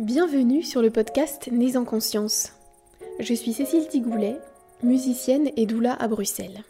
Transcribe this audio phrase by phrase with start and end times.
[0.00, 2.54] Bienvenue sur le podcast Nés en conscience.
[3.18, 4.38] Je suis Cécile Tigoulet,
[4.82, 6.64] musicienne et doula à Bruxelles.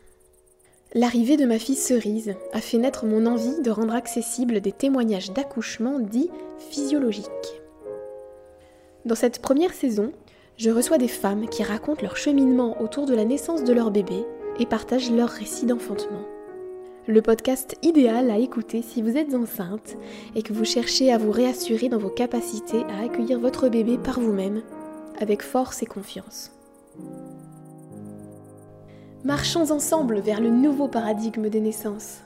[0.94, 5.30] L'arrivée de ma fille Cerise a fait naître mon envie de rendre accessibles des témoignages
[5.30, 7.28] d'accouchement dits physiologiques.
[9.04, 10.10] Dans cette première saison,
[10.56, 14.24] je reçois des femmes qui racontent leur cheminement autour de la naissance de leur bébé
[14.58, 16.24] et partagent leur récit d'enfantement
[17.06, 19.96] le podcast idéal à écouter si vous êtes enceinte
[20.34, 24.20] et que vous cherchez à vous réassurer dans vos capacités à accueillir votre bébé par
[24.20, 24.62] vous-même,
[25.18, 26.52] avec force et confiance.
[29.24, 32.18] Marchons ensemble vers le nouveau paradigme des naissances.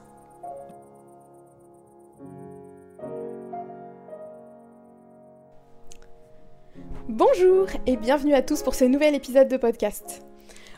[7.08, 10.22] Bonjour et bienvenue à tous pour ce nouvel épisode de podcast.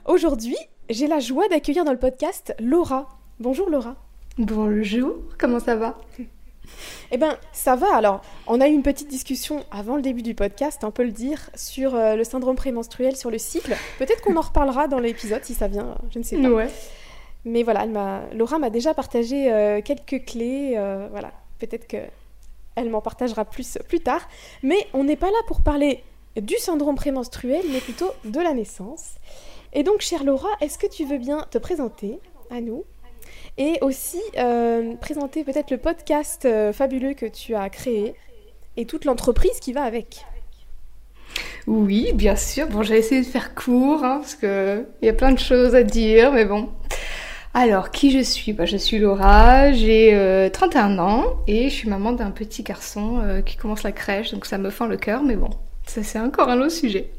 [0.07, 0.57] Aujourd'hui,
[0.91, 3.97] j'ai la joie d'accueillir dans le podcast Laura, Bonjour Laura.
[4.39, 5.99] Bonjour, comment ça va?
[7.11, 7.95] Eh ben, ça va.
[7.95, 11.13] Alors, on a eu une petite discussion avant le début du podcast, on peut le
[11.13, 13.77] dire, sur euh, le syndrome prémenstruel, sur le cycle.
[13.99, 16.49] Peut-être qu'on en reparlera dans l'épisode si ça vient, je ne sais pas.
[16.49, 16.71] Ouais.
[17.45, 17.85] Mais voilà,
[18.33, 20.73] Laura m'a déjà partagé euh, quelques clés.
[20.77, 21.99] Euh, voilà, peut-être que
[22.75, 24.27] elle m'en partagera plus plus tard.
[24.63, 26.03] Mais on n'est pas là pour parler
[26.41, 29.17] du syndrome prémenstruel, mais plutôt de la naissance.
[29.75, 32.19] Et donc, chère Laura, est-ce que tu veux bien te présenter
[32.51, 32.85] à nous?
[33.59, 38.15] Et aussi euh, présenter peut-être le podcast euh, fabuleux que tu as créé
[38.77, 40.27] et toute l'entreprise qui va avec.
[41.67, 42.69] Oui, bien sûr.
[42.69, 45.83] Bon, j'ai essayé de faire court hein, parce qu'il y a plein de choses à
[45.83, 46.69] dire, mais bon.
[47.55, 48.53] Alors, qui je suis?
[48.53, 53.43] Bah, Je suis Laura, j'ai 31 euh, ans et je suis maman d'un petit garçon
[53.47, 55.49] qui commence la crèche, donc ça me fend le cœur, mais bon,
[55.87, 57.11] ça c'est encore un autre sujet.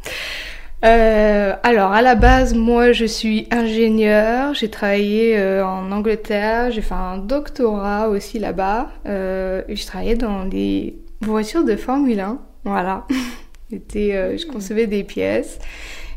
[0.85, 6.83] Euh, alors à la base, moi je suis ingénieure, j'ai travaillé euh, en Angleterre, j'ai
[6.83, 13.05] fait un doctorat aussi là-bas, euh, j'ai travaillé dans des voitures de Formule 1, voilà.
[13.69, 14.51] J'étais, je mmh.
[14.51, 15.59] concevais des pièces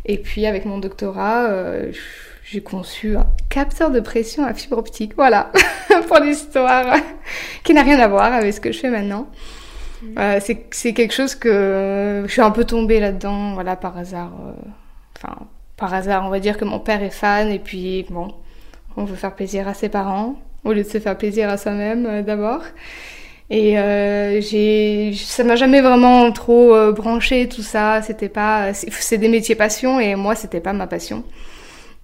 [0.05, 1.51] et puis avec mon doctorat,
[2.45, 5.51] j'ai conçu un capteur de pression à fibre optique, voilà,
[6.07, 6.95] pour l'histoire
[7.65, 9.27] qui n'a rien à voir avec ce que je fais maintenant.
[10.19, 10.41] Euh,
[10.71, 14.33] c'est quelque chose que je suis un peu tombée là-dedans, voilà, par hasard.
[14.47, 14.53] Euh,
[15.17, 15.37] enfin,
[15.77, 18.35] par hasard, on va dire que mon père est fan et puis bon,
[18.97, 22.07] on veut faire plaisir à ses parents au lieu de se faire plaisir à soi-même
[22.07, 22.63] euh, d'abord.
[23.53, 23.73] Et
[24.43, 28.01] j'ai, ça m'a jamais vraiment trop branché tout ça.
[28.01, 31.25] C'était pas, c'est des métiers passion et moi c'était pas ma passion.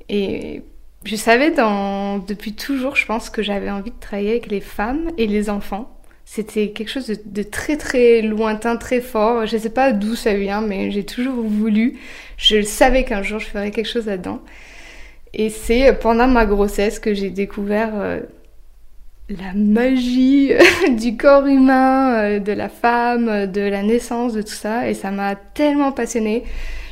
[0.09, 0.65] Et
[1.05, 5.13] je savais dans, depuis toujours, je pense que j'avais envie de travailler avec les femmes
[5.19, 5.96] et les enfants.
[6.29, 9.47] C'était quelque chose de, très très lointain, très fort.
[9.47, 11.99] Je ne sais pas d'où ça vient, mais j'ai toujours voulu.
[12.37, 14.41] Je savais qu'un jour je ferais quelque chose là-dedans.
[15.35, 18.21] Et c'est pendant ma grossesse que j'ai découvert euh,
[19.29, 20.51] la magie
[20.99, 24.91] du corps humain, euh, de la femme, de la naissance, de tout ça.
[24.91, 26.43] Et ça m'a tellement passionnée.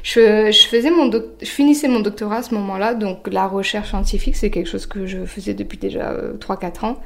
[0.05, 4.51] Je, faisais mon je finissais mon doctorat à ce moment-là, donc la recherche scientifique, c'est
[4.51, 7.01] quelque chose que je faisais depuis déjà 3-4 euh, ans.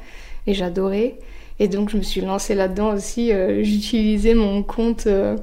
[0.45, 1.15] Et j'adorais.
[1.59, 3.31] Et donc je me suis lancée là-dedans aussi.
[3.31, 5.35] Euh, j'utilisais mon compte euh,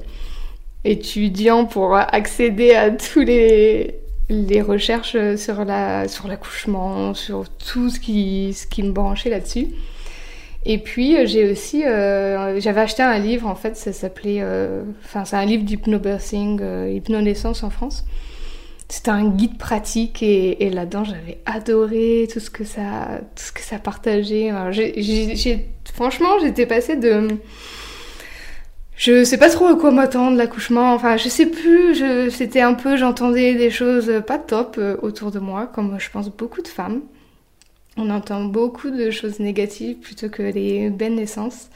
[0.83, 3.95] étudiant pour accéder à tous les,
[4.29, 9.67] les recherches sur la sur l'accouchement, sur tout ce qui ce qui me branchait là-dessus.
[10.65, 14.43] Et puis euh, j'ai aussi j'avais acheté un livre en fait, ça s'appelait
[15.05, 16.59] enfin c'est un livre d'hypnobirthing,
[16.95, 18.05] hypnonaissance en France.
[18.89, 24.51] C'était un guide pratique et, là-dedans j'avais adoré tout ce que ça partageait.
[25.93, 27.27] Franchement, j'étais passée de.
[28.95, 30.93] Je sais pas trop à quoi m'attendre, l'accouchement.
[30.93, 32.01] Enfin, je sais plus.
[32.31, 32.97] C'était un peu.
[32.97, 37.01] J'entendais des choses pas top euh, autour de moi, comme je pense beaucoup de femmes.
[37.97, 41.69] On entend beaucoup de choses négatives plutôt que les belles naissances.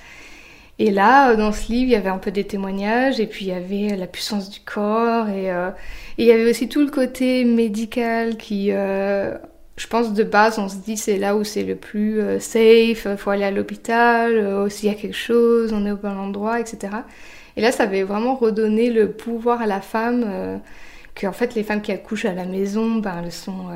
[0.82, 3.50] Et là, dans ce livre, il y avait un peu des témoignages, et puis il
[3.50, 5.70] y avait la puissance du corps, et, euh,
[6.18, 9.38] il y avait aussi tout le côté médical qui, euh,
[9.78, 13.08] je pense de base, on se dit c'est là où c'est le plus euh, safe,
[13.18, 16.60] faut aller à l'hôpital, euh, s'il y a quelque chose, on est au bon endroit,
[16.60, 16.94] etc.
[17.58, 20.58] Et là, ça avait vraiment redonné le pouvoir à la femme, euh,
[21.14, 23.68] que en fait les femmes qui accouchent à la maison, ben elles sont,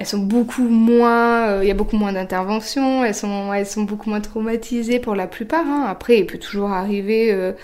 [0.00, 4.08] elles sont beaucoup moins, il y a beaucoup moins d'interventions, elles sont, elles sont beaucoup
[4.08, 5.66] moins traumatisées pour la plupart.
[5.66, 5.84] Hein.
[5.86, 7.54] Après, il peut toujours arriver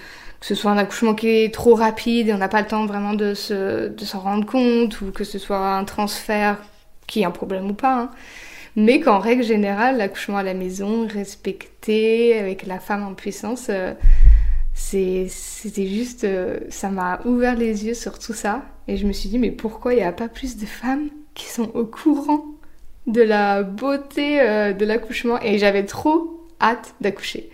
[0.40, 2.86] que ce soit un accouchement qui est trop rapide et on n'a pas le temps
[2.86, 6.58] vraiment de se, de s'en rendre compte, ou que ce soit un transfert
[7.06, 8.10] qui est un problème ou pas, hein.
[8.74, 13.94] mais qu'en règle générale, l'accouchement à la maison, respecté, avec la femme en puissance, euh,
[14.74, 19.28] c'était juste, euh, ça m'a ouvert les yeux sur tout ça, et je me suis
[19.28, 22.44] dit, mais pourquoi il n'y a pas plus de femmes qui sont au courant
[23.06, 27.50] de la beauté euh, de l'accouchement Et j'avais trop hâte d'accoucher.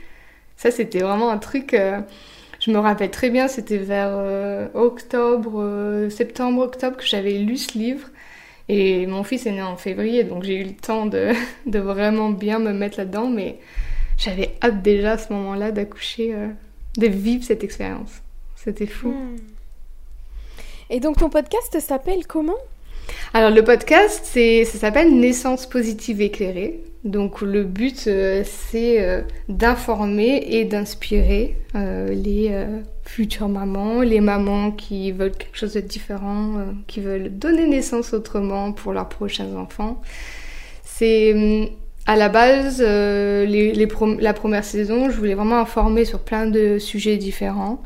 [0.57, 1.77] Ça, c'était vraiment un truc
[2.61, 4.17] Je me rappelle très bien, c'était vers
[4.75, 8.09] octobre, septembre, octobre que j'avais lu ce livre.
[8.69, 11.33] Et mon fils est né en février, donc j'ai eu le temps de,
[11.67, 13.59] de vraiment bien me mettre là-dedans, mais
[14.17, 16.33] j'avais hâte déjà à ce moment-là d'accoucher,
[16.97, 18.23] de vivre cette expérience.
[18.55, 19.09] C'était fou.
[19.09, 19.37] Hmm.
[20.91, 22.59] Et donc ton podcast s'appelle comment?
[23.35, 26.83] Alors le podcast, c'est, ça s'appelle Naissance positive éclairée.
[27.05, 32.53] Donc le but, euh, c'est euh, d'informer et d'inspirer euh, les
[33.05, 38.73] futures mamans, les mamans qui veulent quelque chose de différent, qui veulent donner naissance autrement
[38.73, 40.01] pour leurs prochains enfants.
[40.85, 41.69] C'est hum,
[42.07, 47.83] à la base, la première saison, je voulais vraiment informer sur plein de sujets différents.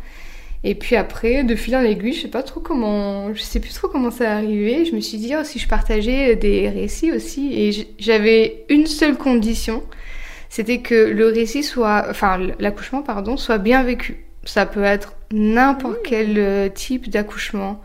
[0.68, 3.72] Et puis après, de fil en aiguille, je sais pas trop comment, je sais plus
[3.72, 4.84] trop comment ça est arrivé.
[4.84, 7.52] Je me suis dit, oh, si je partageais des récits aussi.
[7.54, 9.84] Et j'avais une seule condition,
[10.48, 14.24] c'était que le récit soit, enfin, l'accouchement, pardon, soit bien vécu.
[14.42, 16.04] Ça peut être n'importe mmh.
[16.04, 17.80] quel euh, type d'accouchement.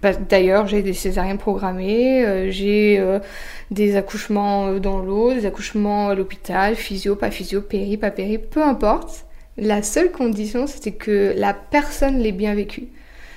[0.00, 3.18] Bah, d'ailleurs, j'ai des césariennes programmées, euh, j'ai euh,
[3.70, 8.62] des accouchements dans l'eau, des accouchements à l'hôpital, physio, pas physio, péri, pas péri, peu
[8.62, 9.26] importe.
[9.58, 12.88] La seule condition, c'était que la personne l'ait bien vécu.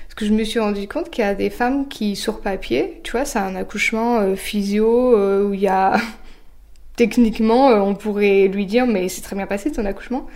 [0.07, 3.01] Parce que je me suis rendu compte qu'il y a des femmes qui, sur papier,
[3.03, 5.97] tu vois, c'est un accouchement euh, physio euh, où il y a.
[6.95, 10.27] Techniquement, euh, on pourrait lui dire, mais c'est très bien passé ton accouchement.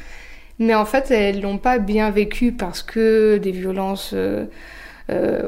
[0.59, 4.13] Mais en fait, elles l'ont pas bien vécu parce que des violences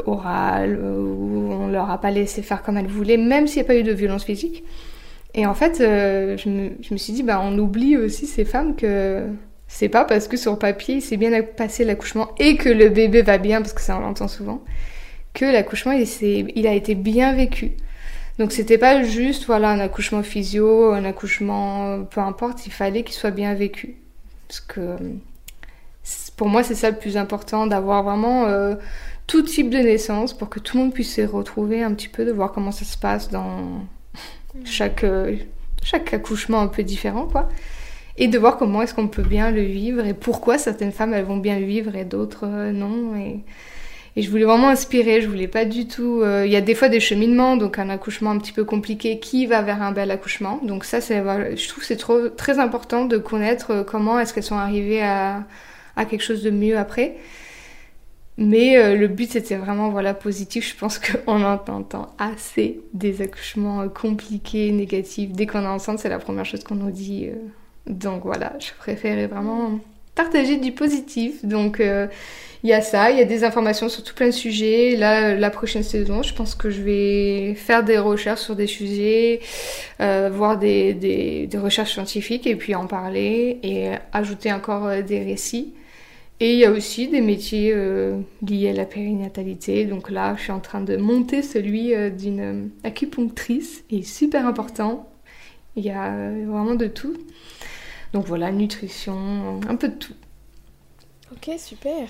[0.05, 3.67] orales, ou on leur a pas laissé faire comme elles voulaient, même s'il n'y a
[3.67, 4.63] pas eu de violence physique.
[5.33, 8.77] Et en fait, je me, je, me, suis dit, bah, on oublie aussi ces femmes
[8.77, 9.27] que
[9.73, 13.21] c'est pas parce que sur papier il s'est bien passé l'accouchement et que le bébé
[13.21, 14.61] va bien, parce que ça on l'entend souvent,
[15.33, 16.05] que l'accouchement il,
[16.55, 17.71] il, a été bien vécu.
[18.37, 23.15] Donc c'était pas juste voilà un accouchement physio, un accouchement peu importe, il fallait qu'il
[23.15, 23.95] soit bien vécu.
[24.49, 24.97] Parce que
[26.35, 28.75] pour moi c'est ça le plus important, d'avoir vraiment euh,
[29.25, 32.25] tout type de naissance pour que tout le monde puisse se retrouver un petit peu,
[32.25, 33.85] de voir comment ça se passe dans
[34.65, 35.37] chaque, euh,
[35.81, 37.47] chaque accouchement un peu différent quoi
[38.21, 41.25] et de voir comment est-ce qu'on peut bien le vivre et pourquoi certaines femmes elles
[41.25, 43.15] vont bien le vivre et d'autres euh, non.
[43.15, 43.39] Et,
[44.15, 46.21] et, je voulais vraiment inspirer, je voulais pas du tout.
[46.21, 49.17] Euh, il y a des fois des cheminements, donc un accouchement un petit peu compliqué
[49.17, 50.59] qui va vers un bel accouchement.
[50.63, 54.55] Donc ça, je trouve c'est trop très important de connaître euh, comment est-ce qu'elles sont
[54.55, 55.43] arrivées à,
[55.95, 57.15] à quelque chose de mieux après.
[58.37, 60.73] Mais le but c'était vraiment voilà positif.
[60.73, 65.31] Je pense qu'on entend assez des accouchements compliqués, négatifs.
[65.31, 67.29] Dès qu'on est enceinte, c'est la première chose qu'on nous dit.
[67.91, 69.79] Donc voilà, je préférais vraiment
[70.15, 71.45] partager du positif.
[71.45, 72.07] Donc euh,
[72.63, 74.95] il y a ça, il y a des informations sur tout plein de sujets.
[74.95, 79.41] Là, la prochaine saison, je pense que je vais faire des recherches sur des sujets,
[79.99, 85.23] euh, voir des, des, recherches scientifiques et puis en parler et ajouter encore euh, des
[85.23, 85.73] récits.
[86.39, 87.71] Et il y a aussi des métiers
[88.41, 89.85] liés à la périnatalité.
[89.85, 95.07] Donc là, je suis en train de monter celui d'une acupunctrice, et super important.
[95.75, 97.15] Il y a vraiment de tout.
[98.13, 100.13] Donc voilà, nutrition, un peu de tout.
[101.31, 102.09] Ok, super.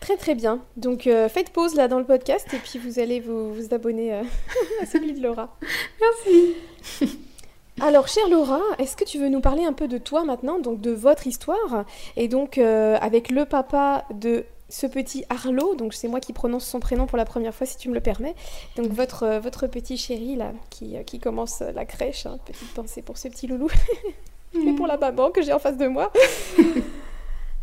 [0.00, 0.60] Très très bien.
[0.76, 4.14] Donc euh, faites pause là dans le podcast et puis vous allez vous, vous abonner
[4.14, 4.22] euh,
[4.82, 5.56] à celui de Laura.
[6.00, 7.18] Merci.
[7.80, 10.80] Alors, chère Laura, est-ce que tu veux nous parler un peu de toi maintenant, donc
[10.80, 11.84] de votre histoire,
[12.16, 16.64] et donc euh, avec le papa de ce petit Arlo, donc c'est moi qui prononce
[16.64, 18.36] son prénom pour la première fois si tu me le permets,
[18.76, 23.18] donc votre, votre petit chéri là qui, qui commence la crèche, hein, petite pensée pour
[23.18, 23.68] ce petit loulou.
[24.54, 26.12] et pour la maman que j'ai en face de moi.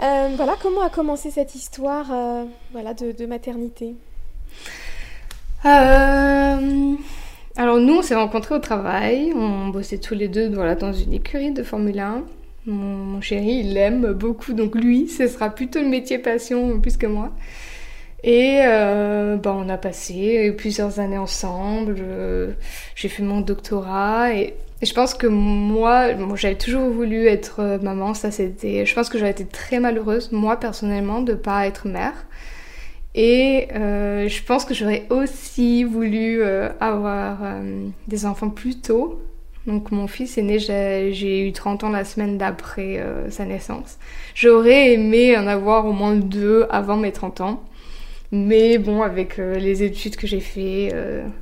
[0.03, 3.93] Euh, voilà, comment a commencé cette histoire euh, voilà, de, maternité?
[5.63, 6.95] Euh,
[7.55, 11.51] Alors nous, on s'est rencontrés au travail, on bossait tous les deux dans une écurie
[11.51, 12.23] de Formule 1.
[12.65, 17.05] Mon, chéri, il l'aime beaucoup, donc lui, ce sera plutôt le métier passion plus que
[17.05, 17.31] moi.
[18.23, 22.03] Et bah, on a passé plusieurs années ensemble.
[22.95, 28.13] J'ai fait mon doctorat et je pense que moi, j'avais toujours voulu être euh, maman.
[28.13, 28.85] Ça, c'était.
[28.85, 32.25] Je pense que j'aurais été très malheureuse, moi personnellement, de pas être mère.
[33.13, 37.39] Et euh, je pense que j'aurais aussi voulu euh, avoir
[38.07, 39.21] des enfants plus tôt.
[39.67, 43.99] Donc mon fils est né, j'ai eu 30 ans la semaine d'après sa naissance.
[44.33, 47.63] J'aurais aimé en avoir au moins deux avant mes 30 ans.
[48.31, 50.91] Mais bon, avec les études que j'ai fait,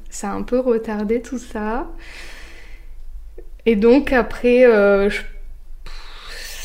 [0.10, 1.88] ça a un peu retardé tout ça.
[3.70, 4.66] Et donc après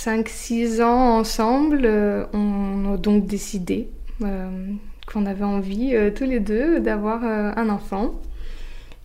[0.01, 3.91] 5-6 euh, ans ensemble, euh, on a donc décidé
[4.23, 4.49] euh,
[5.07, 8.15] qu'on avait envie tous les deux d'avoir un enfant.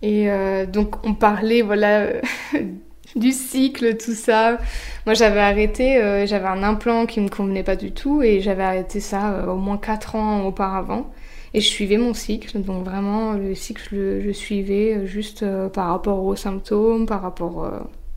[0.02, 0.30] Et
[0.72, 2.08] donc on parlait, voilà,
[3.16, 4.58] du cycle, tout ça.
[5.06, 8.64] Moi, j'avais arrêté, euh, j'avais un implant qui me convenait pas du tout et j'avais
[8.64, 11.12] arrêté ça euh, au moins 4 ans auparavant.
[11.54, 16.24] Et je suivais mon cycle, donc vraiment le cycle, je, suivais euh, juste par rapport
[16.24, 17.72] aux symptômes, par rapport...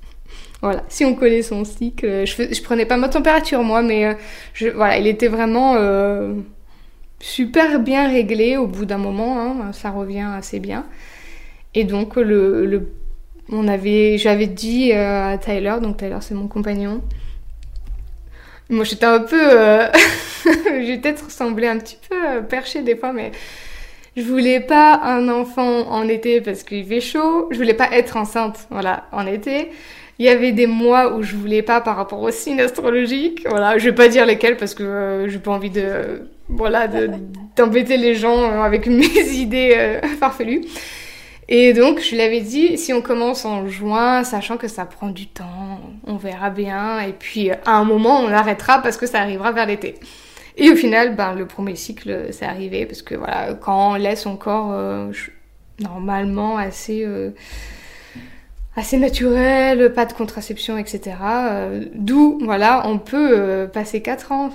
[0.62, 4.16] voilà, si on connaît son cycle, je, je prenais pas ma température moi, mais
[4.74, 5.76] voilà, il était vraiment
[7.20, 10.84] super bien réglé au bout d'un moment, hein, ça revient assez bien.
[11.74, 12.92] Et donc le, le
[13.48, 17.00] on avait, j'avais dit euh, à Tyler, donc Tyler c'est mon compagnon.
[18.71, 19.88] Moi j'étais un peu, euh,
[20.45, 23.33] j'ai peut-être ressemblé un petit peu euh, perché des fois, mais
[24.16, 27.49] je voulais pas un enfant en été parce qu'il fait chaud.
[27.50, 29.71] Je voulais pas être enceinte, voilà, en été.
[30.19, 33.45] Il y avait des mois où je voulais pas par rapport aux signes astrologiques.
[33.49, 36.87] Voilà, je vais pas dire lesquels parce que j'ai pas envie de, voilà,
[37.57, 40.61] d'embêter les gens avec mes idées farfelues.
[41.54, 45.26] Et donc, je l'avais dit, si on commence en juin, sachant que ça prend du
[45.26, 47.00] temps, on verra bien.
[47.00, 49.97] Et puis, à un moment, on arrêtera parce que ça arrivera vers l'été.
[50.56, 54.23] Et au final, ben, le premier cycle, c'est arrivé parce que voilà, quand on laisse
[54.23, 55.12] son corps euh,
[55.78, 57.32] normalement assez, euh,
[58.75, 61.16] assez naturel, pas de contraception, etc.
[61.23, 64.52] Euh, d'où, voilà, on peut passer 4 ans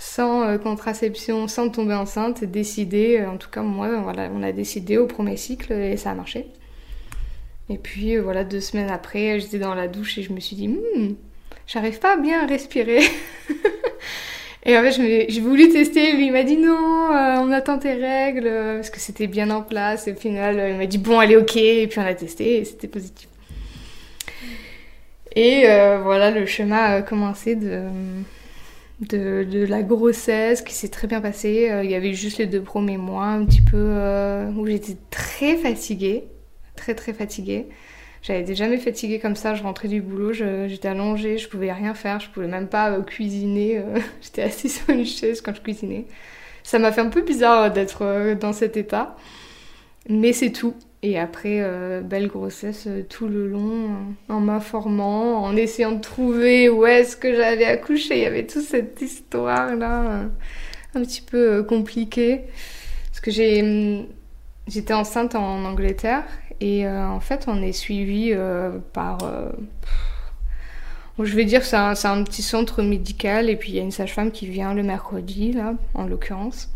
[0.00, 4.50] sans euh, contraception, sans tomber enceinte, décider, euh, en tout cas moi, voilà, on a
[4.50, 6.46] décidé au premier cycle et ça a marché.
[7.68, 10.56] Et puis euh, voilà, deux semaines après, j'étais dans la douche et je me suis
[10.56, 11.16] dit, hmm,
[11.66, 13.02] j'arrive pas bien à respirer.
[14.64, 18.50] et en fait, j'ai voulu tester, lui il m'a dit non, on attend tes règles,
[18.76, 20.08] parce que c'était bien en place.
[20.08, 22.64] Et au final, il m'a dit bon, allez, ok, et puis on a testé et
[22.64, 23.28] c'était positif.
[25.36, 25.64] Et
[26.02, 27.84] voilà, le chemin a commencé de
[29.00, 31.70] de, la grossesse qui s'est très bien passée.
[31.70, 34.96] Euh, il y avait juste les deux premiers mois, un petit peu euh, où j'étais
[35.10, 36.24] très fatiguée,
[36.76, 37.68] très très fatiguée.
[38.22, 39.54] J'avais été jamais fatiguée comme ça.
[39.54, 43.02] Je rentrais du boulot, j'étais allongée, je pouvais rien faire, je pouvais même pas euh,
[43.02, 43.82] cuisiner.
[44.20, 46.06] j'étais assise sur une chaise quand je cuisinais.
[46.62, 49.16] Ça m'a fait un peu bizarre d'être dans cet état,
[50.08, 50.74] mais c'est tout.
[51.02, 56.00] Et après, euh, belle grossesse euh, tout le long, euh, en m'informant, en essayant de
[56.00, 58.18] trouver où est-ce que j'allais accoucher.
[58.18, 60.26] Il y avait toute cette histoire-là,
[60.94, 62.42] un petit peu compliquée.
[63.08, 64.06] Parce que j'ai, hum,
[64.68, 66.24] j'étais enceinte en Angleterre
[66.60, 68.34] et en fait, on est suivi
[68.92, 69.18] par.
[71.18, 73.82] je vais dire, c'est un, c'est un petit centre médical et puis il y a
[73.82, 76.68] une sage-femme qui vient le mercredi, là, en l'occurrence.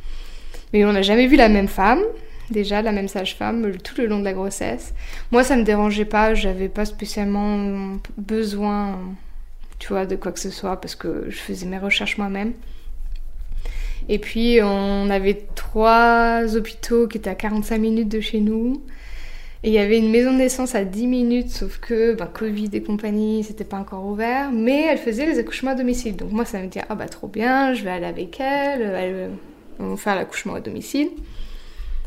[0.73, 2.01] Mais on n'a jamais vu la même femme
[2.55, 4.95] déjà, la même sage-femme, tout le long de la grossesse.
[5.33, 8.99] Moi, ça me dérangeait pas, j'avais pas spécialement besoin,
[9.79, 12.53] tu vois, de quoi que ce soit, parce que je faisais mes recherches moi-même.
[14.09, 18.83] Et puis, on avait trois hôpitaux qui étaient à 45 minutes de chez nous.
[19.63, 22.69] Et il y avait une maison de naissance à 10 minutes, sauf que ben, Covid
[22.75, 24.53] et compagnie, c'était pas encore ouvert.
[24.53, 26.17] Mais elle faisait les accouchements à domicile.
[26.17, 29.31] Donc moi, ça me dit, ah bah trop bien, je vais aller avec elle, elle
[29.79, 31.09] va faire l'accouchement à domicile.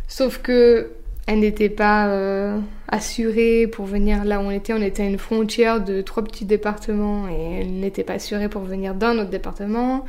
[0.08, 0.92] Sauf que
[1.28, 4.74] elle n'était pas euh, assurée pour venir là où on était.
[4.74, 8.62] On était à une frontière de trois petits départements et elle n'était pas assurée pour
[8.62, 10.06] venir d'un autre département.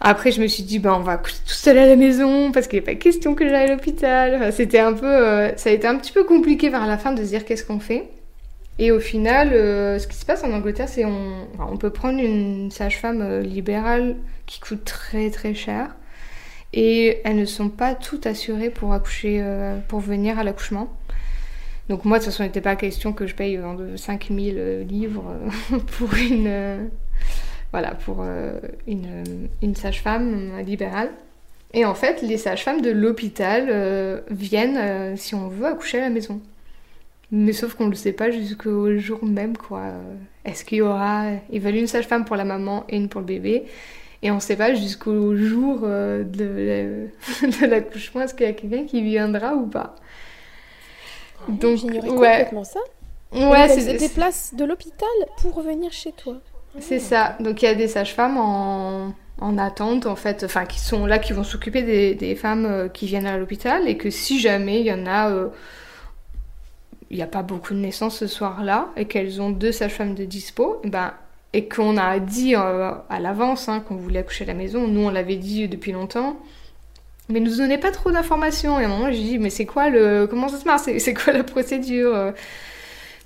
[0.00, 2.68] Après, je me suis dit, ben, on va coucher tout seul à la maison parce
[2.68, 4.52] qu'il a pas question que j'aille à l'hôpital.
[4.52, 7.22] c'était un peu, euh, ça a été un petit peu compliqué vers la fin de
[7.22, 8.10] se dire qu'est-ce qu'on fait?
[8.78, 12.18] Et au final, euh, ce qui se passe en Angleterre, c'est on, on peut prendre
[12.18, 15.94] une sage-femme libérale qui coûte très très cher
[16.76, 20.92] et elles ne sont pas toutes assurées pour accoucher, euh, pour venir à l'accouchement.
[21.88, 23.60] Donc moi, de toute façon, il n'était pas question que je paye
[23.96, 25.24] 5000 euh, livres
[25.72, 26.90] euh, pour une,
[27.70, 28.24] voilà, pour
[28.88, 31.10] une sage-femme libérale.
[31.74, 36.40] Et en fait, les sages-femmes de l'hôpital viennent, si on veut, accoucher à la maison.
[37.30, 39.92] Mais sauf qu'on ne le sait pas jusqu'au jour même, quoi.
[40.44, 41.30] Est-ce qu'il y aura...
[41.50, 43.64] Ils veulent une sage-femme pour la maman et une pour le bébé.
[44.24, 48.86] Et on ne sait pas jusqu'au jour euh, de, l'accouchement, est-ce qu'il y a quelqu'un
[48.86, 49.94] qui viendra ou pas.
[51.40, 52.80] Ah Donc, J'ignorais complètement ça.
[53.32, 55.08] Ouais, c'est des places de l'hôpital
[55.42, 56.36] pour venir chez toi.
[56.80, 57.36] C'est ça.
[57.38, 61.18] Donc il y a des sages-femmes en, en, attente, en fait, enfin qui sont là,
[61.18, 64.80] qui vont s'occuper des, des, femmes euh, qui viennent à l'hôpital et que si jamais
[64.80, 65.48] il y en a, euh,
[67.10, 70.24] il n'y a pas beaucoup de naissances ce soir-là et qu'elles ont deux sages-femmes de
[70.24, 71.12] dispo, ben
[71.54, 74.88] et qu'on a dit euh, à l'avance hein, qu'on voulait accoucher à la maison.
[74.88, 76.36] Nous, on l'avait dit depuis longtemps.
[77.28, 78.78] Mais nous donnait pas trop d'informations.
[78.80, 80.26] Et à un moment, j'ai dit, mais c'est quoi le.
[80.26, 82.34] Comment ça se passe C'est quoi la procédure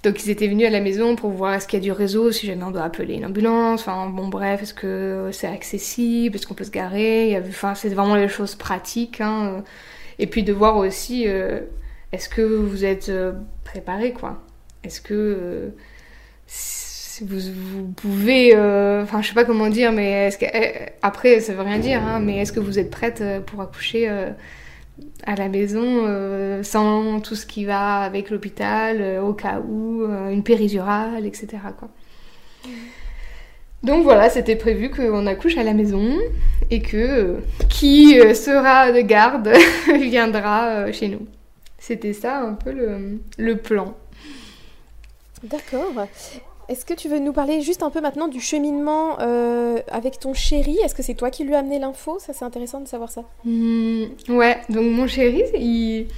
[0.05, 2.31] Donc, ils étaient venus à la maison pour voir est-ce qu'il y a du réseau,
[2.31, 3.81] si jamais on doit appeler une ambulance.
[3.81, 6.37] Enfin, bon, bref, est-ce que c'est accessible?
[6.37, 7.43] Est-ce qu'on peut se garer?
[7.49, 9.23] Enfin, c'est vraiment les choses pratiques.
[9.23, 9.65] Hein.
[10.19, 11.61] Et puis de voir aussi, euh,
[12.13, 13.33] est-ce que vous êtes euh,
[13.65, 14.43] préparé, quoi?
[14.85, 15.73] Est-ce que
[17.23, 21.63] vous, vous pouvez, euh, enfin je sais pas comment dire, mais eh, après ça veut
[21.63, 24.31] rien dire, hein, mais est-ce que vous êtes prête euh, pour accoucher euh,
[25.25, 31.25] à la maison sans tout ce qui va avec l'hôpital au cas où, une péridurale,
[31.25, 31.59] etc.
[33.85, 36.19] Donc voilà, c'était prévu qu'on accouche à la maison
[36.71, 37.37] et que
[37.69, 39.53] qui sera de garde
[40.01, 41.29] viendra chez nous.
[41.79, 43.95] C'était ça un peu le, le plan.
[45.45, 45.93] D'accord.
[46.69, 50.35] Est-ce que tu veux nous parler juste un peu maintenant du cheminement euh, avec ton
[50.35, 50.77] chéri?
[50.85, 52.19] Est-ce que c'est toi qui lui as amené l'info?
[52.19, 53.23] Ça, c'est intéressant de savoir ça.
[53.45, 56.09] Hmm, ouais, donc mon chéri, il...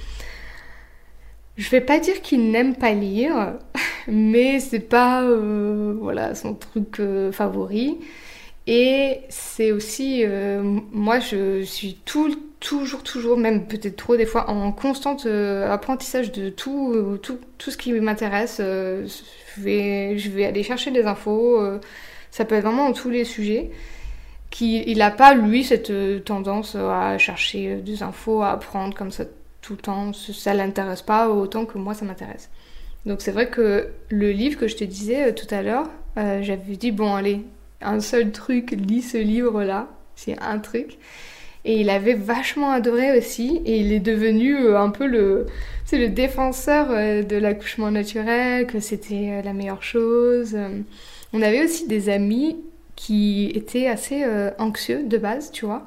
[1.55, 3.53] Je vais pas dire qu'il n'aime pas lire,
[4.09, 7.99] mais c'est pas euh, voilà, son truc euh, favori.
[8.67, 10.23] Et c'est aussi,
[10.91, 15.17] moi je suis tout, toujours, toujours, même peut-être trop des fois, en constant
[15.67, 18.61] apprentissage de tout, tout, tout ce qui m'intéresse
[19.55, 21.59] je vais, je vais aller chercher des infos.
[21.59, 21.79] Euh,
[22.31, 23.71] ça peut être vraiment tous les sujets.
[24.49, 28.95] Qui, il n'a pas, lui, cette euh, tendance à chercher euh, des infos, à apprendre
[28.95, 29.23] comme ça
[29.61, 30.13] tout le temps.
[30.13, 32.49] Ça l'intéresse pas autant que moi, ça m'intéresse.
[33.05, 36.91] Donc c'est vrai que le livre que je te disais tout à l'heure, j'avais dit,
[36.91, 37.41] bon, allez,
[37.81, 39.87] un seul truc, lis ce livre-là.
[40.15, 40.99] C'est un truc.
[41.63, 43.61] Et il avait vachement adoré aussi.
[43.65, 45.45] Et il est devenu euh, un peu le,
[45.91, 50.57] le défenseur euh, de l'accouchement naturel, que c'était euh, la meilleure chose.
[51.33, 52.57] On avait aussi des amis
[52.95, 54.23] qui étaient assez
[54.59, 55.85] anxieux de base, tu vois.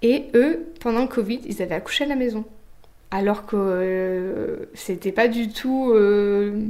[0.00, 2.44] Et eux, pendant le Covid, ils avaient accouché à la maison.
[3.10, 6.64] Alors que c'était pas du tout le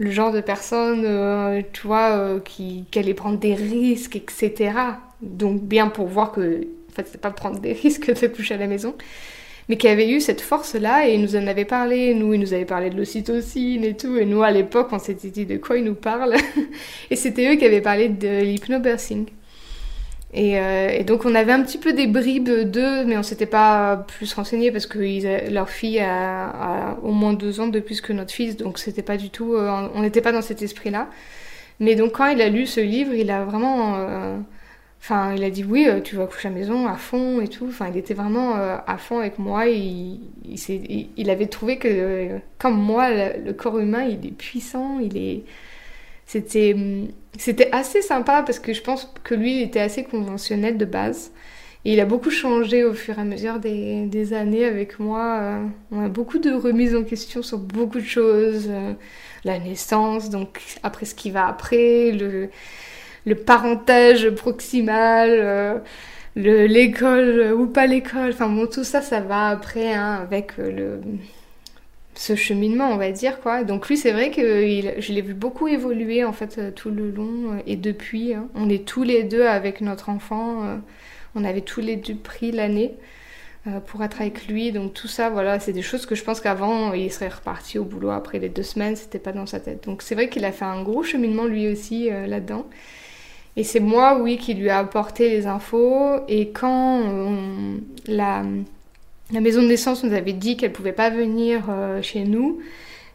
[0.00, 4.72] genre de personne, tu vois, qui, allait prendre des risques, etc.
[5.22, 8.66] Donc bien pour voir que fait, c'est pas prendre des risques de coucher à la
[8.66, 8.94] maison,
[9.68, 12.14] mais qui avait eu cette force-là et il nous en avait parlé.
[12.14, 15.30] Nous, il nous avait parlé de l'ocytocine et tout, et nous, à l'époque, on s'était
[15.30, 16.34] dit de quoi il nous parle?
[17.10, 19.26] et c'était eux qui avaient parlé de l'hypnobirthing.
[20.36, 23.46] Et, euh, et, donc on avait un petit peu des bribes d'eux, mais on s'était
[23.46, 24.98] pas plus renseigné parce que
[25.48, 29.16] leur fille a, au moins deux ans de plus que notre fils, donc c'était pas
[29.16, 31.08] du tout, euh, on n'était pas dans cet esprit-là.
[31.78, 34.36] Mais donc quand il a lu ce livre, il a vraiment euh,
[35.04, 37.48] Enfin, il a dit oui, euh, tu vas coucher à la maison à fond et
[37.48, 37.66] tout.
[37.68, 39.66] Enfin, il était vraiment euh, à fond avec moi.
[39.66, 45.00] il, il, avait trouvé que, euh, comme moi, le, corps humain, il est puissant.
[45.00, 45.42] Il est,
[46.24, 46.74] c'était,
[47.36, 51.32] c'était assez sympa parce que je pense que lui, il était assez conventionnel de base.
[51.84, 55.60] Et il a beaucoup changé au fur et à mesure des années avec moi.
[55.90, 58.70] on a beaucoup de remises en question sur beaucoup de choses.
[59.44, 62.48] la naissance, donc après ce qui va après, le
[63.26, 65.78] le parentage proximal, euh,
[66.36, 68.30] l'école ou pas l'école.
[68.30, 71.00] Enfin bon, tout ça, ça va après hein, avec euh, le
[72.16, 73.64] ce cheminement, on va dire quoi.
[73.64, 74.40] Donc lui, c'est vrai que
[75.00, 78.34] je l'ai vu beaucoup évoluer en fait euh, tout le long et depuis.
[78.34, 78.48] Hein.
[78.54, 80.80] on est tous les deux avec notre enfant.
[81.34, 82.94] on avait tous les deux pris l'année
[83.86, 84.70] pour être avec lui.
[84.72, 87.84] Donc tout ça, voilà, c'est des choses que je pense qu'avant, il serait reparti au
[87.84, 89.84] boulot après les deux semaines, c'était pas dans sa tête.
[89.84, 92.66] Donc c'est vrai qu'il a fait un gros cheminement lui aussi là-dedans.
[93.56, 96.20] Et c'est moi, oui, qui lui a apporté les infos.
[96.28, 97.02] Et quand
[98.06, 98.42] la,
[99.30, 102.60] la, maison de naissance nous avait dit qu'elle pouvait pas venir euh, chez nous,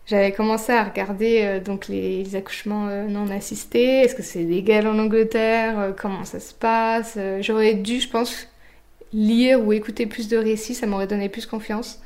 [0.06, 4.02] j'avais commencé à regarder euh, donc les, accouchements euh, non assistés.
[4.02, 5.94] Est-ce que c'est légal en Angleterre?
[6.00, 7.18] Comment ça se passe?
[7.42, 8.48] J'aurais dû, je pense,
[9.12, 10.74] lire ou écouter plus de récits.
[10.74, 12.02] Ça m'aurait donné plus confiance.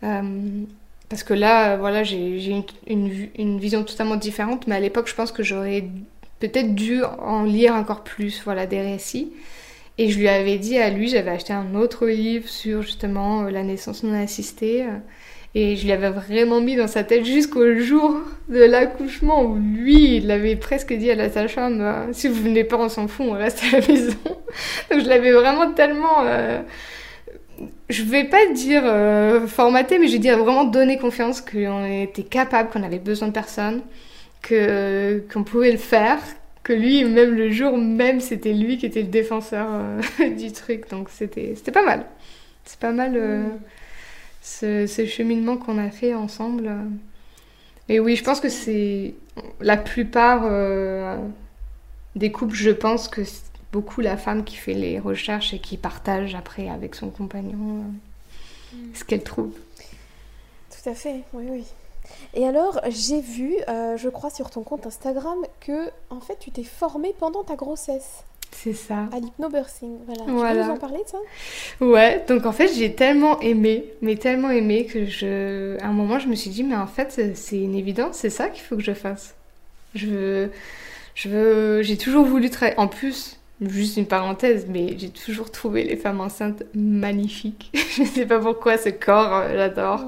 [0.00, 4.66] parce que là, voilà, j'ai une, vision totalement différente.
[4.66, 5.84] Mais à l'époque, je pense que j'aurais
[6.48, 9.32] peut-être dû en lire encore plus, voilà, des récits.
[9.96, 13.50] Et je lui avais dit à lui, j'avais acheté un autre livre sur justement euh,
[13.50, 14.82] la naissance non assistée.
[14.82, 14.96] Euh,
[15.54, 20.16] et je lui avais vraiment mis dans sa tête jusqu'au jour de l'accouchement où lui,
[20.16, 23.26] il avait presque dit à la sage-femme euh, Si vous venez pas, on s'en fout,
[23.28, 24.16] on reste à la maison.
[24.90, 26.24] Donc je l'avais vraiment tellement.
[27.88, 28.82] je vais pas dire
[29.46, 33.32] formaté, mais je vais dire vraiment donné confiance qu'on était capable, qu'on avait besoin de
[33.32, 33.82] personne
[34.44, 36.20] que qu'on pouvait le faire,
[36.62, 40.88] que lui, même le jour même, c'était lui qui était le défenseur euh, du truc.
[40.90, 42.06] Donc c'était c'était pas mal.
[42.64, 43.48] C'est pas mal euh,
[44.40, 46.70] ce, ce, cheminement qu'on a fait ensemble.
[47.88, 49.14] Et oui, je pense que c'est
[49.60, 51.16] la plupart euh,
[52.16, 55.76] des couples, je pense que c'est beaucoup la femme qui fait les recherches et qui
[55.76, 57.84] partage après avec son compagnon
[58.72, 58.76] mm.
[58.94, 59.52] ce qu'elle trouve.
[60.70, 61.64] Tout à fait, oui, oui.
[62.34, 66.50] Et alors, j'ai vu, euh, je crois sur ton compte Instagram, que en fait, tu
[66.50, 68.24] t'es formée pendant ta grossesse.
[68.50, 69.08] C'est ça.
[69.12, 69.98] À l'hypnobirthing.
[70.06, 70.20] Voilà.
[70.20, 71.18] Tu peux nous en parler de ça?
[71.80, 75.76] Ouais, donc en fait, j'ai tellement aimé, mais tellement aimé que je.
[75.80, 78.48] À un moment, je me suis dit, mais en fait, c'est une évidence, c'est ça
[78.48, 79.34] qu'il faut que je fasse.
[79.94, 80.50] Je veux,
[81.14, 82.78] je veux, j'ai toujours voulu travailler.
[82.78, 87.70] En plus, juste une parenthèse, mais j'ai toujours trouvé les femmes enceintes magnifiques.
[87.74, 90.06] je sais pas pourquoi ce corps, euh, j'adore.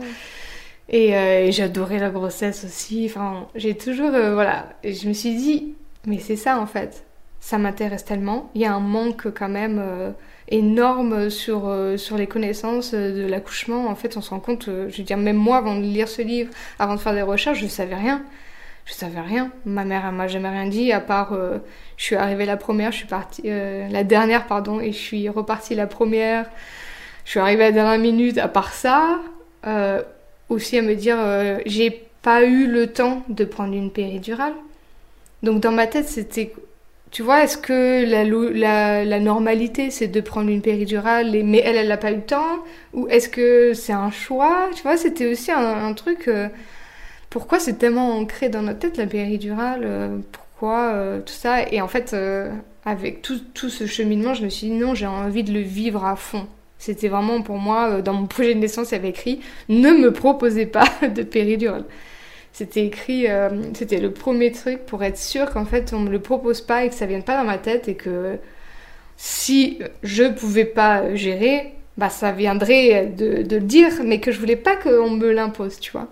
[0.89, 3.07] Et, euh, et j'adorais la grossesse aussi.
[3.11, 4.69] Enfin, j'ai toujours, euh, voilà.
[4.85, 5.75] Je me suis dit,
[6.07, 7.05] mais c'est ça en fait.
[7.41, 8.51] Ça m'intéresse tellement.
[8.55, 9.81] Il y a un manque quand même
[10.49, 13.87] énorme sur, sur les connaissances de l'accouchement.
[13.87, 16.23] En fait, on se rend compte, je veux dire, même moi, avant de lire ce
[16.23, 18.25] livre, avant de faire des recherches, je savais rien
[18.87, 19.51] je savais rien.
[19.65, 21.59] Ma mère, elle m'a jamais rien dit, à part, euh,
[21.97, 25.29] je suis arrivée la première, je suis partie, euh, la dernière, pardon, et je suis
[25.29, 26.47] repartie la première.
[27.25, 29.19] Je suis arrivée à la dernière minute, à part ça,
[29.67, 30.03] euh,
[30.49, 31.19] aussi à me dire,
[31.67, 31.91] j'ai
[32.23, 34.55] pas eu le temps de prendre une péridurale.
[35.43, 36.53] Donc dans ma tête, c'était,
[37.11, 41.77] tu vois, est-ce que la, la, la normalité, c'est de prendre une péridurale, mais elle,
[41.77, 42.65] elle n'a pas eu le temps?
[42.95, 44.71] Ou est-ce que c'est un choix?
[44.75, 46.29] Tu vois, c'était aussi un, truc
[47.31, 51.69] pourquoi c'est tellement ancré dans notre tête la péridurale euh, Pourquoi euh, tout ça?
[51.71, 52.51] Et en fait, euh,
[52.85, 56.05] avec tout, tout, ce cheminement, je me suis dit non, j'ai envie de le vivre
[56.05, 56.47] à fond.
[56.79, 60.13] C'était vraiment pour moi, dans mon projet de naissance, il y avait écrit ne me
[60.13, 61.85] proposez pas de péridurale.
[62.53, 63.27] C'était écrit,
[63.75, 66.89] c'était le premier truc pour être sûr qu'en fait on me le propose pas et
[66.89, 68.39] que ça vienne pas dans ma tête et que
[69.17, 74.39] si je pouvais pas gérer, bah ça viendrait de, de le dire, mais que je
[74.41, 76.09] voulais pas qu'on me l'impose, tu vois.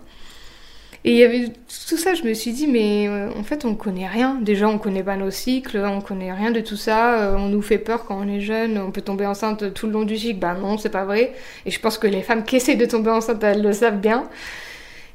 [1.05, 1.49] Et il y avait
[1.87, 4.39] tout ça, je me suis dit, mais euh, en fait, on connaît rien.
[4.41, 7.19] Déjà, on connaît pas nos cycles, on connaît rien de tout ça.
[7.19, 9.93] Euh, on nous fait peur quand on est jeune, on peut tomber enceinte tout le
[9.93, 10.39] long du cycle.
[10.39, 11.33] Bah non, c'est pas vrai.
[11.67, 14.27] Et je pense que les femmes qui essaient de tomber enceinte, elles le savent bien.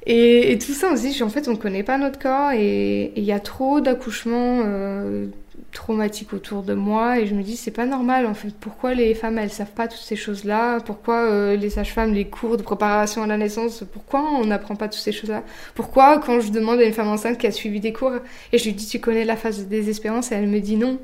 [0.06, 3.24] Et, tout ça, on se dit, en fait, on connaît pas notre corps et il
[3.24, 4.62] y a trop d'accouchements.
[4.64, 5.26] Euh,
[5.72, 8.54] traumatique autour de moi et je me dis c'est pas normal en fait.
[8.58, 12.26] Pourquoi les femmes elles savent pas toutes ces choses là pourquoi euh, les sages-femmes les
[12.26, 15.42] cours de préparation à la naissance pourquoi on n'apprend pas toutes ces choses là
[15.74, 18.14] pourquoi quand je demande à une femme enceinte qui a suivi des cours
[18.52, 20.98] et je lui dis tu connais la phase de désespérance et elle me dit non.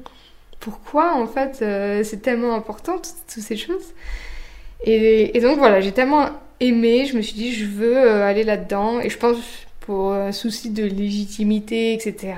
[0.61, 3.95] Pourquoi en fait euh, c'est tellement important toutes, ces choses?
[4.85, 8.43] Et, et donc voilà j'ai tellement aimé je me suis dit je veux euh, aller
[8.43, 12.35] là dedans et je pense pour un souci de légitimité, etc.,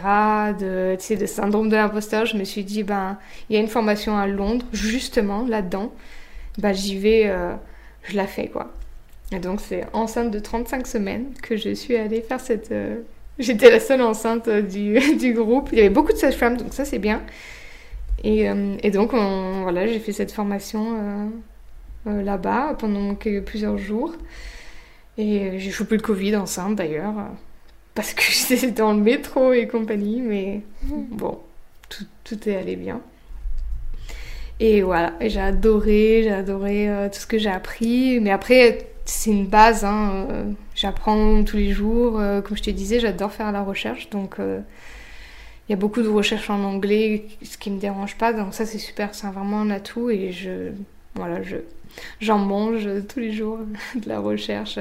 [0.61, 3.17] de, syndrome de l'imposteur, je me suis dit, ben,
[3.49, 5.91] il y a une formation à Londres, justement, là-dedans.
[6.59, 7.55] Ben, j'y vais, euh,
[8.03, 8.71] je la fais, quoi.
[9.33, 12.71] Et donc, c'est enceinte de 35 semaines que je suis allée faire cette...
[12.71, 12.97] Euh,
[13.39, 15.71] j'étais la seule enceinte du, du, groupe.
[15.73, 17.23] Il y avait beaucoup de sages-femmes, donc ça, c'est bien.
[18.25, 21.31] Et, euh, et donc, voilà, j'ai fait cette formation
[22.05, 24.13] là-bas pendant plusieurs jours.
[25.19, 27.15] Et j'ai chopé le Covid enceinte d'ailleurs,
[27.95, 30.63] parce que j'étais dans le métro et compagnie, mais
[31.11, 31.41] bon,
[32.25, 33.01] tout, est allé bien.
[34.61, 38.19] Et voilà, j'ai adoré, j'ai adoré euh, tout ce que j'ai appris.
[38.21, 42.19] Mais après, c'est une base, hein, euh, j'apprends tous les jours.
[42.19, 46.09] Euh, comme je te disais, j'adore faire la recherche, donc il y a beaucoup de
[46.09, 48.33] recherches en anglais, ce qui me dérange pas.
[48.33, 50.71] Donc ça, c'est super, c'est vraiment un atout et je,
[51.15, 51.57] voilà, je,
[52.21, 53.59] j'en mange tous les jours
[53.95, 54.79] de la recherche.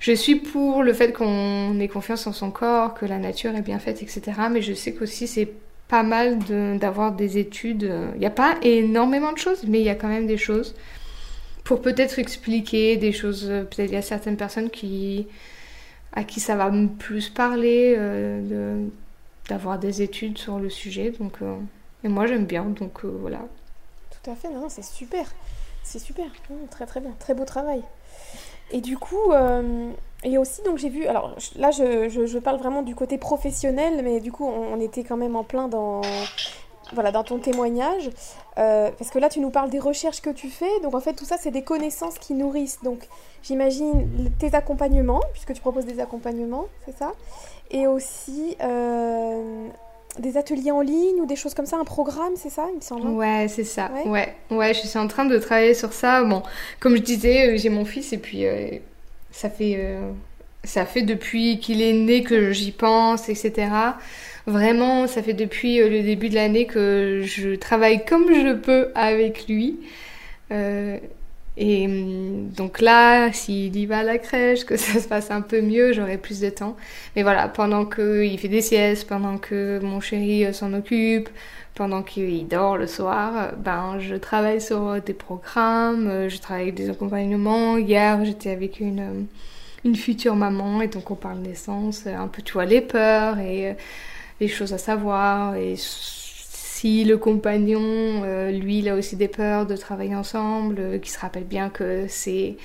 [0.00, 3.62] Je suis pour le fait qu'on ait confiance en son corps, que la nature est
[3.62, 4.22] bien faite, etc.
[4.50, 5.48] Mais je sais qu'aussi c'est
[5.88, 6.38] pas mal
[6.78, 7.90] d'avoir des études.
[8.14, 10.74] Il n'y a pas énormément de choses, mais il y a quand même des choses
[11.62, 13.46] pour peut-être expliquer des choses.
[13.46, 15.26] Peut-être il y a certaines personnes qui
[16.14, 18.86] à qui ça va plus parler euh,
[19.48, 21.10] d'avoir des études sur le sujet.
[21.10, 21.56] Donc, euh,
[22.04, 23.40] et moi j'aime bien, donc euh, voilà.
[24.10, 25.26] Tout à fait, non, c'est super.
[25.84, 26.26] C'est super,
[26.70, 27.82] très très bien, très beau travail.
[28.72, 29.92] Et du coup, euh,
[30.24, 34.20] et aussi, donc j'ai vu, alors là je, je, parle vraiment du côté professionnel, mais
[34.20, 36.00] du coup on, était quand même en plein dans,
[36.94, 38.10] voilà, dans ton témoignage,
[38.58, 41.12] euh, parce que là tu nous parles des recherches que tu fais, donc en fait
[41.12, 43.06] tout ça c'est des connaissances qui nourrissent, donc
[43.42, 47.12] j'imagine tes accompagnements, puisque tu proposes des accompagnements, c'est ça,
[47.70, 49.68] et aussi euh,
[50.18, 52.80] des ateliers en ligne ou des choses comme ça, un programme, c'est ça, il me
[52.80, 53.90] semble hein Ouais, c'est ça.
[54.06, 54.34] Ouais.
[54.50, 54.74] ouais.
[54.74, 56.22] je suis en train de travailler sur ça.
[56.22, 56.42] Bon,
[56.80, 58.68] comme je disais, euh, j'ai mon fils et puis euh,
[59.30, 60.12] ça fait euh,
[60.62, 63.68] ça fait depuis qu'il est né que j'y pense, etc.
[64.46, 69.48] Vraiment, ça fait depuis le début de l'année que je travaille comme je peux avec
[69.48, 69.78] lui.
[71.56, 75.40] Et hum, donc là, s'il y va à la crèche, que ça se passe un
[75.40, 76.76] peu mieux, j'aurai plus de temps.
[77.16, 81.28] Mais voilà, pendant qu'il fait des siestes, pendant que mon chéri euh, s'en occupe,
[81.74, 86.74] pendant qu'il dort le soir, ben je travaille sur des programmes, euh, je travaille avec
[86.74, 87.76] des accompagnements.
[87.78, 89.22] Hier, j'étais avec une, euh,
[89.84, 93.76] une future maman et donc on parle naissance, un peu tu vois les peurs et
[94.40, 95.76] les choses à savoir et
[96.84, 101.10] si le compagnon, euh, lui, il a aussi des peurs de travailler ensemble, euh, qui
[101.10, 102.58] se rappelle bien que c'est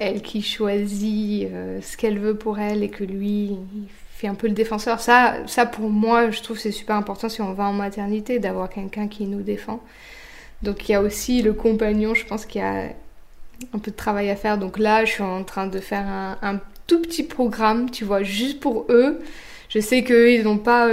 [0.00, 4.34] elle qui choisit euh, ce qu'elle veut pour elle et que lui, il fait un
[4.34, 5.00] peu le défenseur.
[5.00, 8.70] Ça, ça pour moi, je trouve c'est super important si on va en maternité d'avoir
[8.70, 9.82] quelqu'un qui nous défend.
[10.62, 12.84] Donc il y a aussi le compagnon, je pense qu'il y a
[13.74, 14.56] un peu de travail à faire.
[14.56, 18.60] Donc là, je suis en train de faire un, tout petit programme, tu vois, juste
[18.60, 19.20] pour eux.
[19.68, 20.88] Je sais qu'eux, ils n'ont pas...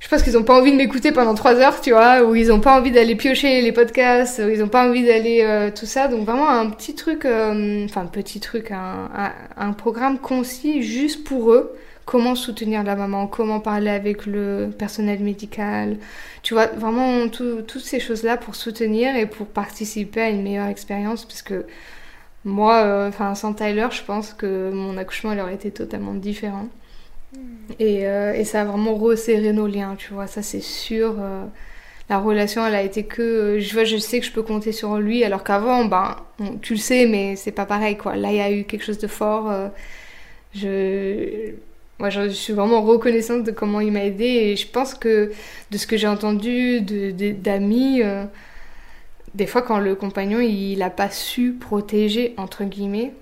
[0.00, 2.48] Je pense qu'ils n'ont pas envie de m'écouter pendant trois heures, tu vois, ou ils
[2.48, 5.84] n'ont pas envie d'aller piocher les podcasts, ou ils n'ont pas envie d'aller euh, tout
[5.86, 6.08] ça.
[6.08, 9.10] Donc vraiment un petit truc, euh, enfin un petit truc, un,
[9.58, 11.76] un, programme concis juste pour eux.
[12.06, 15.96] Comment soutenir la maman, comment parler avec le personnel médical,
[16.42, 21.24] tu vois, vraiment toutes ces choses-là pour soutenir et pour participer à une meilleure expérience,
[21.24, 21.66] parce que
[22.44, 26.68] moi, euh, enfin sans Tyler, je pense que mon accouchement il aurait été totalement différent.
[27.78, 31.16] Et, euh, et, ça a vraiment resserré nos liens, tu vois, ça c'est sûr.
[31.20, 31.46] Euh,
[32.08, 33.58] la relation, elle a été que.
[33.60, 36.16] Je vois, je sais que je peux compter sur lui, alors qu'avant, ben,
[36.62, 38.16] tu le sais, mais c'est pas pareil, quoi.
[38.16, 39.50] Là, il y a eu quelque chose de fort.
[39.50, 39.68] Euh,
[40.54, 41.52] je.
[41.98, 45.32] Moi, je suis vraiment reconnaissante de comment il m'a aidé et je pense que
[45.70, 48.02] de ce que j'ai entendu d'amis,
[49.34, 53.12] des fois quand le compagnon il n'a pas su protéger entre guillemets,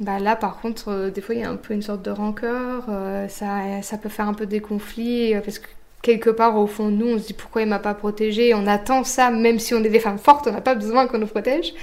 [0.00, 2.10] bah là, par contre, euh, des fois, il y a un peu une sorte de
[2.10, 2.86] rancœur.
[2.88, 5.34] Euh, ça, ça peut faire un peu des conflits.
[5.34, 5.66] Euh, parce que
[6.02, 8.54] quelque part, au fond de nous, on se dit pourquoi il m'a pas protégée.
[8.54, 11.18] On attend ça, même si on est des femmes fortes, on n'a pas besoin qu'on
[11.18, 11.74] nous protège.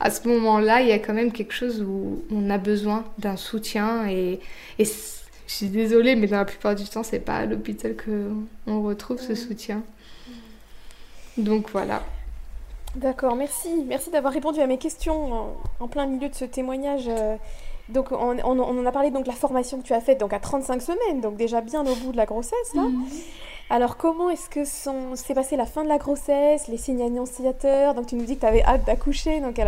[0.00, 3.36] À ce moment-là, il y a quand même quelque chose où on a besoin d'un
[3.36, 4.08] soutien.
[4.08, 4.40] Et,
[4.78, 8.82] et je suis désolée, mais dans la plupart du temps, c'est pas à l'hôpital qu'on
[8.82, 9.82] retrouve ce soutien.
[11.36, 12.02] Donc voilà.
[12.96, 13.84] D'accord, merci.
[13.86, 15.46] Merci d'avoir répondu à mes questions
[15.80, 17.04] en, plein milieu de ce témoignage.
[17.08, 17.36] Euh,
[17.88, 20.40] donc, on, en a parlé donc de la formation que tu as faite donc à
[20.40, 22.74] 35 semaines, donc déjà bien au bout de la grossesse.
[22.74, 23.06] Mhm.
[23.70, 27.94] Alors, comment est-ce que s'est passée la fin de la grossesse, les signes annonciateurs?
[27.94, 29.40] Donc, tu nous dis que tu avais hâte d'accoucher.
[29.40, 29.60] Donc,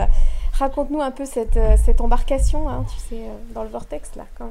[0.54, 4.24] raconte-nous un peu cette, euh, cette embarcation, hein, tu sais, euh, dans le vortex, là.
[4.38, 4.50] Comment,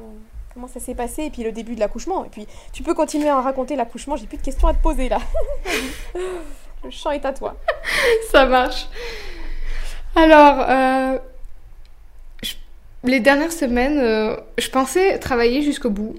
[0.54, 1.24] comment ça s'est passé?
[1.24, 2.24] Et puis, le début de l'accouchement.
[2.24, 4.14] Et puis, tu peux continuer à raconter l'accouchement.
[4.14, 5.18] J'ai plus de questions à te poser, là.
[6.84, 7.56] Le chant est à toi.
[8.30, 8.88] Ça marche.
[10.16, 11.18] Alors, euh,
[13.04, 16.14] les dernières semaines, euh, je pensais travailler jusqu'au bout.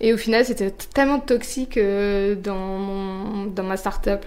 [0.00, 4.26] Et au final, c'était tellement toxique euh, dans, mon, dans ma start-up.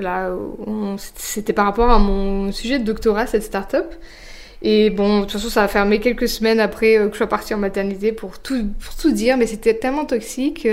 [1.15, 3.93] C'était par rapport à mon sujet de doctorat, cette start-up.
[4.61, 7.53] Et bon, de toute façon, ça a fermé quelques semaines après que je sois partie
[7.53, 10.65] en maternité pour tout, pour tout dire, mais c'était tellement toxique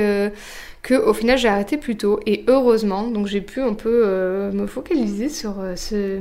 [0.82, 4.52] que au final j'ai arrêté plus tôt et heureusement donc j'ai pu un peu euh,
[4.52, 6.20] me focaliser sur euh, ce,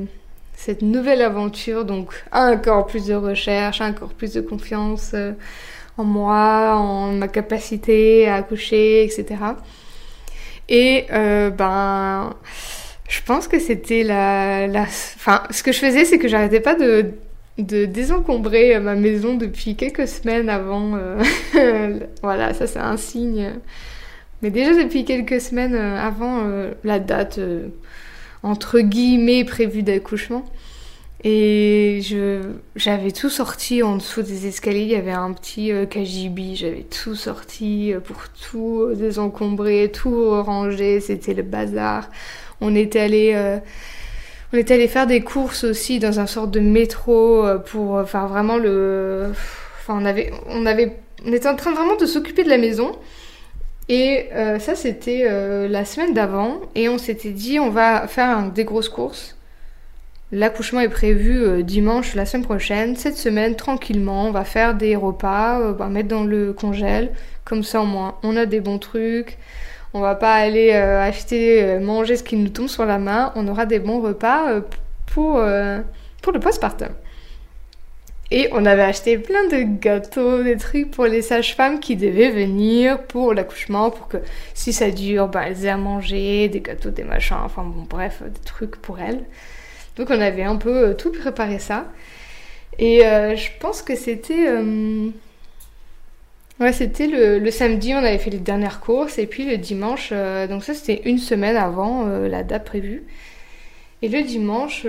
[0.53, 5.31] cette nouvelle aventure donc encore plus de recherche encore plus de confiance euh,
[5.97, 9.25] en moi en ma capacité à accoucher etc
[10.67, 12.35] et ben
[13.09, 16.75] je pense que c'était la, la enfin ce que je faisais c'est que j'arrêtais pas
[16.75, 17.11] de
[17.57, 20.97] de désencombrer ma maison depuis quelques semaines avant.
[22.23, 23.51] voilà, ça c'est un signe
[24.41, 27.67] mais déjà depuis quelques semaines euh, avant euh, la date euh,
[28.43, 30.45] entre guillemets prévue d'accouchement.
[31.25, 32.39] Et je,
[32.77, 34.83] j'avais tout sorti en dessous des escaliers.
[34.83, 36.55] Il y avait un petit KGB.
[36.55, 41.01] J'avais tout sorti pour tout désencombrer, tout ranger.
[41.01, 42.09] C'était le bazar.
[42.61, 43.59] On était allé,
[44.53, 48.55] on était allé faire des courses aussi dans un sorte de métro pour faire vraiment
[48.57, 49.33] le.
[49.81, 52.97] Enfin, on avait, on avait, on était en train vraiment de s'occuper de la maison.
[53.89, 56.61] Et euh, ça, c'était euh, la semaine d'avant.
[56.75, 59.35] Et on s'était dit, on va faire des grosses courses.
[60.31, 62.95] L'accouchement est prévu euh, dimanche la semaine prochaine.
[62.95, 67.11] Cette semaine, tranquillement, on va faire des repas, on va mettre dans le congèle.
[67.45, 69.39] Comme ça, au moins, on a des bons trucs.
[69.95, 73.31] On va pas aller acheter, manger ce qui nous tombe sur la main.
[73.35, 74.61] On aura des bons repas
[75.07, 75.41] pour,
[76.21, 76.89] pour le postpartum.
[78.31, 83.01] Et on avait acheté plein de gâteaux, des trucs pour les sages-femmes qui devaient venir
[83.03, 84.17] pour l'accouchement, pour que
[84.53, 88.21] si ça dure, ben, elles aient à manger, des gâteaux, des machins, enfin bon, bref,
[88.21, 89.21] des trucs pour elles.
[89.95, 91.87] Donc on avait un peu euh, tout préparé ça.
[92.77, 94.47] Et euh, je pense que c'était...
[94.47, 95.09] Euh,
[96.59, 100.13] ouais, c'était le, samedi, on avait fait les dernières courses, et puis le dimanche,
[100.49, 103.03] donc ça c'était une semaine avant la date prévue.
[104.01, 104.85] Et le dimanche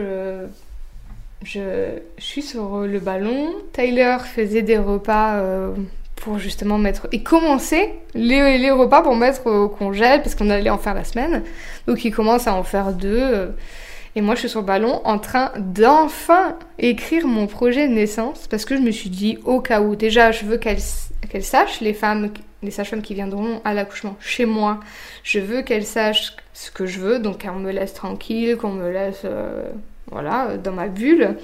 [1.44, 3.48] je, suis sur le ballon.
[3.72, 5.72] Tyler faisait des repas euh,
[6.16, 10.78] pour justement mettre et commencer les, repas pour mettre au congèle parce qu'on allait en
[10.78, 11.42] faire la semaine.
[11.86, 13.52] Donc il commence à en faire deux.
[14.16, 18.48] Et moi je suis sur le ballon en train d'enfin écrire mon projet de naissance
[18.48, 20.82] parce que je me suis dit au cas où déjà je veux qu'elles
[21.30, 22.30] qu'elles sachent les femmes
[22.62, 24.80] les sages-femmes qui viendront à l'accouchement chez moi,
[25.22, 28.90] je veux qu'elles sachent ce que je veux, donc qu'on me laisse tranquille, qu'on me
[28.90, 29.70] laisse euh,
[30.10, 31.36] voilà, dans ma bulle.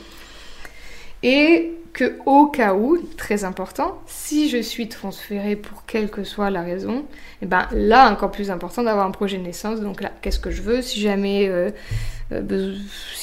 [1.22, 6.50] Et que au cas où, très important, si je suis transférée pour quelle que soit
[6.50, 7.04] la raison, et
[7.42, 9.80] eh ben là encore plus important d'avoir un projet de naissance.
[9.80, 10.82] Donc là, qu'est-ce que je veux?
[10.82, 11.70] Si jamais euh,
[12.32, 12.76] euh,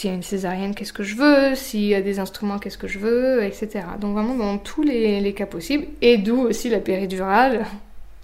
[0.03, 1.53] y a une césarienne, qu'est-ce que je veux?
[1.55, 3.43] S'il y a des instruments, qu'est-ce que je veux?
[3.43, 3.69] Etc.
[4.01, 5.85] Donc vraiment dans tous les, les cas possibles.
[6.01, 7.65] Et d'où aussi la péridurale.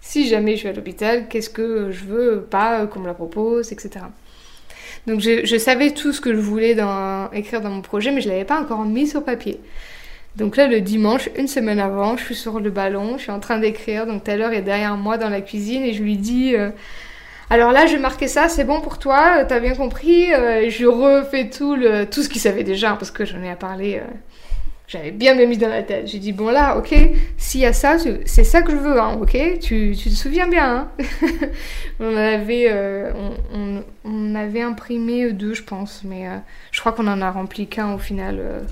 [0.01, 2.47] Si jamais je suis à l'hôpital, qu'est-ce que je veux?
[2.49, 4.05] Pas qu'on me la propose, etc.
[5.07, 6.75] Donc je, savais tout ce que je voulais
[7.33, 9.59] écrire dans mon projet, mais je ne l'avais pas encore mis sur papier.
[10.35, 13.39] Donc là, le dimanche, une semaine avant, je suis sur le ballon, je suis en
[13.39, 14.05] train d'écrire.
[14.05, 16.69] Donc Taylor est derrière moi dans la cuisine et je lui dis euh,
[17.49, 21.49] Alors là, je marquer ça, c'est bon pour toi, t'as bien compris euh, Je refais
[21.49, 24.01] tout, le, tout ce qu'il savait déjà, parce que j'en ai à parler.
[24.03, 24.07] Euh,
[24.89, 26.07] j'avais bien mis dans la tête.
[26.07, 26.93] J'ai dit Bon là, ok,
[27.37, 29.37] s'il y a ça, c'est ça que je veux, hein, ok?
[29.61, 31.05] Tu, te souviens bien, hein?
[32.01, 32.73] On, avait,
[33.53, 36.27] on, on, avait imprimé deux, je pense, mais
[36.71, 38.65] je crois qu'on en a rempli qu'un au final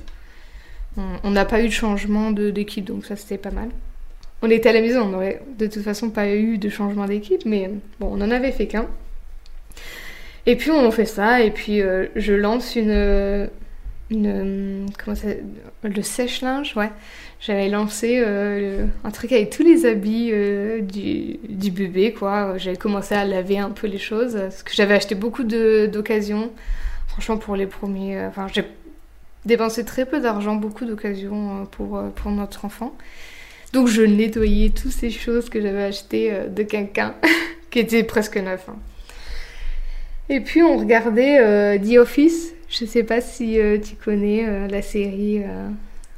[1.23, 3.69] on n'a pas eu de changement d'équipe, donc ça c'était pas mal.
[4.41, 7.45] On était à la maison, on n'aurait de toute façon pas eu de changement d'équipe,
[7.45, 8.87] mais bon, on en avait fait qu'un.
[10.45, 13.49] Et puis on fait ça, et puis euh, je lance une.
[14.09, 15.27] Une ça.
[15.83, 16.91] Le sèche-linge, ouais.
[17.39, 22.57] J'avais lancé euh, un truc avec tous les habits euh, du, du, bébé, quoi.
[22.57, 26.51] J'avais commencé à laver un peu les choses, parce que j'avais acheté beaucoup d'occasions.
[27.07, 28.25] Franchement, pour les premiers.
[28.25, 28.63] Enfin, j'ai
[29.47, 32.95] dépensé très peu d'argent, beaucoup d'occasions euh, pour, euh, pour notre enfant.
[33.73, 37.15] Donc je nettoyais toutes ces choses que j'avais achetées euh, de quelqu'un
[37.71, 38.65] qui était presque neuf.
[38.69, 38.75] Hein.
[40.29, 42.53] Et puis on regardait The Office.
[42.69, 45.43] Je sais pas si tu connais la série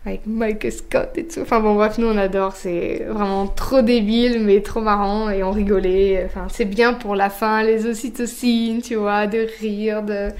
[0.06, 1.42] avec Mike Scott et tout.
[1.42, 2.56] Enfin bon bref, nous on adore.
[2.56, 6.24] C'est vraiment trop débile mais trop marrant et on rigolait.
[6.26, 10.32] Enfin c'est bien pour la fin, les ocytocines, tu vois, de rire, de,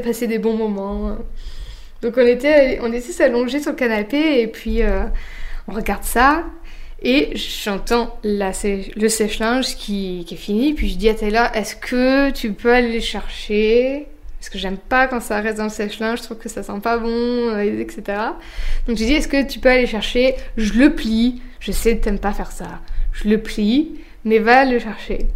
[0.00, 1.16] passer des bons moments.
[2.02, 5.04] Donc on était, on était s'allonger sur le canapé et puis euh,
[5.68, 6.44] on regarde ça
[7.02, 10.74] et j'entends le sèche-linge qui, qui, est fini.
[10.74, 14.06] Puis je dis à Taylor, est-ce que tu peux aller chercher?
[14.44, 16.78] Parce que j'aime pas quand ça reste dans le sèche-linge, je trouve que ça sent
[16.82, 18.02] pas bon, euh, etc.
[18.86, 20.34] Donc j'ai dit, est-ce que tu peux aller chercher?
[20.58, 21.40] Je le plie.
[21.60, 22.66] Je sais que t'aimes pas faire ça.
[23.12, 25.28] Je le plie, mais va le chercher.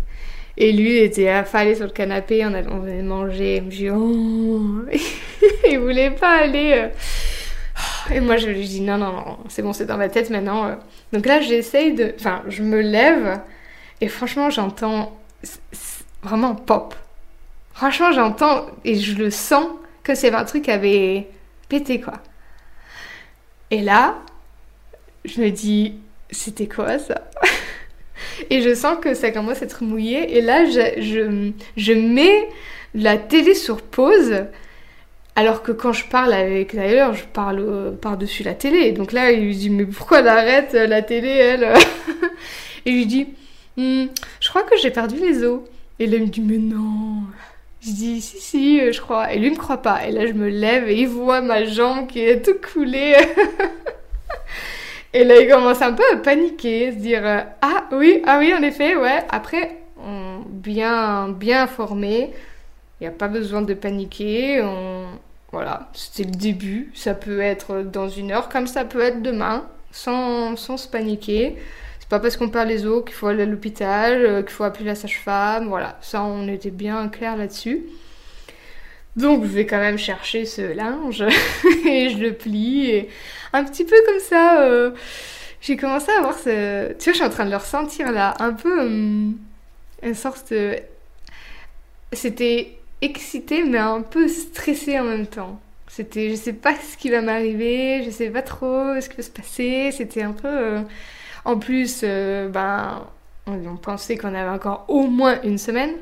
[0.58, 3.62] Et lui, il était affalé sur le canapé, on, avait, venait manger.
[3.72, 4.84] Il me oh
[5.70, 6.72] Il voulait pas aller.
[6.74, 8.14] Euh.
[8.14, 10.66] Et moi, je lui dis non, non, non, c'est bon, c'est dans ma tête maintenant.
[10.66, 10.74] Euh.
[11.14, 12.12] Donc là, j'essaye de.
[12.20, 13.40] Enfin, je me lève
[14.02, 15.16] et franchement, j'entends
[16.22, 16.94] vraiment pop.
[17.78, 19.64] Franchement, j'entends et je le sens
[20.02, 21.28] que c'est un truc qui avait
[21.68, 22.14] pété, quoi.
[23.70, 24.18] Et là,
[25.24, 25.94] je me dis,
[26.28, 27.30] c'était quoi ça?
[28.50, 30.36] Et je sens que ça commence à être mouillé.
[30.36, 32.48] Et là, je, je, je mets
[32.94, 34.46] la télé sur pause.
[35.36, 38.90] Alors que quand je parle avec d'ailleurs, je parle euh, par-dessus la télé.
[38.90, 41.62] Donc là, il lui dit Mais pourquoi elle arrête euh, la télé, elle
[42.86, 43.28] Et je lui dis
[43.76, 44.06] hmm,
[44.40, 45.60] Je crois que j'ai perdu les os.
[46.00, 47.22] Et là, il me dit Mais non
[47.80, 49.32] Je dis Si, si, euh, je crois.
[49.32, 50.06] Et lui, me croit pas.
[50.06, 53.16] Et là, je me lève et il voit ma jambe qui est toute coulée.
[55.14, 58.52] Et là, il commence un peu à paniquer, se dire euh, Ah oui, ah oui,
[58.54, 59.24] en effet, ouais.
[59.30, 62.30] Après, on, bien, bien informé,
[63.00, 64.62] il n'y a pas besoin de paniquer.
[65.50, 66.92] Voilà, c'était le début.
[66.94, 71.56] Ça peut être dans une heure comme ça peut être demain, sans, sans se paniquer.
[72.08, 74.86] Pas parce qu'on perd les os qu'il faut aller à l'hôpital, euh, qu'il faut appeler
[74.86, 75.68] la sage-femme.
[75.68, 77.84] Voilà, ça, on était bien clair là-dessus.
[79.16, 81.22] Donc je vais quand même chercher ce linge
[81.86, 83.08] et je le plie
[83.52, 84.62] un petit peu comme ça.
[84.62, 84.92] Euh,
[85.60, 86.92] j'ai commencé à avoir ce...
[86.94, 89.36] Tu vois, je suis en train de le ressentir là, un peu hum,
[90.02, 90.76] une sorte de...
[92.12, 95.60] C'était excité mais un peu stressé en même temps.
[95.88, 99.22] C'était, je sais pas ce qui va m'arriver, je sais pas trop ce qui va
[99.22, 99.90] se passer.
[99.92, 100.48] C'était un peu...
[100.48, 100.80] Euh,
[101.48, 103.02] en plus, ben,
[103.46, 105.92] on pensait qu'on avait encore au moins une semaine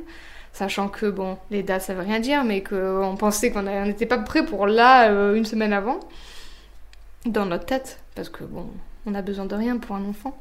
[0.57, 4.17] sachant que bon, les dates ça veut rien dire, mais qu'on pensait qu'on n'était pas
[4.17, 6.01] prêt pour là euh, une semaine avant,
[7.27, 8.67] dans notre tête, parce que bon,
[9.05, 10.37] on a besoin de rien pour un enfant.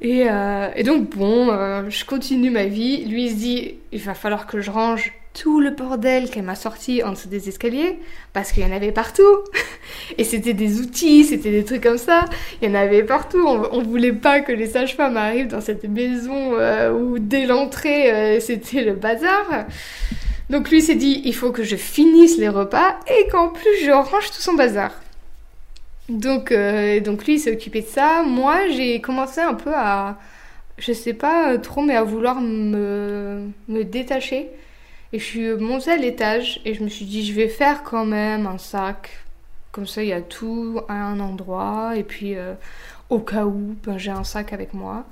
[0.00, 1.46] Et, euh, donc bon,
[1.88, 3.04] je continue ma vie.
[3.04, 7.02] Lui se dit, il va falloir que je range tout le bordel qu'elle m'a sorti
[7.02, 7.98] en dessous des escaliers,
[8.32, 9.38] parce qu'il y en avait partout.
[10.18, 12.26] Et c'était des outils, c'était des trucs comme ça.
[12.60, 13.42] Il y en avait partout.
[13.46, 18.12] On, on voulait pas que les sages-femmes arrivent dans cette maison euh, où dès l'entrée,
[18.12, 19.66] euh, c'était le bazar.
[20.50, 23.90] Donc lui s'est dit, il faut que je finisse les repas et qu'en plus je
[23.90, 24.92] range tout son bazar.
[26.08, 28.22] Donc, euh, donc lui s'est occupé de ça.
[28.22, 30.18] Moi j'ai commencé un peu à,
[30.76, 34.50] je sais pas trop, mais à vouloir me, me détacher
[35.12, 38.06] et je suis montée à l'étage et je me suis dit, je vais faire quand
[38.06, 39.10] même un sac
[39.70, 41.92] Comme ça, il y a tout à un endroit.
[41.96, 42.54] Et puis, euh,
[43.10, 45.04] au cas où, ben, j'ai un sac avec moi.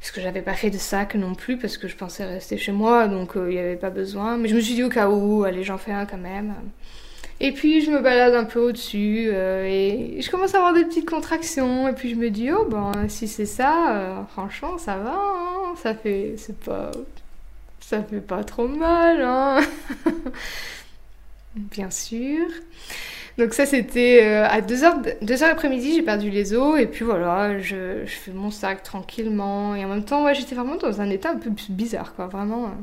[0.00, 2.72] Parce que j'avais pas fait de sac non plus, parce que je pensais rester chez
[2.72, 4.36] moi, donc il n'y avait pas besoin.
[4.36, 6.54] Mais je me suis dit au cas où, allez, j'en fais un quand même.
[7.40, 11.08] Et puis je me balade un peu au-dessus et je commence à avoir des petites
[11.08, 11.88] contractions.
[11.88, 15.14] Et puis je me dis, oh ben si c'est ça, franchement, ça va.
[15.14, 15.74] Hein.
[15.82, 16.34] ça fait.
[16.36, 16.90] C'est pas
[17.88, 19.60] ça fait pas trop mal, hein
[21.54, 22.46] Bien sûr.
[23.38, 27.58] Donc ça c'était euh, à 2h, 2h après-midi, j'ai perdu les os et puis voilà,
[27.58, 31.30] je, fais mon sac tranquillement et en même temps, ouais, j'étais vraiment dans un état
[31.30, 32.74] un peu bizarre quoi, vraiment.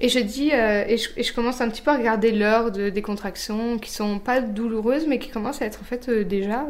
[0.00, 3.02] Et je dis, euh, et, je, commence un petit peu à regarder l'heure de, des
[3.02, 6.64] contractions qui sont pas douloureuses mais qui commencent à être en fait euh, déjà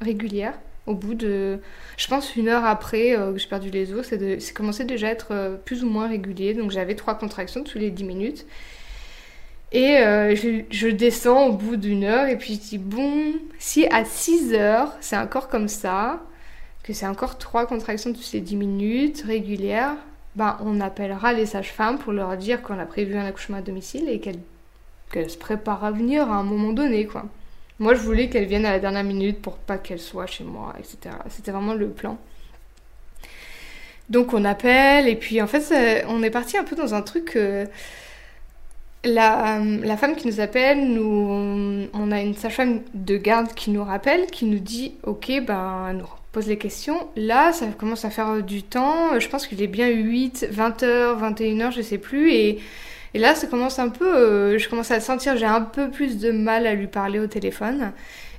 [0.00, 1.60] régulières au bout de,
[1.96, 5.10] je pense, une heure après euh, que j'ai perdu les os, c'est commencé déjà à
[5.10, 6.54] être euh, plus ou moins régulier.
[6.54, 8.46] Donc j'avais trois contractions tous les 10 minutes.
[9.70, 14.04] Et euh, je, descends au bout d'une heure et puis je dis, bon, si à
[14.04, 16.22] 6 heures c'est encore comme ça,
[16.82, 19.96] que c'est encore trois contractions toutes les 10 minutes régulières,
[20.36, 24.08] ben, on appellera les sages-femmes pour leur dire qu'on a prévu un accouchement à domicile
[24.10, 27.24] et qu'elles se préparent à venir à un moment donné, quoi.
[27.82, 30.72] Moi, je voulais qu'elle vienne à la dernière minute pour pas qu'elle soit chez moi,
[30.78, 31.16] etc.
[31.28, 32.16] C'était vraiment le plan.
[34.08, 37.32] Donc on appelle et puis en fait on est parti un peu dans un truc.
[37.34, 37.66] Euh,
[39.02, 43.82] la, la, femme qui nous appelle, nous, on a une sage-femme de garde qui nous
[43.82, 47.08] rappelle, qui nous dit ok ben elle nous pose les questions.
[47.16, 49.18] Là ça commence à faire du temps.
[49.18, 52.60] Je pense qu'il est bien 8, 20h, 21h, je sais plus et
[53.14, 56.18] et là, ça commence un peu, euh, je commence à sentir, j'ai un peu plus
[56.18, 57.92] de mal à lui parler au téléphone.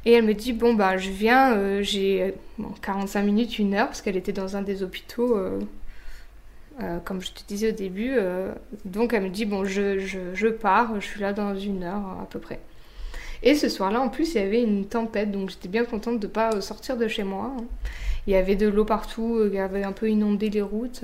[0.06, 2.34] Et elle me dit, bon, bah, je viens, euh, j'ai
[2.82, 5.60] 45 minutes, une heure, parce qu'elle était dans un des hôpitaux, euh,
[7.06, 8.16] comme je te disais au début.
[8.86, 12.28] donc, elle me dit, bon, je, je, pars, je suis là dans une heure à
[12.30, 12.60] peu près.
[13.44, 16.28] Et ce soir-là, en plus, il y avait une tempête, donc j'étais bien contente de
[16.28, 17.54] ne pas sortir de chez moi.
[18.26, 21.04] Il y avait de l'eau partout, il y avait un peu inondé les routes.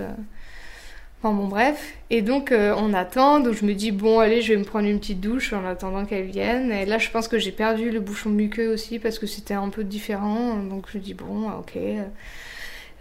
[1.22, 4.54] Enfin bon bref, et donc euh, on attend, donc je me dis bon allez je
[4.54, 6.72] vais me prendre une petite douche en attendant qu'elle vienne.
[6.72, 9.68] Et là je pense que j'ai perdu le bouchon muqueux aussi parce que c'était un
[9.68, 11.78] peu différent, donc je dis bon ok.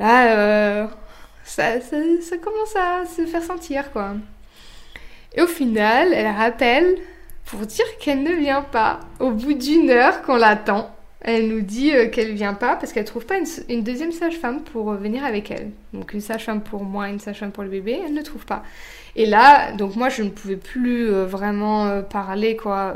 [0.01, 0.87] Là euh,
[1.45, 4.15] ça, ça, ça, commence à se faire sentir quoi.
[5.35, 6.97] Et au final elle rappelle
[7.45, 10.93] pour dire qu'elle ne vient pas au bout d'une heure qu'on l'attend.
[11.21, 13.37] Elle nous dit euh, qu'elle vient pas parce qu'elle trouve pas
[13.69, 15.73] une, deuxième sage-femme pour euh, venir avec elle.
[15.93, 18.63] Donc une sage-femme pour moi, une sage-femme pour le bébé, elle ne trouve pas.
[19.17, 22.95] Et là, donc moi je ne pouvais plus euh, vraiment parler quoi.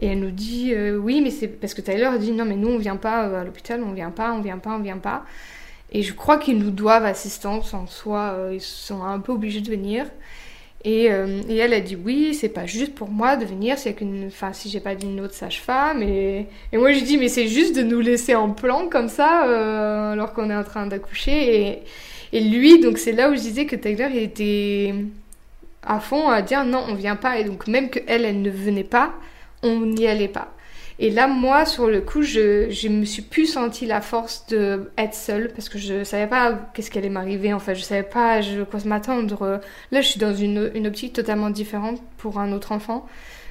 [0.00, 2.78] Et elle nous dit oui, mais c'est parce que Tyler dit non mais nous on
[2.78, 5.24] vient pas à l'hôpital, on vient pas, on vient pas, on vient pas.
[5.92, 9.70] Et je crois qu'ils nous doivent assistance en soi, ils sont un peu obligés de
[9.70, 10.06] venir.
[10.86, 13.94] Euh, et, elle a dit oui, c'est pas juste pour moi de venir si,
[14.26, 16.02] enfin, si j'ai pas d'une autre sage-femme.
[16.02, 20.12] Et, moi je dis mais c'est juste de nous laisser en plan comme ça euh,
[20.12, 21.82] alors qu'on est en train d'accoucher.
[22.32, 24.94] Et, lui, donc c'est là où je disais que Taylor était
[25.82, 27.38] à fond à dire non, on vient pas.
[27.38, 29.14] Et donc même que elle, elle ne venait pas,
[29.62, 30.53] on n'y allait pas.
[30.98, 34.90] Et là, moi, sur le coup, je, je me suis plus senti la force de
[34.96, 37.52] être seule parce que je savais pas qu'est-ce qui allait m'arriver.
[37.52, 39.60] En fait, je savais pas je, quoi m'attendre.
[39.90, 43.06] Là, je suis dans une, une, optique totalement différente pour un autre enfant.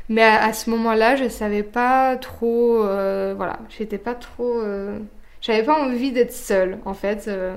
[0.10, 2.84] Mais à, ce moment-là, je savais pas trop.
[2.84, 4.60] Euh, voilà, j'étais pas trop.
[4.60, 5.00] Euh,
[5.41, 7.28] j'avais pas envie d'être seule, en fait.
[7.28, 7.56] Euh,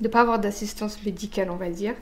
[0.00, 1.94] de pas avoir d'assistance médicale, on va dire.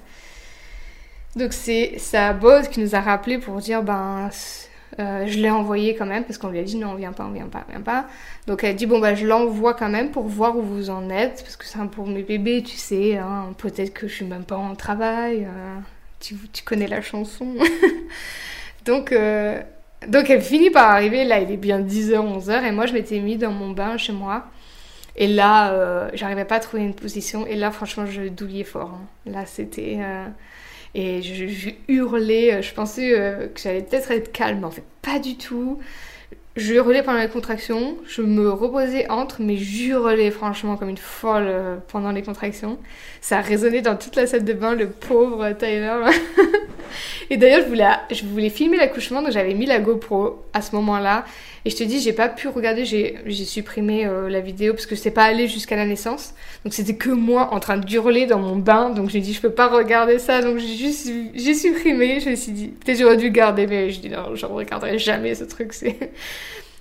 [1.37, 4.31] Donc, c'est sa boss qui nous a rappelé pour dire ben
[5.01, 7.25] euh, je l'ai envoyé quand même parce qu'on lui a dit non, on vient pas,
[7.25, 8.07] on vient pas, on vient pas.
[8.47, 11.43] Donc elle dit bon bah je l'envoie quand même pour voir où vous en êtes
[11.43, 13.17] parce que c'est pour mes bébés, tu sais.
[13.17, 15.45] Hein, Peut-être que je suis même pas en travail.
[15.45, 15.79] Euh,
[16.21, 17.55] tu, tu, connais la chanson.
[18.85, 19.61] donc euh,
[20.09, 21.25] donc elle finit par arriver.
[21.25, 24.13] Là il est bien 10h, 11h et moi je m'étais mis dans mon bain chez
[24.13, 24.47] moi.
[25.15, 27.47] Et là, j'arrivais pas à trouver une position.
[27.47, 28.93] Et là, franchement, je douillais fort.
[28.95, 29.31] Hein.
[29.31, 29.99] Là, c'était
[30.95, 34.85] et je, hurlais, euh, je pensais euh, que j'allais peut-être être calme, mais en fait
[35.01, 35.79] pas du tout.
[36.55, 41.47] Je hurlais pendant les contractions, je me reposais entre, mais hurlais franchement comme une folle
[41.47, 42.79] euh, pendant les contractions.
[43.23, 46.11] Ça a résonné dans toute la salle de bain, le pauvre Tyler.
[47.31, 50.77] Et d'ailleurs, je voulais, je voulais filmer l'accouchement, donc j'avais mis la GoPro à ce
[50.77, 51.25] moment-là.
[51.65, 54.97] Et je te dis, j'ai pas pu regarder, j'ai supprimé euh, la vidéo parce que
[54.97, 56.35] c'est pas allé jusqu'à la naissance.
[56.65, 58.91] Donc c'était que moi en train d'hurler dans mon bain.
[58.91, 60.43] Donc j'ai dit, je peux pas regarder ça.
[60.43, 62.19] Donc j'ai juste, j'ai supprimé.
[62.21, 65.35] Je me suis dit, peut-être j'aurais dû garder, mais je dis non, je regarderai jamais
[65.35, 65.73] ce truc.
[65.73, 66.11] C'est.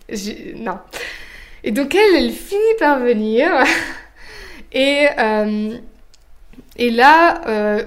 [0.56, 0.80] non.
[1.64, 3.50] Et donc elle, elle finit par venir.
[4.74, 5.76] Et, euh,
[6.78, 7.84] et là, euh,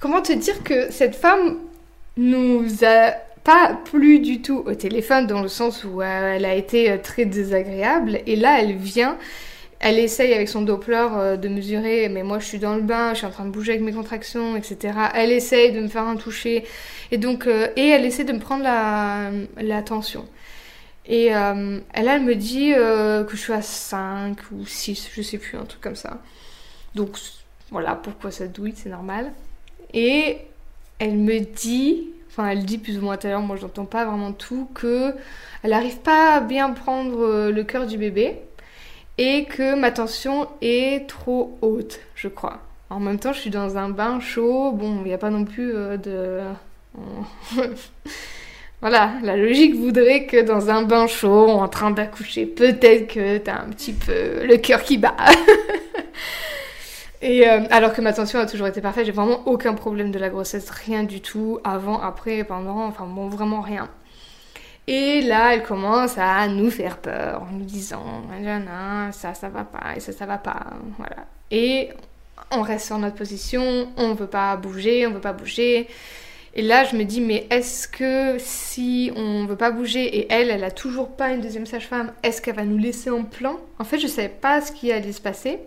[0.00, 1.58] comment te dire que cette femme
[2.16, 3.14] nous a
[3.48, 8.20] pas plus du tout au téléphone dans le sens où elle a été très désagréable.
[8.26, 9.16] Et là, elle vient
[9.80, 13.12] elle essaye avec son Doppler euh, de mesurer, mais moi je suis dans le bain,
[13.12, 14.92] je suis en train de bouger avec mes contractions, etc.
[15.14, 16.64] Elle essaye de me faire un toucher,
[17.12, 20.26] et donc euh, et elle essaie de me prendre la, la tension.
[21.06, 25.38] Et euh, elle, elle me dit que je suis à 5 ou 6, je sais
[25.38, 26.20] plus, un truc comme ça.
[26.94, 27.16] Donc
[27.70, 29.32] voilà pourquoi ça douille, c'est normal.
[29.94, 30.38] Et
[30.98, 32.08] elle me dit,
[32.46, 35.14] elle dit plus ou moins tout à l'heure, moi j'entends pas vraiment tout, que
[35.62, 38.36] elle n'arrive pas à bien prendre le cœur du bébé
[39.18, 42.60] et que ma tension est trop haute, je crois.
[42.90, 45.44] En même temps, je suis dans un bain chaud, bon, il n'y a pas non
[45.44, 46.40] plus euh, de...
[48.80, 53.60] voilà, la logique voudrait que dans un bain chaud, en train d'accoucher, peut-être que t'as
[53.60, 55.16] un petit peu le cœur qui bat.
[57.20, 60.18] Et euh, alors que ma tension a toujours été parfaite, j'ai vraiment aucun problème de
[60.18, 63.88] la grossesse, rien du tout, avant, après, pendant, enfin bon, vraiment rien.
[64.86, 68.22] Et là, elle commence à nous faire peur en nous disant
[69.12, 70.66] ça, ça va pas, et ça, ça va pas.
[70.96, 71.26] Voilà.
[71.50, 71.90] Et
[72.52, 75.88] on reste sur notre position, on veut pas bouger, on veut pas bouger.
[76.54, 80.50] Et là, je me dis, mais est-ce que si on veut pas bouger et elle,
[80.50, 83.56] elle a toujours pas une deuxième sage-femme, est-ce qu'elle va nous laisser en plan?
[83.78, 85.58] En fait, je savais pas ce qui allait se passer.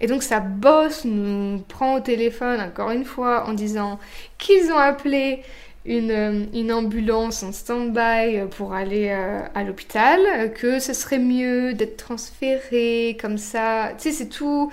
[0.00, 3.98] Et donc sa boss nous prend au téléphone encore une fois en disant
[4.38, 5.42] qu'ils ont appelé
[5.88, 11.96] une, une ambulance en stand-by pour aller euh, à l'hôpital, que ce serait mieux d'être
[11.96, 13.92] transféré comme ça.
[13.96, 14.70] Tu sais, c'est tout.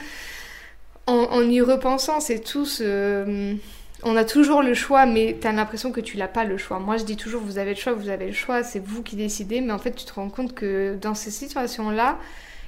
[1.08, 3.56] En, y repensant, c'est tout ce.
[4.04, 6.80] On a toujours le choix, mais tu as l'impression que tu n'as pas le choix.
[6.80, 9.16] Moi, je dis toujours, vous avez le choix, vous avez le choix, c'est vous qui
[9.16, 12.18] décidez, mais en fait, tu te rends compte que dans ces situations-là,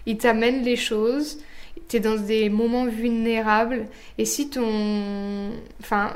[0.06, 1.40] ils t'amènent les choses,
[1.88, 3.86] tu es dans des moments vulnérables,
[4.18, 5.52] et si ton...
[5.80, 6.12] Enfin,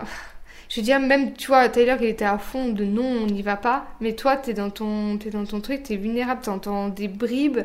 [0.69, 3.41] je veux dire, même, tu vois, Taylor, il était à fond de non, on n'y
[3.41, 3.88] va pas.
[3.99, 7.59] Mais toi, t'es dans ton, es dans ton truc, t'es vulnérable, t'entends des bribes.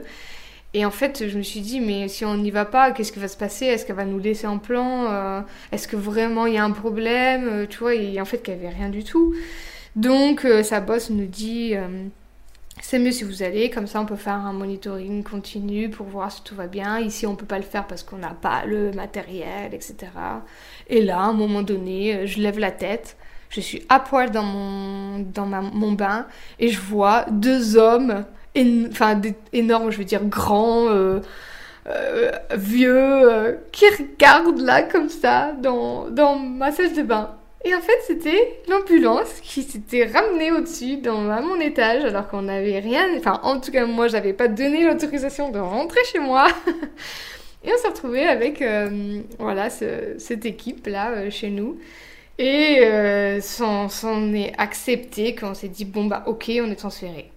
[0.74, 3.20] Et en fait, je me suis dit, mais si on n'y va pas, qu'est-ce qui
[3.20, 3.66] va se passer?
[3.66, 5.06] Est-ce qu'elle va nous laisser en plan?
[5.10, 5.40] Euh,
[5.72, 7.48] Est-ce que vraiment il y a un problème?
[7.48, 9.34] Euh, Tu vois, et en fait, qu'il n'y avait rien du tout.
[9.94, 11.74] Donc, euh, sa boss nous dit,
[12.82, 16.30] c'est mieux si vous allez, comme ça on peut faire un monitoring continu pour voir
[16.30, 16.98] si tout va bien.
[17.00, 19.96] Ici on peut pas le faire parce qu'on n'a pas le matériel, etc.
[20.88, 23.16] Et là, à un moment donné, euh, je lève la tête,
[23.48, 26.26] je suis à poil dans mon, dans mon bain
[26.58, 28.24] et je vois deux hommes,
[28.90, 29.20] enfin
[29.52, 31.20] énormes, je veux dire grands, euh,
[31.86, 37.36] euh, vieux, qui regardent là comme ça dans, dans ma salle de bain.
[37.66, 42.78] Et en fait, c'était l'ambulance qui s'était ramenée au-dessus, à mon étage, alors qu'on n'avait
[42.78, 43.08] rien.
[43.18, 46.46] Enfin, en tout cas, moi, j'avais pas donné l'autorisation de rentrer chez moi.
[47.64, 51.76] Et on s'est retrouvé avec, euh, voilà, cette équipe-là euh, chez nous.
[52.38, 57.32] Et euh, s'en est accepté qu'on s'est dit, bon, bah, ok, on est transféré.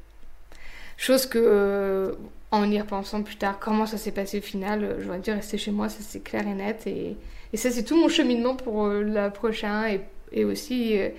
[0.96, 2.16] Chose que,
[2.52, 5.72] en y repensant plus tard, comment ça s'est passé au final, j'aurais dû rester chez
[5.72, 6.86] moi, ça c'est clair et net.
[6.86, 7.18] Et,
[7.58, 10.02] ça, c'est tout mon cheminement pour la prochaine.
[10.32, 11.10] Et aussi, euh,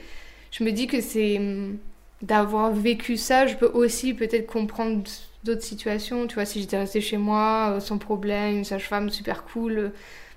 [0.50, 1.78] je me dis que c'est hum,
[2.22, 5.02] d'avoir vécu ça, je peux aussi peut-être comprendre
[5.44, 6.26] d'autres situations.
[6.26, 9.88] Tu vois, si j'étais restée chez moi euh, sans problème, une sage-femme super cool, euh,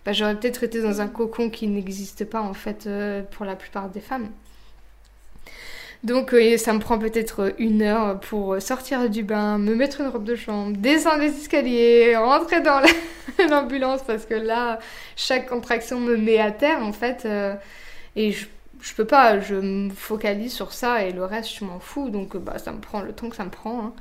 [0.06, 2.90] bah, j'aurais peut-être été dans un cocon qui n'existe pas en fait
[3.32, 4.30] pour la plupart des femmes.
[6.04, 10.26] Donc ça me prend peut-être une heure pour sortir du bain, me mettre une robe
[10.26, 12.82] de chambre, descendre les escaliers, rentrer dans
[13.50, 14.80] l'ambulance parce que là,
[15.16, 17.26] chaque contraction me met à terre en fait.
[18.18, 18.36] et
[18.84, 22.10] je peux pas, je me focalise sur ça et le reste, je m'en fous.
[22.10, 23.86] Donc, bah, ça me prend le temps que ça me prend.
[23.86, 23.94] Hein.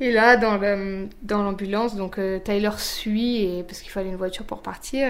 [0.00, 4.60] Et là, dans, l'ambulance, donc euh, Tyler suit et, parce qu'il fallait une voiture pour
[4.60, 5.08] partir.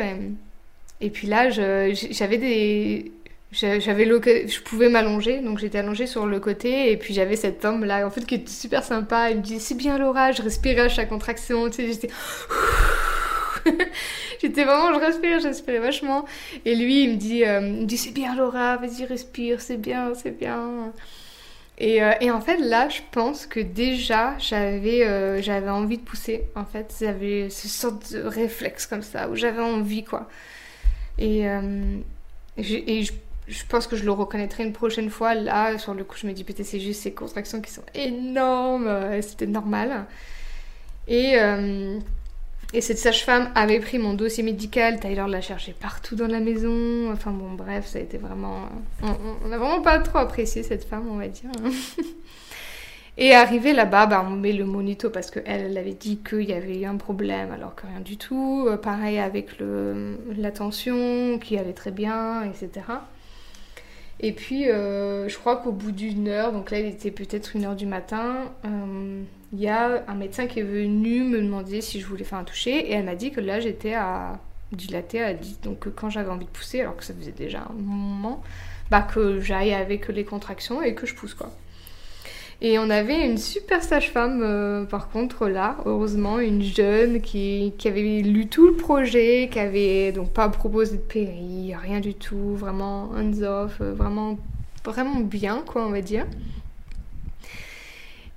[1.01, 3.13] Et, puis là, j'avais des.
[3.51, 7.85] J'avais je pouvais m'allonger, donc j'étais allongée sur le côté, et puis j'avais cet homme
[7.85, 9.31] là, en fait, qui était super sympa.
[9.31, 12.09] Il me dit C'est bien Laura, je respirais à chaque contraction, tu j'étais.
[14.41, 16.25] J'étais vraiment, je respirais, je vachement.
[16.65, 20.37] Et lui, il me dit, euh, dit c'est bien Laura, vas-y respire, c'est bien, c'est
[20.37, 20.93] bien.
[21.79, 26.45] Et, euh, et, en fait, là, je pense que déjà, j'avais euh, envie de pousser.
[26.55, 30.29] En fait, j'avais ce sorte de réflexe comme ça, où j'avais envie, quoi.
[31.19, 31.43] Et,
[32.57, 33.13] et je,
[33.49, 35.35] je, pense que je le reconnaîtrai une prochaine fois.
[35.35, 39.21] Là, sur le coup, je me dis, peut-être c'est juste ces contractions qui sont énormes.
[39.23, 40.07] C'était normal.
[41.09, 41.37] Et...
[42.75, 47.09] Et cette sage-femme avait pris mon dossier médical, Tyler l'a cherché partout dans la maison.
[47.13, 48.69] Enfin bon, bref, ça a été vraiment.
[49.01, 51.51] On n'a vraiment pas trop apprécié cette femme, on va dire.
[53.17, 56.53] Et arrivé là-bas, bah, on met le monito parce qu'elle elle avait dit qu'il y
[56.53, 58.67] avait eu un problème alors que rien du tout.
[58.67, 62.87] Euh, pareil avec le, la tension qui allait très bien, etc.
[64.21, 67.65] Et puis, euh, je crois qu'au bout d'une heure, donc là, il était peut-être une
[67.65, 72.01] heure du matin, euh, il y a un médecin qui est venu me demander si
[72.01, 72.91] je voulais faire un toucher.
[72.91, 74.39] Et elle m'a dit que là, j'étais à
[74.73, 75.61] dilater à 10.
[75.63, 78.43] Donc, quand j'avais envie de pousser, alors que ça faisait déjà un moment,
[78.91, 81.51] bah, que j'aille avec les contractions et que je pousse, quoi.
[82.61, 87.89] Et on avait une super sage-femme, euh, par contre, là, heureusement, une jeune qui, qui,
[87.89, 92.55] avait lu tout le projet, qui avait donc pas proposé de péri, rien du tout,
[92.55, 94.39] vraiment hands-off, euh, vraiment,
[94.85, 96.27] vraiment bien, quoi, on va dire.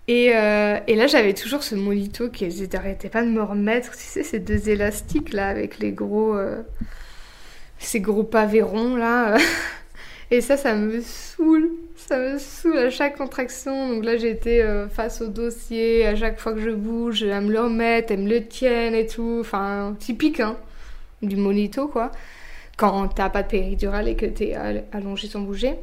[0.08, 4.04] Et, euh, et là, j'avais toujours ce molito qui n'arrêtait pas de me remettre, tu
[4.04, 6.36] sais, ces deux élastiques, là, avec les gros...
[7.78, 9.38] ces gros pavérons, là.
[10.32, 11.70] et ça, ça me saoule
[12.08, 13.90] ça me saoule à chaque contraction.
[13.90, 16.06] Donc là, j'étais euh, face au dossier.
[16.06, 19.06] À chaque fois que je bouge, elle me le remettent, elle me le tiennent et
[19.06, 19.40] tout.
[19.42, 20.58] Enfin, typique, hein,
[21.22, 22.12] du monito, quoi.
[22.78, 24.56] Quand t'as pas de péridurale et que t'es
[24.94, 25.76] allongé sans bouger.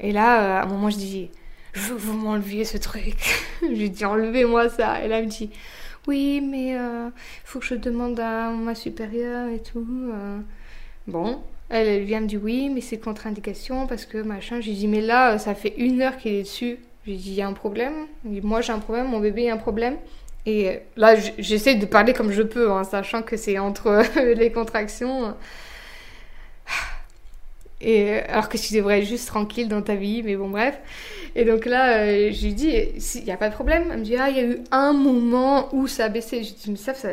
[0.00, 1.30] Et là, euh, à un moment, je dis,
[1.74, 3.16] je veux que vous m'enleviez ce truc.
[3.62, 5.04] je lui dis, enlevez-moi ça.
[5.04, 5.50] Et là, elle me dit,
[6.06, 7.10] oui, mais il euh,
[7.44, 9.86] faut que je demande à ma supérieure et tout.
[11.06, 14.60] Bon, elle, vient me dire oui, mais c'est contre-indication parce que machin.
[14.60, 16.78] J'ai dit, mais là, ça fait une heure qu'il est dessus.
[17.06, 17.92] J'ai dit, il y a un problème.
[18.24, 19.96] moi, j'ai un problème, mon bébé a un problème.
[20.46, 24.02] Et là, j'essaie de parler comme je peux, en sachant que c'est entre
[24.34, 25.34] les contractions.
[27.80, 30.78] Et alors que tu devrais être juste tranquille dans ta vie, mais bon, bref.
[31.34, 32.72] Et donc là, euh, j'ai dit,
[33.16, 33.88] il n'y a pas de problème.
[33.92, 36.42] Elle me dit, ah, il y a eu un moment où ça a baissé.
[36.42, 37.10] J'ai dit, mais ça, ça,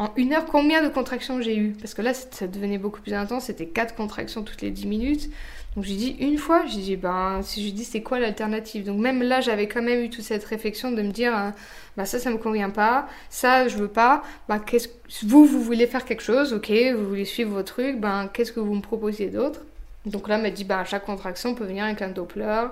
[0.00, 1.72] en une heure, combien de contractions j'ai eu?
[1.72, 3.44] Parce que là, ça devenait beaucoup plus intense.
[3.44, 5.30] C'était quatre contractions toutes les 10 minutes.
[5.76, 8.86] Donc j'ai dit une fois, j'ai dit, ben, si je dis c'est quoi l'alternative?
[8.86, 11.52] Donc même là, j'avais quand même eu toute cette réflexion de me dire,
[11.98, 14.88] bah ça, ça me convient pas, ça, je veux pas, bah qu'est-ce
[15.22, 18.60] vous, vous voulez faire quelque chose, ok, vous voulez suivre vos trucs, ben, qu'est-ce que
[18.60, 19.60] vous me proposez d'autre?
[20.06, 22.64] Donc là, elle m'a dit, à chaque contraction, on peut venir avec un Doppler.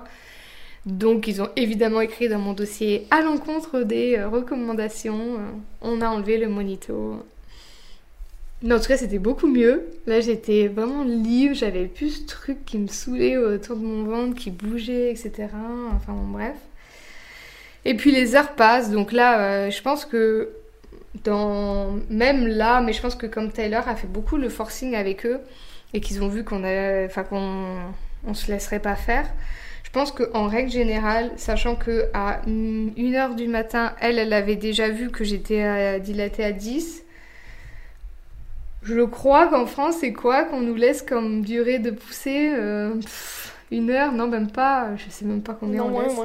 [0.85, 5.35] Donc ils ont évidemment écrit dans mon dossier à l'encontre des euh, recommandations.
[5.35, 5.51] Euh,
[5.81, 7.23] on a enlevé le monito.
[8.61, 9.85] Mais en tout cas, c'était beaucoup mieux.
[10.05, 11.55] Là, j'étais vraiment libre.
[11.55, 15.47] J'avais plus ce truc qui me saoulait autour de mon ventre, qui bougeait, etc.
[15.95, 16.57] Enfin bon, bref.
[17.85, 18.91] Et puis les heures passent.
[18.91, 20.49] Donc là, euh, je pense que
[21.23, 25.25] dans même là, mais je pense que comme Taylor a fait beaucoup le forcing avec
[25.25, 25.39] eux
[25.93, 27.77] et qu'ils ont vu qu'on a, enfin qu'on
[28.27, 29.25] on se laisserait pas faire.
[29.89, 34.89] Je pense qu'en règle générale, sachant que à 1h du matin, elle, elle avait déjà
[34.89, 37.03] vu que j'étais dilatée à 10.
[38.81, 42.95] Je crois qu'en France, c'est quoi qu'on nous laisse comme durée de poussée euh,
[43.71, 44.13] Une heure?
[44.13, 44.95] Non, même pas.
[44.95, 46.17] Je sais même pas combien on laisse.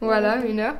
[0.00, 0.76] Voilà, une heure.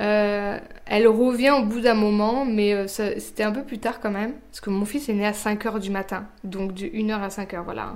[0.00, 4.10] Euh, elle revient au bout d'un moment, mais euh, c'était un peu plus tard quand
[4.10, 4.34] même.
[4.50, 6.26] Parce que mon fils est né à 5h du matin.
[6.44, 7.94] Donc de 1h à 5h, voilà.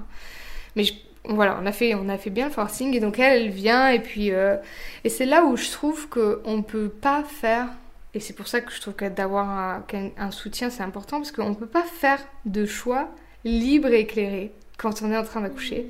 [0.74, 0.94] Mais je,
[1.24, 4.00] voilà, on a fait, on a fait bien le forcing et donc elle, vient et
[4.00, 4.56] puis euh,
[5.04, 7.68] et c'est là où je trouve qu'on ne peut pas faire
[8.14, 9.82] et c'est pour ça que je trouve que d'avoir
[10.18, 13.08] un, soutien c'est important parce qu'on peut pas faire de choix
[13.44, 15.86] libre et éclairé quand on est en train d'accoucher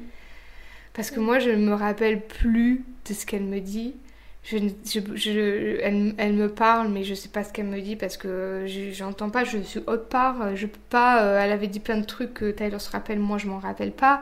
[0.92, 3.94] parce que moi je ne me rappelle plus de ce qu'elle me dit.
[4.50, 4.72] Elle,
[6.18, 9.44] elle, me parle, mais je sais pas ce qu'elle me dit parce que j'entends pas,
[9.44, 11.22] je suis haute part, je peux pas.
[11.22, 13.92] Euh, elle avait dit plein de trucs que Taylor se rappelle, moi je m'en rappelle
[13.92, 14.20] pas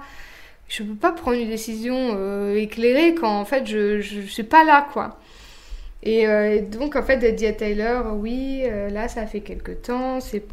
[0.70, 4.64] je peux pas prendre une décision euh, éclairée quand en fait je, je, suis pas
[4.64, 5.18] là quoi.
[6.02, 9.72] Et, euh, donc en fait elle dit à Taylor oui euh, là ça fait quelque
[9.72, 10.44] temps c'est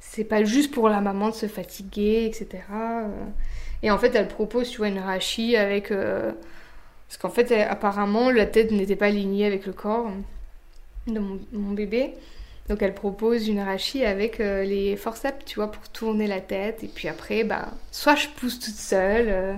[0.00, 2.62] c'est pas juste pour la maman de se fatiguer etc.
[3.82, 8.46] Et en fait elle propose tu vois une rachie avec parce qu'en fait apparemment la
[8.46, 10.10] tête n'était pas alignée avec le corps
[11.06, 11.20] de
[11.52, 12.14] mon bébé.
[12.68, 16.84] Donc elle propose une arachie avec euh, les forceps, tu vois, pour tourner la tête.
[16.84, 19.54] Et puis après, bah, soit je pousse toute seule, euh,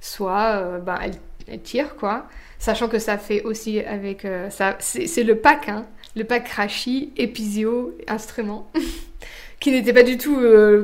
[0.00, 2.26] soit bah, elle, tire, quoi.
[2.58, 4.26] Sachant que ça fait aussi avec...
[4.50, 5.86] ça, c'est le pack, hein.
[6.14, 8.70] Le pack rachi, épisio, instrument.
[9.60, 10.40] qui n'était pas du tout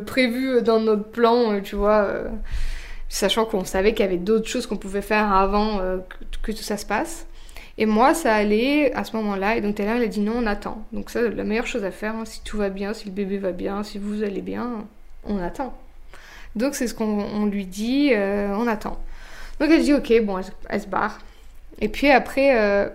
[0.06, 2.08] prévu dans notre plan, tu vois.
[3.08, 5.80] sachant qu'on savait qu'il y avait d'autres choses qu'on pouvait faire avant
[6.42, 7.26] que tout ça se passe.
[7.78, 9.56] Et moi, ça allait à ce moment-là.
[9.56, 10.84] Et donc Taylor, elle a dit non, on attend.
[10.92, 13.38] Donc ça, la meilleure chose à faire, hein, si tout va bien, si le bébé
[13.38, 14.84] va bien, si vous allez bien,
[15.24, 15.72] on attend.
[16.56, 18.98] Donc c'est ce qu'on lui dit, euh, on attend.
[19.60, 21.20] Donc elle dit ok, bon, elle, se barre.
[21.80, 22.88] Et puis après euh,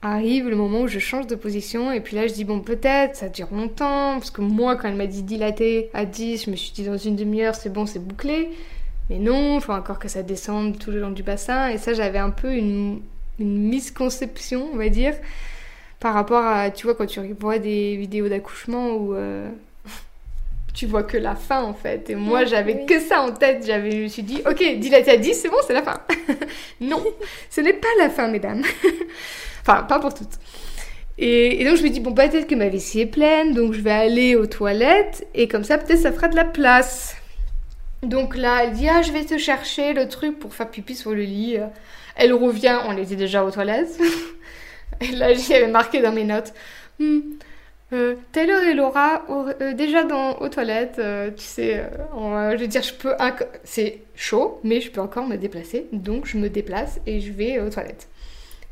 [0.00, 1.92] arrive le moment où je change de position.
[1.92, 4.14] Et puis là, je dis bon, peut-être, ça dure longtemps.
[4.14, 6.96] Parce que moi, quand elle m'a dit dilater à 10, je me suis dit dans
[6.96, 8.50] une demi-heure, c'est bon, c'est bouclé.
[9.10, 11.68] Mais non, il faut encore que ça descende tout le long du bassin.
[11.68, 13.02] Et ça, j'avais un peu une
[13.38, 15.14] une misconception, on va dire,
[16.00, 19.48] par rapport à, tu vois, quand tu vois des vidéos d'accouchement où euh,
[20.74, 22.10] tu vois que la fin en fait.
[22.10, 23.64] Et moi, j'avais que ça en tête.
[23.66, 26.00] J'avais, je me suis dit, ok, dilate à 10, c'est bon, c'est la fin.
[26.80, 27.04] non,
[27.50, 28.62] ce n'est pas la fin, mesdames.
[29.62, 30.38] enfin, pas pour toutes.
[31.18, 33.92] Et, donc je me dis, bon, peut-être que ma vessie est pleine, donc je vais
[33.92, 37.16] aller aux toilettes, et comme ça, peut-être ça fera de la place.
[38.02, 41.12] Donc là, elle dit, ah, je vais te chercher le truc pour faire pipi sur
[41.12, 41.58] le lit.
[42.16, 43.98] Elle revient, on était déjà aux toilettes.
[45.00, 46.52] et là, j'y avais marqué dans mes notes.
[46.98, 47.20] Hmm,
[47.92, 51.84] euh, Taylor et Laura, euh, déjà dans, aux toilettes, euh, tu sais,
[52.14, 53.14] je veux dire, je peux.
[53.64, 55.86] C'est chaud, mais je peux encore me déplacer.
[55.92, 58.08] Donc, je me déplace et je vais aux toilettes.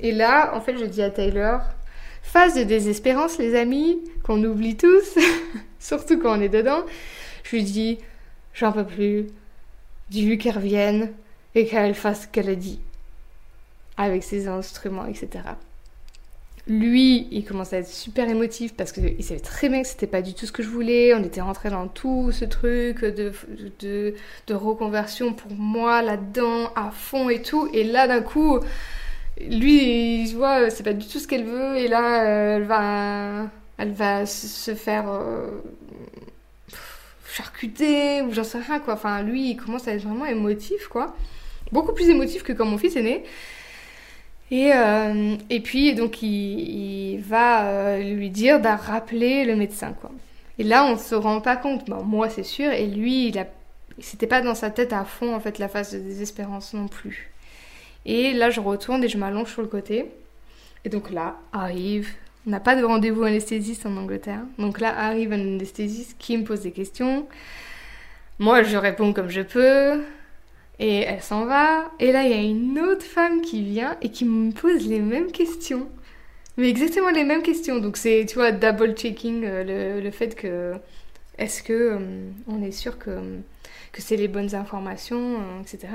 [0.00, 1.60] Et là, en fait, je dis à Taylor,
[2.22, 5.18] phase de désespérance, les amis, qu'on oublie tous,
[5.78, 6.82] surtout quand on est dedans.
[7.44, 7.98] Je lui dis,
[8.54, 9.26] j'en peux plus,
[10.08, 11.12] dis-lui qu'elle revienne
[11.54, 12.80] et qu'elle fasse ce qu'elle a dit
[14.00, 15.42] avec ses instruments, etc.
[16.66, 20.22] Lui, il commence à être super émotif parce qu'il savait très bien que c'était pas
[20.22, 21.14] du tout ce que je voulais.
[21.14, 23.32] On était rentré dans tout ce truc de,
[23.80, 27.68] de, reconversion pour moi là-dedans, à fond et tout.
[27.72, 28.58] Et là, d'un coup,
[29.40, 31.76] lui, il voit, c'est pas du tout ce qu'elle veut.
[31.76, 32.24] Et là,
[32.56, 33.48] elle va,
[33.78, 35.48] elle va se faire euh,
[37.26, 38.94] charcuter ou j'en sais rien quoi.
[38.94, 41.14] Enfin, lui, il commence à être vraiment émotif quoi.
[41.72, 43.24] Beaucoup plus émotif que quand mon fils est né.
[44.50, 50.10] Et, euh, et puis, donc, il, va euh, lui dire de rappeler le médecin, quoi.
[50.58, 51.88] Et là, on se rend pas compte.
[51.88, 52.70] moi, c'est sûr.
[52.72, 53.46] Et lui, il a,
[53.98, 57.30] c'était pas dans sa tête à fond, en fait, la phase de désespérance non plus.
[58.04, 60.06] Et là, je retourne et je m'allonge sur le côté.
[60.84, 62.08] Et donc là, arrive.
[62.46, 64.42] On n'a pas de rendez-vous anesthésiste en Angleterre.
[64.58, 67.26] Donc là, arrive un anesthésiste qui me pose des questions.
[68.38, 70.02] Moi, je réponds comme je peux.
[70.80, 71.90] Et elle s'en va.
[72.00, 75.00] Et là, il y a une autre femme qui vient et qui me pose les
[75.00, 75.86] mêmes questions.
[76.56, 77.78] Mais exactement les mêmes questions.
[77.78, 80.74] Donc c'est, tu vois, double checking euh, le, fait que
[81.36, 83.10] est-ce que euh, on est sûr que,
[83.92, 85.88] que c'est les bonnes informations, euh, etc.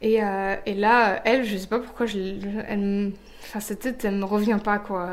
[0.00, 0.16] Et,
[0.66, 2.18] et, là, elle, je sais pas pourquoi, je,
[2.68, 3.12] elle,
[3.42, 5.08] enfin, cette tête, elle me revient pas, quoi.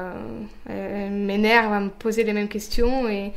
[0.67, 3.31] Elle, elle m'énerve à me poser les mêmes questions et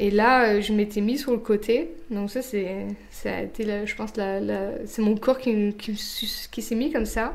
[0.00, 1.90] et là, euh, je m'étais mis sur le côté.
[2.10, 4.40] Donc ça, c'est, ça été, je pense, la,
[4.86, 5.96] c'est mon corps qui, qui,
[6.62, 7.34] s'est mis comme ça.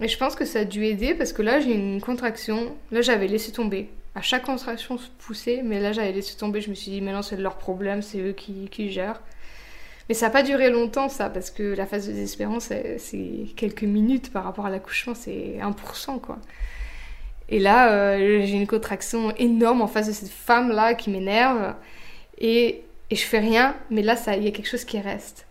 [0.00, 2.76] Et je pense que ça a dû aider parce que là, j'ai une contraction.
[2.92, 3.90] Là, j'avais laissé tomber.
[4.14, 6.60] À chaque contraction, se poussait, mais là, j'avais laissé tomber.
[6.60, 9.20] Je me suis dit, maintenant, c'est leur problème, c'est eux qui, qui gèrent.
[10.08, 13.82] Mais ça n'a pas duré longtemps, ça, parce que la phase de désespérance, c'est quelques
[13.82, 16.38] minutes par rapport à l'accouchement, c'est 1%, quoi.
[17.48, 21.74] Et là, euh, j'ai une contraction énorme en face de cette femme-là qui m'énerve
[22.38, 25.46] et, je fais rien, mais là, il y a quelque chose qui reste.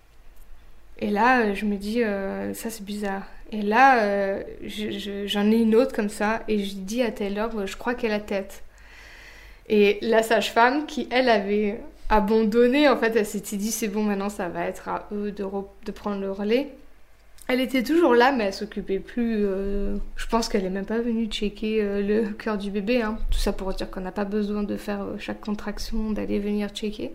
[0.99, 3.23] Et là, euh, je me dis, euh, ça c'est bizarre.
[3.51, 4.43] Et là, euh,
[5.25, 8.19] j'en ai une autre comme ça, et je dis à Taylor, je crois qu'elle a
[8.19, 8.63] tête.
[9.69, 11.79] Et la sage-femme, qui elle avait
[12.09, 15.45] abandonné, en fait, elle s'était dit, c'est bon, maintenant ça va être à eux de,
[15.85, 16.69] de prendre le relais.
[17.47, 19.45] Elle était toujours là, mais elle s'occupait plus.
[20.15, 23.01] je pense qu'elle est même pas venue checker le cœur du bébé.
[23.01, 23.17] Hein.
[23.31, 27.11] Tout ça pour dire qu'on n'a pas besoin de faire chaque contraction, d'aller venir checker.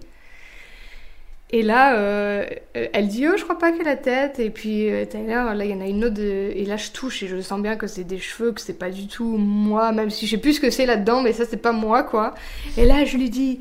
[1.50, 4.38] Et là, elle dit Oh, je crois pas a la tête.
[4.38, 6.20] Et puis, Taylor, là, il y en a une autre.
[6.20, 8.90] Et là, je touche et je sens bien que c'est des cheveux, que c'est pas
[8.90, 11.56] du tout moi, même si je sais plus ce que c'est là-dedans, mais ça, c'est
[11.56, 12.34] pas moi, quoi.
[12.76, 13.60] Et là, je lui dis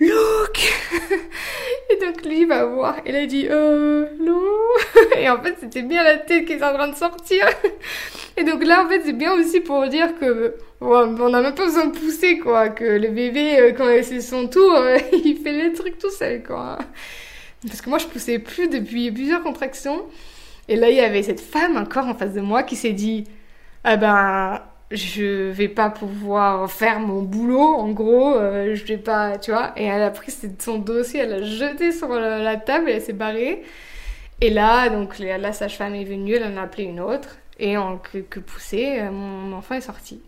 [0.00, 0.58] Look
[1.90, 2.96] Et donc lui va voir.
[3.04, 4.06] Et là il dit euh
[5.16, 7.46] Et en fait c'était bien la tête qui est en train de sortir.
[8.36, 11.64] Et donc là en fait c'est bien aussi pour dire que on a même pas
[11.64, 14.76] besoin de pousser quoi Que le bébé euh, quand c'est son tour
[15.12, 16.78] il fait les trucs tout seul quoi.
[17.66, 20.04] Parce que moi je poussais plus depuis plusieurs contractions.
[20.68, 23.24] Et là il y avait cette femme encore en face de moi qui s'est dit
[23.84, 24.60] Ah ben
[24.94, 29.72] je vais pas pouvoir faire mon boulot, en gros, euh, je vais pas, tu vois.
[29.76, 33.12] Et elle a pris son dossier, elle l'a jeté sur la, table et elle s'est
[33.12, 33.62] barrée.
[34.40, 37.36] Et là, donc la, sage-femme est venue, elle en a appelé une autre.
[37.58, 40.20] Et en que poussé, euh, mon enfant est sorti.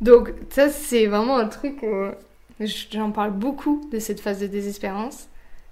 [0.00, 1.84] Donc ça, c'est vraiment un truc,
[2.60, 5.28] j'en parle beaucoup de cette phase de désespérance.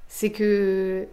[0.09, 1.07] C'est que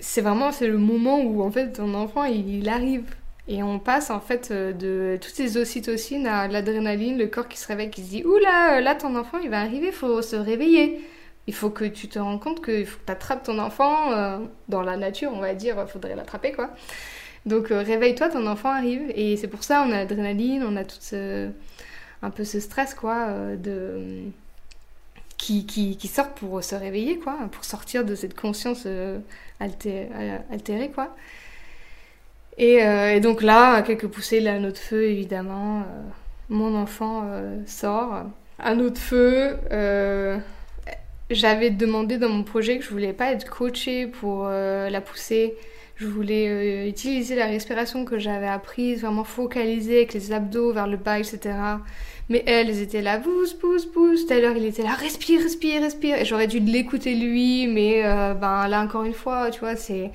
[0.00, 3.04] c'est vraiment c'est le moment où en fait ton enfant il arrive
[3.48, 7.58] et on passe en fait euh, de toutes ces ocytocines à l'adrénaline, le corps qui
[7.58, 10.20] se réveille, qui se dit Oula, là, là ton enfant il va arriver, il faut
[10.22, 11.00] se réveiller.
[11.46, 14.38] Il faut que tu te rends compte qu'il faut que tu attrapes ton enfant euh,
[14.68, 16.70] dans la nature, on va dire, il faudrait l'attraper quoi.
[17.46, 19.10] Donc euh, réveille-toi, ton enfant arrive.
[19.14, 21.48] Et c'est pour ça on a l'adrénaline, on a tout ce,
[22.22, 24.24] un peu ce stress quoi, de,
[25.38, 28.86] qui, qui, sort pour se réveiller quoi, pour sortir de cette conscience
[29.58, 31.16] altérée quoi.
[32.60, 35.82] Euh, et, donc là, quelques poussées, là, un autre feu, évidemment, euh,
[36.48, 38.24] mon enfant euh, sort.
[38.58, 39.56] Un autre feu,
[41.30, 45.54] j'avais demandé dans mon projet que je voulais pas être coachée pour la pousser.
[45.94, 50.96] Je voulais utiliser la respiration que j'avais apprise, vraiment focaliser avec les abdos vers le
[50.96, 51.54] bas, etc.
[52.28, 54.26] Mais elles, elles étaient là, pousse, pousse, pousse.
[54.26, 56.16] Tout à l'heure, il était là, respire, respire, respire.
[56.16, 60.10] Et j'aurais dû l'écouter lui, mais ben là, encore une fois, tu vois, c'est.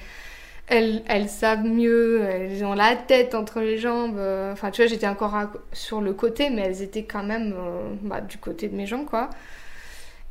[0.67, 4.19] Elles, savent mieux, elles ont la tête entre les jambes.
[4.51, 5.35] Enfin, tu vois, j'étais encore
[5.71, 7.53] sur le côté, mais elles étaient quand même
[8.01, 9.29] bah, du côté de mes jambes, quoi.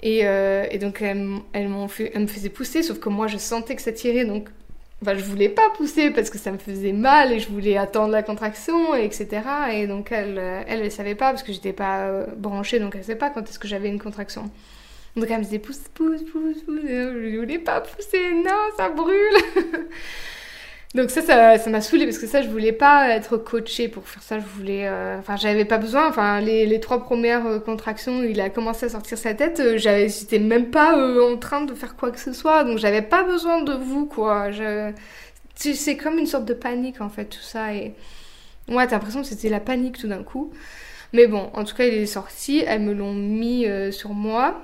[0.02, 3.76] Et, euh, donc, elles, elles, fait, elles, me faisaient pousser, sauf que moi, je sentais
[3.76, 4.24] que ça tirait.
[4.24, 4.48] Donc,
[5.00, 8.12] bah, je voulais pas pousser parce que ça me faisait mal et je voulais attendre
[8.12, 9.28] la contraction, et etc.
[9.72, 13.04] Et donc, elles, elles, elles savaient pas parce que j'étais pas euh, branchée, donc elles
[13.04, 14.50] savaient pas quand est-ce que j'avais une contraction.
[15.16, 16.80] Donc, elles me disaient pousse, pousse, pousse, pousse.
[16.86, 19.36] Je voulais pas pousser, non, ça brûle.
[20.94, 24.22] Donc ça, ça, m'a saoulée parce que ça, je voulais pas être coachée pour faire
[24.22, 24.38] ça.
[24.38, 26.08] Je voulais, euh, enfin, j'avais pas besoin.
[26.08, 29.58] Enfin, les, les trois premières euh, contractions, il a commencé à sortir sa tête.
[29.60, 32.64] Euh, j'avais, j'étais même pas en train de faire quoi que ce soit.
[32.64, 34.50] Donc j'avais pas besoin de vous, quoi.
[34.50, 34.92] Je,
[35.54, 37.72] c'est comme une sorte de panique en fait, tout ça.
[37.74, 37.94] Et
[38.68, 40.52] ouais, t'as l'impression que c'était la panique tout d'un coup.
[41.14, 42.64] Mais bon, en tout cas, il est sorti.
[42.66, 44.62] Elles me l'ont mis sur moi.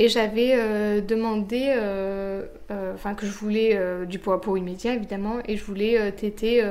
[0.00, 5.38] Et j'avais euh, demandé, euh, euh, enfin que je voulais du poids pour immédiat évidemment,
[5.46, 6.62] et je voulais téter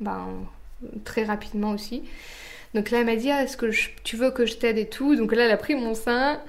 [0.00, 0.28] ben,
[1.04, 2.02] très rapidement aussi.
[2.74, 3.66] Donc là, elle m'a dit, ah, est-ce que
[4.02, 5.16] tu veux que je t'aide et tout?
[5.16, 6.40] Donc là, elle a pris mon sein,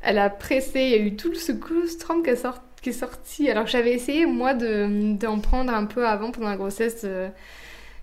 [0.00, 2.30] elle a pressé, il y a eu tout ce colostrum qui,
[2.80, 3.50] qui est sorti.
[3.50, 7.04] Alors j'avais essayé, moi, d'en prendre un peu avant, pendant la grossesse.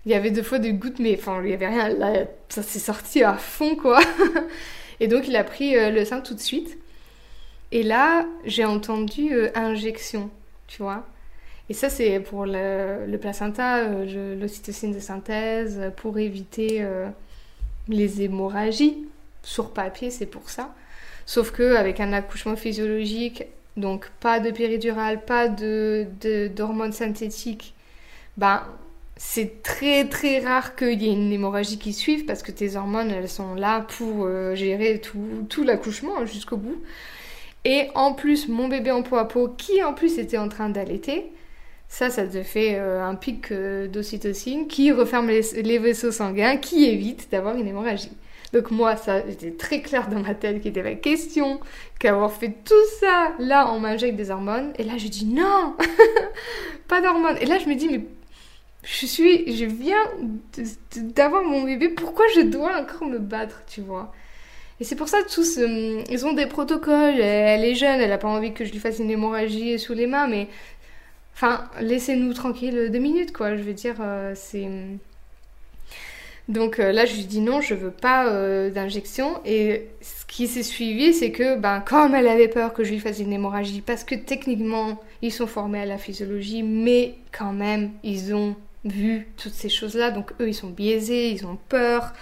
[0.05, 1.89] il y avait deux fois des gouttes, mais enfin, il n'y avait rien.
[1.89, 3.99] Là, ça s'est sorti à fond, quoi.
[4.99, 6.77] et donc, il a pris le sein tout de suite.
[7.71, 10.29] Et là, j'ai entendu euh, injection,
[10.67, 11.05] tu vois.
[11.69, 17.07] Et ça, c'est pour le, placenta, euh, l'ocytocine de synthèse, pour éviter euh,
[17.87, 18.97] les hémorragies.
[19.43, 20.73] Sur papier, c'est pour ça.
[21.25, 23.43] Sauf qu'avec un accouchement physiologique,
[23.77, 26.07] donc pas de péridurale, pas de,
[26.55, 27.75] d'hormones synthétiques,
[28.35, 28.63] ben,
[29.15, 33.11] c'est très très rare qu'il y ait une hémorragie qui suive parce que tes hormones,
[33.11, 36.81] elles sont là pour gérer tout, tout l'accouchement jusqu'au bout.
[37.65, 40.69] Et en plus, mon bébé en peau à peau, qui en plus était en train
[40.69, 41.31] d'allaiter,
[41.89, 46.85] ça, ça te fait euh, un pic euh, d'ocytocine qui referme les, vaisseaux sanguins, qui
[46.85, 48.11] évite d'avoir une hémorragie.
[48.53, 51.59] Donc moi, ça, j'étais très clair dans ma tête qu'il était la question
[51.99, 54.71] qu'avoir fait tout ça, là, on m'injecte des hormones.
[54.77, 55.75] Et là, je dis non,
[56.87, 57.37] pas d'hormones.
[57.41, 58.05] Et là, je me dis, mais
[58.83, 60.03] je suis, je viens
[60.95, 64.13] d'avoir mon bébé, pourquoi je dois encore me battre, tu vois?
[64.81, 67.19] Et c'est pour ça tous, euh, ils ont des protocoles.
[67.19, 70.07] Elle est jeune, elle n'a pas envie que je lui fasse une hémorragie sous les
[70.07, 70.47] mains, mais
[71.35, 73.57] enfin, laissez-nous tranquille deux minutes, quoi.
[73.57, 74.67] Je veux dire, euh, c'est.
[76.47, 78.31] Donc euh, là, je lui dis non, je veux pas
[78.69, 79.41] d'injection.
[79.45, 82.99] Et ce qui s'est suivi, c'est que, ben, comme elle avait peur que je lui
[82.99, 87.91] fasse une hémorragie, parce que techniquement, ils sont formés à la physiologie, mais quand même,
[88.03, 88.55] ils ont
[88.85, 90.11] vu toutes ces choses-là.
[90.11, 92.13] Donc eux, ils sont biaisés, ils ont peur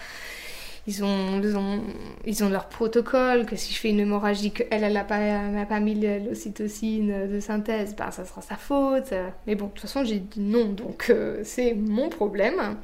[0.88, 1.83] ils ont, ils ont,
[2.25, 5.19] ils ont leur protocole, que si je fais une hémorragie, qu'elle, elle n'a pas,
[5.67, 9.13] pas mis l'ocytocine de synthèse, bah, ça sera sa faute.
[9.45, 12.77] Mais bon, de toute façon, j'ai dit non, donc euh, c'est mon problème.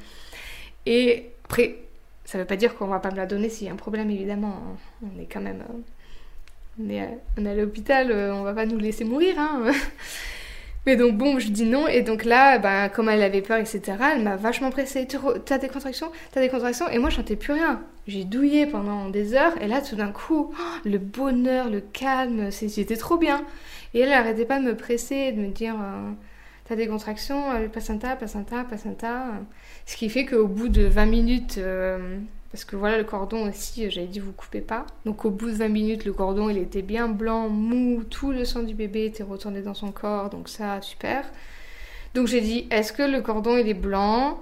[0.84, 1.78] Et après,
[2.26, 3.76] ça ne veut pas dire qu'on va pas me la donner s'il y a un
[3.76, 4.54] problème, évidemment.
[5.02, 5.62] On est quand même...
[5.62, 5.80] Euh,
[6.78, 9.70] on est, on est à l'hôpital, euh, on va pas nous laisser mourir, hein
[10.86, 13.80] Mais donc bon, je dis non, et donc là, ben, comme elle avait peur, etc.,
[14.14, 15.06] elle m'a vachement pressée.
[15.46, 17.82] T'as des contractions T'as des contractions Et moi, je sentais plus rien.
[18.06, 22.50] J'ai douillé pendant des heures, et là, tout d'un coup, oh, le bonheur, le calme,
[22.50, 23.44] c'était trop bien.
[23.94, 26.10] Et elle, elle arrêtait pas de me presser, de me dire, euh,
[26.66, 29.24] t'as des contractions, placenta, placenta, placenta.
[29.86, 32.18] Ce qui fait qu'au bout de 20 minutes, euh,
[32.54, 34.86] parce que voilà, le cordon aussi, j'avais dit, vous coupez pas.
[35.06, 38.44] Donc au bout de 20 minutes, le cordon, il était bien blanc, mou, tout le
[38.44, 41.24] sang du bébé était retourné dans son corps, donc ça, super.
[42.14, 44.38] Donc j'ai dit, est-ce que le cordon, il est blanc?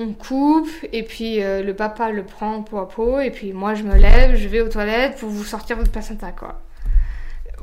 [0.00, 3.74] On coupe et puis euh, le papa le prend peau à peau et puis moi
[3.74, 6.60] je me lève, je vais aux toilettes pour vous sortir votre placenta quoi.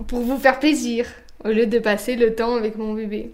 [0.07, 1.07] Pour vous faire plaisir
[1.43, 3.33] au lieu de passer le temps avec mon bébé.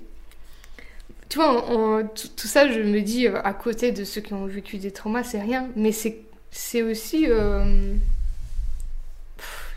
[1.29, 4.79] Tu vois, tout, ça je me dis euh, à côté de ceux qui ont vécu
[4.79, 7.25] des traumas c'est rien mais c'est c'est aussi.
[7.29, 7.93] Euh,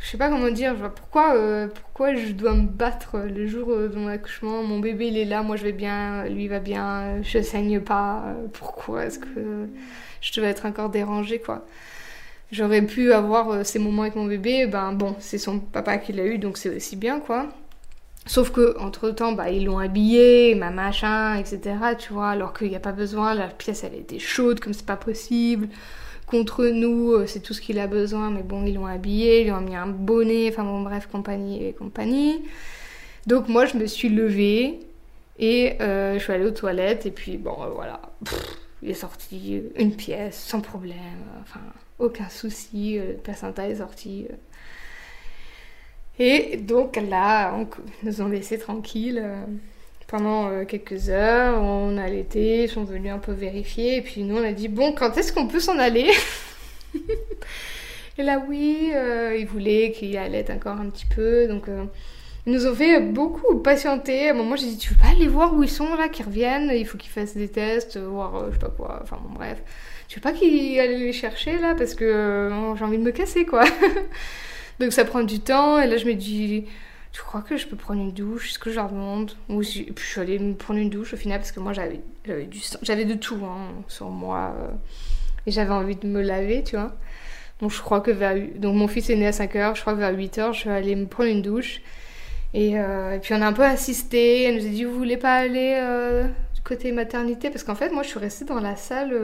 [0.02, 3.94] je sais pas comment dire, pourquoi, euh, pourquoi je dois me battre le jour de
[3.96, 4.62] mon accouchement?
[4.62, 8.34] Mon bébé il est là, moi je vais bien, lui va bien, je saigne pas.
[8.52, 9.68] Pourquoi est-ce que
[10.20, 11.64] je devais être encore dérangée quoi?
[12.50, 16.12] J'aurais pu avoir euh, ces moments avec mon bébé, ben bon, c'est son papa qui
[16.12, 17.48] l'a eu donc c'est aussi bien quoi.
[18.26, 21.76] Sauf que entre temps, bah, ils l'ont habillé, ma machin, etc.
[21.98, 23.34] Tu vois, alors qu'il n'y a pas besoin.
[23.34, 25.68] La pièce, elle était chaude, comme c'est pas possible
[26.26, 29.52] contre nous, c'est tout ce qu'il a besoin, mais bon, ils l'ont habillé, ils lui
[29.52, 32.42] ont mis un bonnet, enfin bon, bref, compagnie et compagnie.
[33.26, 34.80] Donc moi, je me suis levée
[35.38, 38.00] et je suis allée aux toilettes, et puis bon, voilà,
[38.82, 40.96] il est sorti une pièce, sans problème,
[41.42, 41.60] enfin,
[41.98, 44.26] aucun souci, le placenta est sorti.
[46.18, 47.66] Et donc là, on,
[48.02, 49.24] nous ont laissé tranquilles
[50.12, 51.60] pendant euh, quelques heures.
[51.60, 53.96] On a allaité, ils sont venus un peu vérifier.
[53.96, 56.10] Et puis nous, on a dit, bon, quand est-ce qu'on peut s'en aller?
[58.18, 61.48] Et là, oui, euh, ils voulaient qu'il allait encore un petit peu.
[61.48, 61.84] Donc, euh,
[62.46, 64.28] ils nous ont fait beaucoup patienter.
[64.28, 66.26] À un moment, j'ai dit, tu veux pas aller voir où ils sont là, qu'ils
[66.26, 66.70] reviennent?
[66.74, 69.00] Il faut qu'ils fassent des tests, voir je sais pas quoi.
[69.02, 69.62] Enfin, bon, bref.
[70.08, 71.74] Tu veux pas qu'ils aillent les chercher là?
[71.74, 73.64] Parce que j'ai envie de me casser, quoi.
[74.78, 75.80] donc, ça prend du temps.
[75.80, 76.66] Et là, je me dis
[77.12, 78.50] tu crois que je peux prendre une douche?
[78.50, 81.16] Est-ce que je leur demande Ou je, je suis allée me prendre une douche au
[81.16, 84.54] final parce que moi j'avais, j'avais, du, j'avais de tout hein, sur moi.
[84.58, 84.68] Euh,
[85.46, 86.92] et j'avais envie de me laver, tu vois.
[87.60, 88.34] Donc je crois que vers...
[88.56, 90.96] Donc mon fils est né à 5h, je crois que vers 8h, je suis allée
[90.96, 91.82] me prendre une douche.
[92.54, 95.16] Et, euh, et, puis on a un peu assisté, elle nous a dit, vous voulez
[95.16, 97.50] pas aller euh, du côté maternité?
[97.50, 99.14] Parce qu'en fait, moi je suis restée dans la salle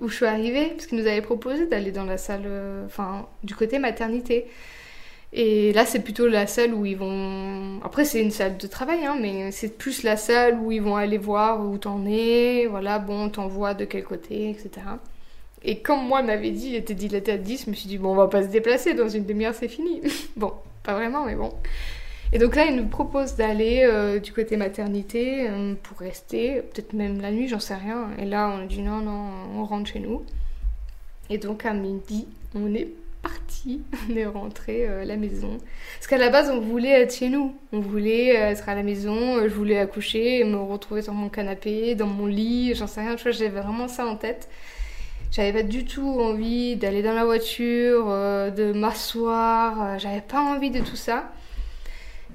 [0.00, 2.46] où je suis arrivée, parce qu'ils nous avaient proposé d'aller dans la salle,
[2.86, 4.46] enfin, du côté maternité.
[5.36, 7.80] Et là, c'est plutôt la salle où ils vont.
[7.82, 10.94] Après, c'est une salle de travail, hein, mais c'est plus la salle où ils vont
[10.94, 14.70] aller voir où t'en es, voilà, bon, t'envoies de quel côté, etc.
[15.64, 18.12] Et comme moi m'avait dit, il était dilaté à 10, je me suis dit, bon,
[18.12, 20.02] on va pas se déplacer, dans une demi-heure, c'est fini.
[20.36, 20.52] bon,
[20.84, 21.52] pas vraiment, mais bon.
[22.32, 26.92] Et donc là, ils nous proposent d'aller euh, du côté maternité euh, pour rester, peut-être
[26.92, 28.10] même la nuit, j'en sais rien.
[28.18, 30.22] Et là, on a dit, non, non, on rentre chez nous.
[31.28, 32.88] Et donc à midi, on est
[33.24, 35.58] parti, on est rentré euh, à la maison.
[35.96, 37.54] Parce qu'à la base, on voulait être chez nous.
[37.72, 41.14] On voulait euh, être à la maison, euh, je voulais accoucher et me retrouver sur
[41.14, 44.48] mon canapé, dans mon lit, j'en sais rien, j'avais vraiment ça en tête.
[45.32, 50.78] J'avais pas du tout envie d'aller dans la voiture, de m'asseoir, j'avais pas envie de
[50.78, 51.32] tout ça.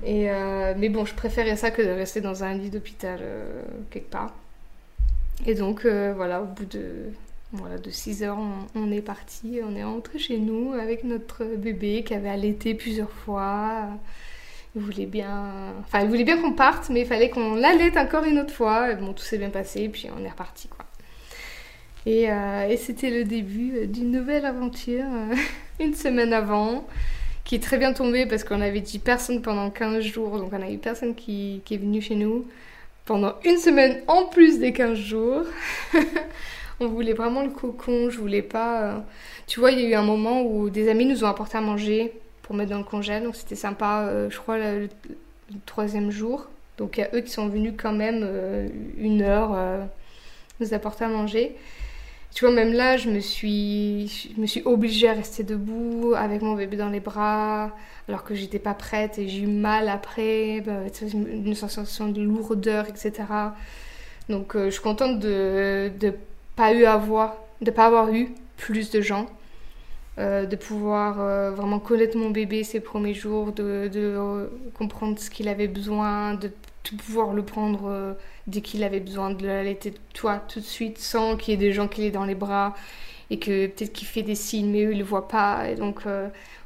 [0.06, 0.28] Et
[0.78, 3.22] mais bon, je préférais ça que de rester dans un lit d'hôpital
[3.90, 4.34] quelque part.
[5.46, 7.14] Et donc, voilà, au bout de
[7.52, 8.38] voilà, de 6 heures,
[8.76, 13.12] on, est parti, on est rentré chez nous avec notre bébé qui avait allaité plusieurs
[13.12, 13.88] fois.
[14.76, 18.24] Il voulait bien, enfin, il voulait bien qu'on parte, mais il fallait qu'on l'allaite encore
[18.26, 18.94] une autre fois.
[18.94, 20.86] bon, tout s'est bien passé, puis on est reparti, quoi.
[22.06, 25.36] Et, euh, c'était le début d'une nouvelle aventure, euh,
[25.84, 26.88] une semaine avant,
[27.46, 30.62] qui est très bien tombée parce qu'on avait dit personne pendant 15 jours, donc on
[30.62, 32.46] a eu personne qui, qui est venu chez nous
[33.06, 35.46] pendant une semaine en plus des 15 jours.
[36.82, 38.82] On voulait vraiment le cocon, je voulais pas.
[38.84, 39.00] Euh,
[39.48, 41.62] tu vois, il y a eu un moment où des amis nous ont apporté à
[41.62, 44.88] manger pour mettre dans le congèle, donc c'était sympa, euh, je crois, le,
[45.66, 46.48] troisième jour.
[46.78, 49.58] Donc il y a eux qui sont venus quand même euh, une heure
[50.62, 51.56] nous apporter à manger.
[52.34, 56.42] Tu vois, même là, je me suis, je me suis obligée à rester debout avec
[56.42, 57.76] mon bébé dans les bras,
[58.08, 62.88] alors que j'étais pas prête et j'ai eu mal après, bah, une sensation de lourdeur,
[62.88, 63.24] etc.
[64.30, 66.14] Donc je suis contente de, de
[66.60, 69.28] pas eu à voir, de pas avoir eu plus de gens,
[70.18, 75.30] euh, de pouvoir euh, vraiment connaître mon bébé ces premiers jours, de, euh, comprendre ce
[75.30, 76.52] qu'il avait besoin, de
[76.98, 81.54] pouvoir le prendre dès qu'il avait besoin de l'allaiter toi tout de suite sans qu'il
[81.54, 82.74] y ait des gens qui l'aient dans les bras
[83.30, 86.02] et que peut-être qu'il fait des signes mais eux ils le voient pas et donc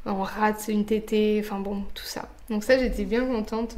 [0.06, 2.30] on rate une tétée, enfin bon tout ça.
[2.50, 3.78] Donc ça j'étais bien contente.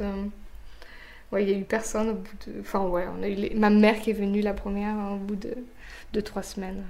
[1.32, 2.60] Ouais, il y a eu personne au bout de.
[2.60, 5.56] Enfin, ouais, on a eu ma mère qui est venue la première au bout de
[6.12, 6.84] deux, trois semaines.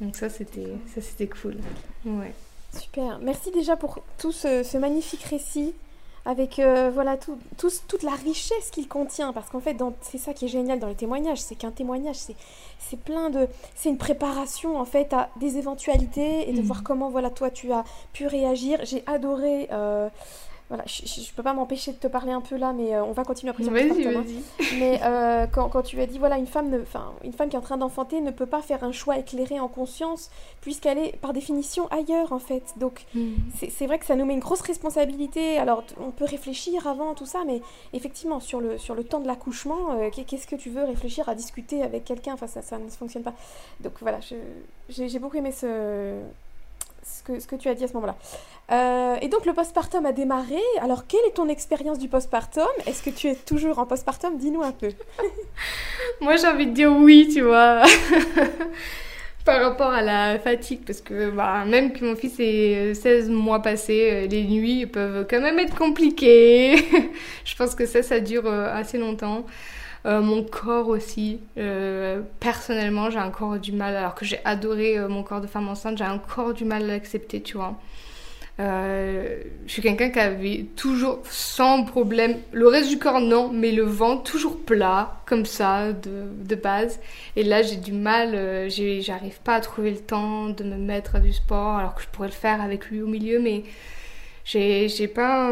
[0.00, 1.56] Donc ça, c'était, ça, c'était cool.
[2.04, 2.32] Ouais.
[2.78, 3.18] Super.
[3.20, 5.74] Merci déjà pour tout ce, magnifique récit
[6.26, 10.46] avec euh, voilà tout, toute la richesse qu'il contient parce qu'en fait c'est ça qui
[10.46, 12.34] est génial dans les témoignages c'est qu'un témoignage c'est,
[12.78, 16.64] c'est plein de c'est une préparation en fait à des éventualités et de mm.
[16.64, 17.84] voir comment voilà toi tu as
[18.14, 20.08] pu réagir j'ai adoré euh,
[20.68, 23.12] voilà, je, ne peux pas m'empêcher de te parler un peu là, mais euh, on
[23.12, 23.64] va continuer après.
[23.64, 24.24] Vas-y, hein.
[24.78, 26.78] Mais euh, quand, quand, tu as dit voilà une femme, ne,
[27.22, 29.68] une femme qui est en train d'enfanter ne peut pas faire un choix éclairé en
[29.68, 30.30] conscience
[30.62, 32.62] puisqu'elle est par définition ailleurs en fait.
[32.78, 33.34] Donc mm.
[33.68, 35.58] c'est vrai que ça nous met une grosse responsabilité.
[35.58, 37.60] Alors on peut réfléchir avant tout ça, mais
[37.92, 41.34] effectivement sur le sur le temps de l'accouchement, euh, qu'est-ce que tu veux réfléchir à
[41.34, 42.32] discuter avec quelqu'un?
[42.32, 43.34] Enfin ça, ça ne fonctionne pas.
[43.80, 44.18] Donc voilà,
[44.88, 46.22] j'ai beaucoup aimé ce
[47.04, 48.16] ce que, ce que tu as dit à ce moment-là.
[48.72, 50.60] Euh, et donc le postpartum a démarré.
[50.80, 52.66] Alors quelle est ton expérience du postpartum?
[52.86, 54.38] Est-ce que tu es toujours en postpartum?
[54.38, 54.88] Dis-nous un peu.
[56.20, 57.82] Moi j'ai envie de dire oui, tu vois.
[59.44, 63.60] Par rapport à la fatigue, parce que bah, même que mon fils ait 16 mois
[63.60, 66.76] passés, euh, les nuits peuvent quand même être compliquées.
[67.44, 69.44] Je pense que ça, ça dure euh, assez longtemps.
[70.06, 71.40] Euh, mon corps aussi.
[71.56, 75.98] Euh, personnellement, j'ai encore du mal, alors que j'ai adoré mon corps de femme enceinte,
[75.98, 77.78] j'ai encore du mal à l'accepter, tu vois.
[78.58, 83.82] je suis quelqu'un qui avait toujours sans problème, le reste du corps non, mais le
[83.84, 87.00] ventre toujours plat, comme ça, de, de base.
[87.36, 91.20] Et là, j'ai du mal, j'arrive pas à trouver le temps de me mettre à
[91.20, 93.64] du sport, alors que je pourrais le faire avec lui au milieu, mais
[94.44, 95.50] j'ai pas.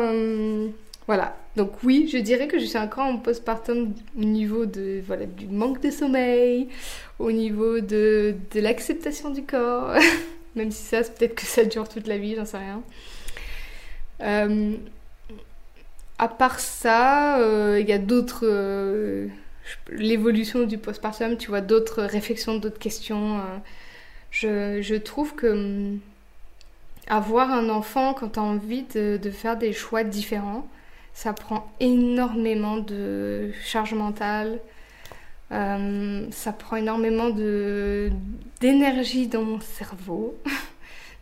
[1.06, 1.36] voilà.
[1.56, 5.46] Donc, oui, je dirais que je suis encore en postpartum au niveau de, voilà, du
[5.46, 6.68] manque de sommeil,
[7.18, 9.94] au niveau de, l'acceptation du corps.
[10.56, 12.82] Même si ça, peut-être que ça dure toute la vie, j'en sais rien.
[14.22, 14.76] Euh,
[16.18, 18.44] à part ça, euh, il y a d'autres.
[18.44, 19.28] Euh,
[19.90, 23.40] l'évolution du postpartum, tu vois, d'autres réflexions, d'autres questions.
[24.30, 26.00] Je, trouve que hum,
[27.08, 30.66] avoir un enfant quand tu as envie de, faire des choix différents,
[31.14, 34.60] ça prend énormément de charge mentale.
[35.52, 37.30] Euh, ça prend énormément
[38.60, 40.36] d'énergie dans mon cerveau.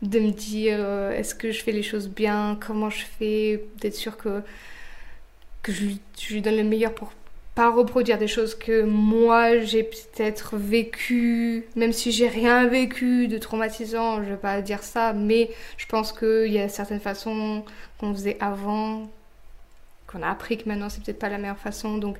[0.03, 3.95] de me dire euh, est-ce que je fais les choses bien, comment je fais, d'être
[3.95, 4.43] sûr que,
[5.63, 5.87] que je,
[6.19, 7.13] je lui donne le meilleur pour
[7.55, 13.39] pas reproduire des choses que moi j'ai peut-être vécu, même si j'ai rien vécu de
[13.39, 17.65] traumatisant, je vais pas dire ça, mais je pense qu'il y a certaines façons
[17.99, 19.11] qu'on faisait avant,
[20.11, 22.17] qu'on a appris que maintenant c'est peut-être pas la meilleure façon, donc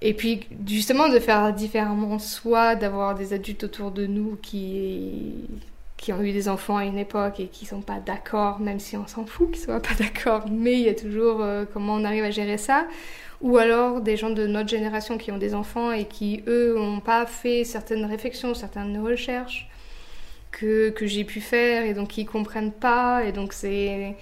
[0.00, 5.46] et puis justement de faire différemment, soit d'avoir des adultes autour de nous qui
[5.96, 8.96] qui ont eu des enfants à une époque et qui sont pas d'accord, même si
[8.96, 12.04] on s'en fout qu'ils soient pas d'accord, mais il y a toujours euh, comment on
[12.04, 12.86] arrive à gérer ça,
[13.40, 17.00] ou alors des gens de notre génération qui ont des enfants et qui, eux, n'ont
[17.00, 19.68] pas fait certaines réflexions, certaines recherches
[20.50, 23.24] que, que j'ai pu faire et donc qui comprennent pas.
[23.24, 24.16] Et donc, c'est.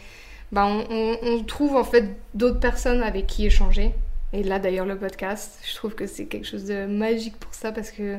[0.53, 3.93] Ben, on, trouve en fait d'autres personnes avec qui échanger.
[4.33, 7.73] Et là, d'ailleurs, le podcast, je trouve que c'est quelque chose de magique pour ça
[7.73, 8.19] parce que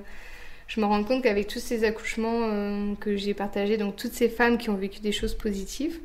[0.67, 4.29] je me rends compte qu'avec tous ces accouchements euh, que j'ai partagés, donc toutes ces
[4.29, 5.99] femmes qui ont vécu des choses positives,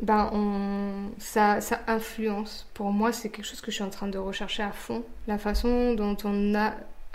[0.00, 2.66] ben ça, ça influence.
[2.74, 5.04] Pour moi, c'est quelque chose que je suis en train de rechercher à fond.
[5.26, 6.54] La façon dont on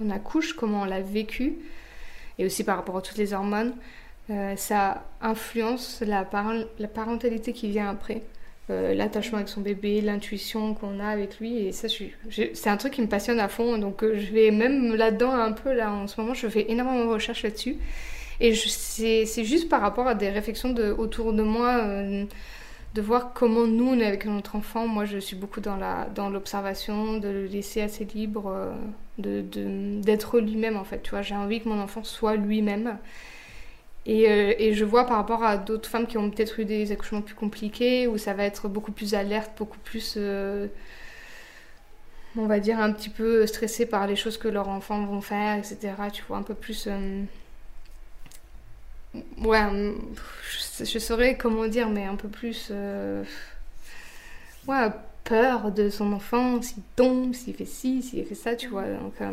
[0.10, 1.56] accouche, comment on l'a vécu,
[2.38, 3.74] et aussi par rapport à toutes les hormones,
[4.32, 8.24] euh, ça influence la, parentalité qui vient après.
[8.72, 12.94] Euh, l'attachement avec son bébé, l'intuition qu'on a avec lui, et ça, c'est un truc
[12.94, 13.78] qui me passionne à fond.
[13.78, 17.06] Donc, euh, je vais même là-dedans un peu, là, en ce moment, je fais énormément
[17.06, 17.78] de recherches là-dessus.
[18.40, 21.82] Et c'est juste par rapport à des réflexions autour de moi
[22.94, 24.88] de voir comment nous on est avec notre enfant.
[24.88, 28.74] Moi, je suis beaucoup dans l'observation, de le laisser assez libre,
[29.18, 31.02] d'être lui-même en fait.
[31.02, 32.98] Tu vois, j'ai envie que mon enfant soit lui-même.
[34.06, 36.92] Et, euh, et, je vois par rapport à d'autres femmes qui ont peut-être eu des
[36.92, 40.68] accouchements plus compliqués, où ça va être beaucoup plus alerte, beaucoup plus, euh,
[42.38, 45.58] on va dire, un petit peu stressé par les choses que leurs enfants vont faire,
[45.58, 45.94] etc.
[46.14, 46.88] Tu vois, un peu plus
[49.38, 49.94] ouais,
[50.78, 52.70] je, je, saurais comment dire, mais un peu plus.
[52.72, 53.24] Euh,
[54.68, 54.90] ouais,
[55.24, 58.84] peur de son enfant, s'il tombe, s'il fait ci, s'il fait ça, tu vois.
[58.84, 59.32] Donc, euh,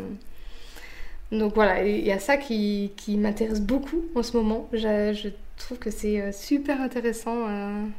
[1.33, 4.69] donc voilà, il y a ça qui, m'intéresse beaucoup en ce moment.
[4.73, 7.47] Je, trouve que c'est euh, super intéressant.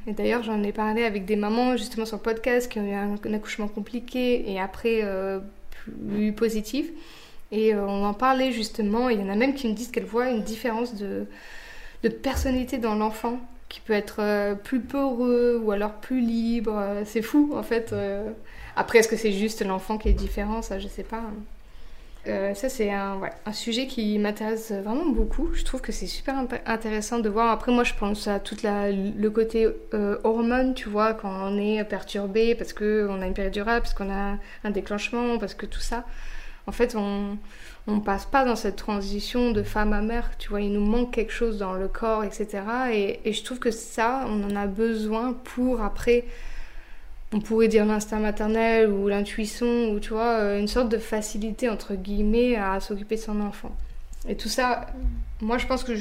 [0.06, 2.92] et d'ailleurs, j'en ai parlé avec des mamans justement sur le podcast qui ont eu
[2.92, 5.02] un, accouchement compliqué et après
[5.86, 6.90] plus positif.
[7.52, 9.08] Et on en parlait justement.
[9.08, 11.26] Il y en a même qui me disent qu'elles voient une différence de
[12.22, 13.40] personnalité dans l'enfant
[13.74, 16.76] qui peut être euh, plus peureux ou alors plus libre.
[16.76, 17.92] Euh, c'est fou en fait.
[17.92, 18.30] Euh.
[18.76, 20.62] Après, est-ce que c'est juste l'enfant qui est différent?
[20.62, 21.22] Ça, je sais pas.
[22.26, 23.20] Ça, c'est un,
[23.52, 25.52] sujet qui m'intéresse vraiment beaucoup.
[25.54, 26.34] Je trouve que c'est super
[26.66, 27.50] intéressant de voir.
[27.50, 29.68] Après, moi, je pense à tout le côté
[30.22, 34.38] hormone, tu vois, quand on est perturbé parce qu'on a une péridurale, parce qu'on a
[34.64, 36.04] un déclenchement, parce que tout ça.
[36.66, 37.36] En fait, on,
[37.86, 41.12] on passe pas dans cette transition de femme à mère, tu vois, il nous manque
[41.12, 42.62] quelque chose dans le corps, etc.
[42.92, 46.24] Et, je trouve que ça, on en a besoin pour après,
[47.34, 51.68] on pourrait dire l'instinct maternel ou l'intuition, ou tu vois, euh, une sorte de facilité,
[51.68, 53.72] entre guillemets, à s'occuper de son enfant.
[54.26, 54.86] Et tout ça,
[55.42, 55.92] moi je pense que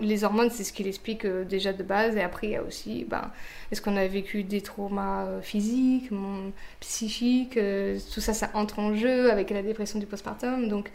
[0.00, 2.16] les hormones, c'est ce qui l'explique euh, déjà de base.
[2.16, 3.30] Et après, il y a aussi, ben,
[3.70, 6.10] est-ce qu'on a vécu des traumas euh, physiques,
[6.80, 10.68] psychiques euh, Tout ça, ça entre en jeu avec la dépression du postpartum.
[10.68, 10.90] Donc,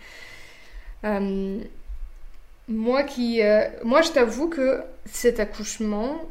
[2.68, 3.42] moi, qui,
[3.84, 6.22] moi, je t'avoue que cet accouchement,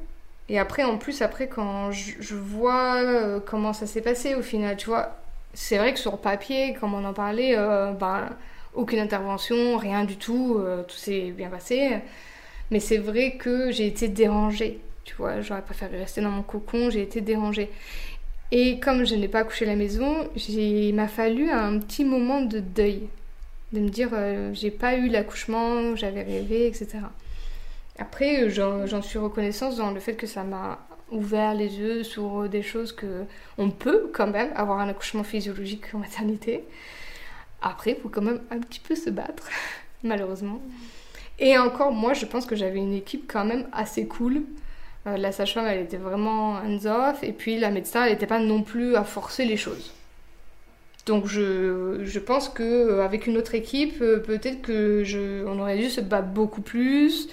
[0.51, 4.89] et après, en plus, après, quand je, vois comment ça s'est passé au final, tu
[4.89, 5.17] vois,
[5.55, 8.29] c'est vrai que sur papier, comme on en parlait, ben
[8.75, 11.99] aucune intervention, rien du tout, euh, tout s'est bien passé.
[12.71, 16.91] Mais c'est vrai que j'ai été dérangée, tu vois, j'aurais préféré rester dans mon cocon,
[16.91, 17.71] j'ai été dérangée.
[18.53, 22.41] Et comme je n'ai pas accouché à la maison, il m'a fallu un petit moment
[22.41, 23.09] de deuil.
[23.73, 26.99] De me dire, euh, j'ai pas eu l'accouchement, j'avais rêvé, etc.
[28.01, 30.79] Après, j'en suis reconnaissante dans le fait que ça m'a
[31.13, 33.25] ouvert les yeux sur des choses que
[33.59, 36.65] on peut quand même avoir un accouchement physiologique en maternité.
[37.63, 39.49] Après, il faut quand même un petit peu se battre,
[40.03, 40.61] malheureusement.
[41.39, 44.43] Et encore, moi, je pense que j'avais une équipe quand même assez cool.
[45.07, 47.23] Euh, la sage-femme, elle était vraiment hands-off.
[47.23, 49.93] Et puis, la médecin, elle n'était pas non plus à forcer les choses.
[51.07, 55.79] Donc, je, je pense qu'avec euh, une autre équipe, euh, peut-être que je, on aurait
[55.79, 57.29] dû se battre beaucoup plus.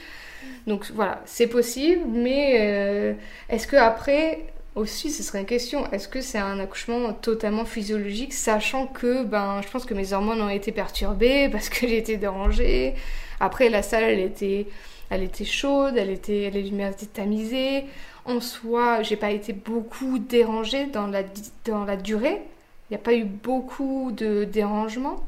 [0.68, 2.02] Donc, voilà, c'est possible.
[2.08, 3.16] Mais
[3.50, 4.46] est-ce que après,
[4.78, 5.92] aussi, ce serait une question.
[5.92, 10.42] Est-ce que c'est un accouchement totalement physiologique, sachant que ben, je pense que mes hormones
[10.42, 12.94] ont été perturbées parce que j'ai été dérangée.
[13.40, 14.68] Après, la salle, elle était,
[15.10, 17.86] elle était chaude, elle était, les lumières étaient tamisées.
[18.26, 21.24] En soi, j'ai pas été beaucoup dérangée dans la,
[21.66, 22.42] dans la durée.
[22.90, 25.26] Il n'y a pas eu beaucoup de dérangements,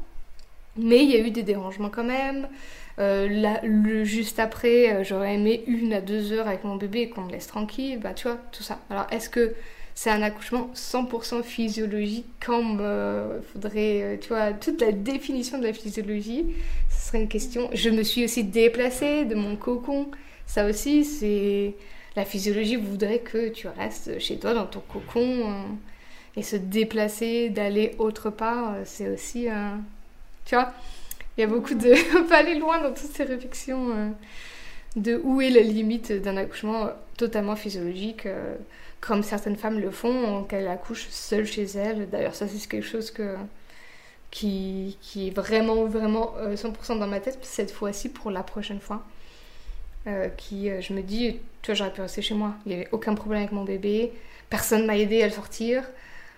[0.76, 2.48] mais il y a eu des dérangements quand même.
[3.00, 7.22] Euh, juste après, euh, j'aurais aimé une à deux heures avec mon bébé et qu'on
[7.22, 8.78] me laisse tranquille, bah tu vois, tout ça.
[8.90, 9.54] Alors, est-ce que
[9.94, 15.64] c'est un accouchement 100% physiologique comme euh, faudrait, euh, tu vois, toute la définition de
[15.66, 16.46] la physiologie,
[16.90, 17.70] ce serait une question.
[17.72, 20.10] Je me suis aussi déplacée de mon cocon.
[20.46, 21.74] Ça aussi, c'est
[22.16, 25.64] la physiologie voudrait que tu restes chez toi dans ton cocon
[26.36, 29.46] et se déplacer, d'aller autre part, c'est aussi,
[30.44, 30.72] tu vois,
[31.40, 34.14] il y a beaucoup de, on peut aller loin dans toutes ces réflexions
[34.96, 38.26] de où est la limite d'un accouchement totalement physiologique
[39.00, 42.08] comme certaines femmes le font, qu'elles accouchent seules chez elles.
[42.10, 43.36] D'ailleurs, ça, c'est quelque chose que,
[44.30, 48.80] qui, qui est vraiment, vraiment 100% euh, dans ma tête, cette fois-ci pour la prochaine
[48.80, 49.02] fois.
[50.06, 52.54] Euh, qui, euh, je me dis, tu vois, j'aurais pu rester chez moi.
[52.64, 54.12] Il n'y avait aucun problème avec mon bébé.
[54.48, 55.84] Personne m'a aidé à le sortir.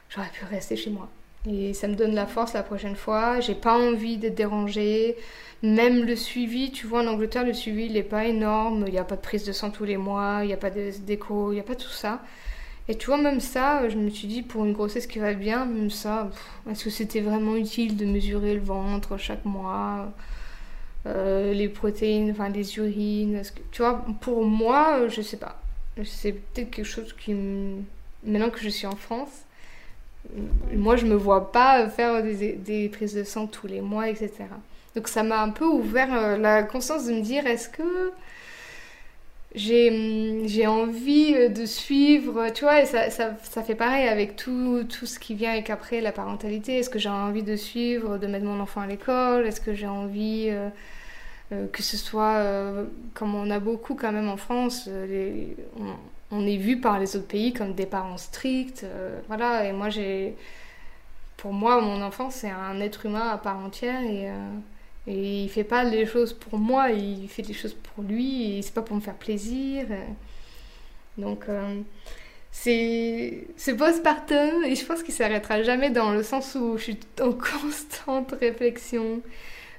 [0.09, 1.09] J'aurais pu rester chez moi.
[1.48, 3.40] Et ça me donne la force la prochaine fois.
[3.40, 5.16] J'ai pas envie d'être dérangée.
[5.62, 8.85] Même le suivi, tu vois, en Angleterre, le suivi, il n'est pas énorme.
[8.86, 10.40] Il n'y a pas de prise de sang tous les mois.
[10.43, 11.52] Il n'y a pas d'écho.
[11.52, 12.23] Il n'y a pas tout ça.
[12.89, 15.66] Et tu vois, même ça, je me suis dit, pour une grossesse qui va bien,
[15.66, 16.31] même ça,
[16.69, 20.12] est-ce que c'était vraiment utile de mesurer le ventre chaque mois?
[21.06, 23.43] Euh, les protéines, enfin les urines.
[23.73, 25.60] Tu vois, pour moi, je sais pas.
[26.05, 27.35] C'est peut-être quelque chose qui.
[28.24, 29.44] Maintenant que je suis en France,
[30.74, 34.30] moi je me vois pas faire des, prises de sang tous les mois, etc.
[34.94, 38.12] Donc ça m'a un peu ouvert euh, la conscience de me dire est-ce que
[39.54, 44.84] Hum, j'ai envie euh, de suivre, tu vois, et ça, ça, fait pareil avec tout,
[44.84, 46.78] tout ce qui vient avec après la parentalité.
[46.78, 49.46] Est-ce que j'ai envie de suivre, de mettre mon enfant à l'école?
[49.46, 52.42] Est-ce que j'ai envie euh, que ce soit,
[53.12, 55.54] comme on a beaucoup quand même en France, les,
[56.40, 58.86] est vu par les autres pays comme des parents stricts,
[59.28, 60.34] voilà, et moi j'ai...
[61.36, 64.30] Pour moi, mon enfant, c'est un être humain à part entière et
[65.06, 68.62] et il fait pas les choses pour moi, il fait des choses pour lui, et
[68.62, 69.86] c'est pas pour me faire plaisir.
[71.18, 71.80] Donc, euh,
[72.52, 77.00] c'est c'est postpartum, et je pense qu'il s'arrêtera jamais dans le sens où je suis
[77.20, 79.20] en constante réflexion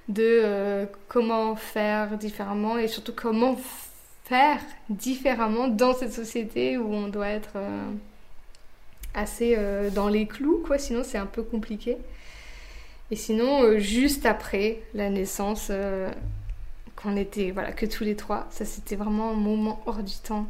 [0.09, 3.82] de euh, comment faire différemment, et surtout comment faire
[4.89, 7.91] différemment dans cette société où on doit être euh,
[9.13, 9.57] assez
[9.93, 11.97] dans les clous, quoi, sinon c'est un peu compliqué.
[13.13, 16.11] Et sinon, euh, juste après la naissance, euh,
[16.95, 20.47] qu'on était, voilà, que tous les trois, ça c'était vraiment un moment hors du temps,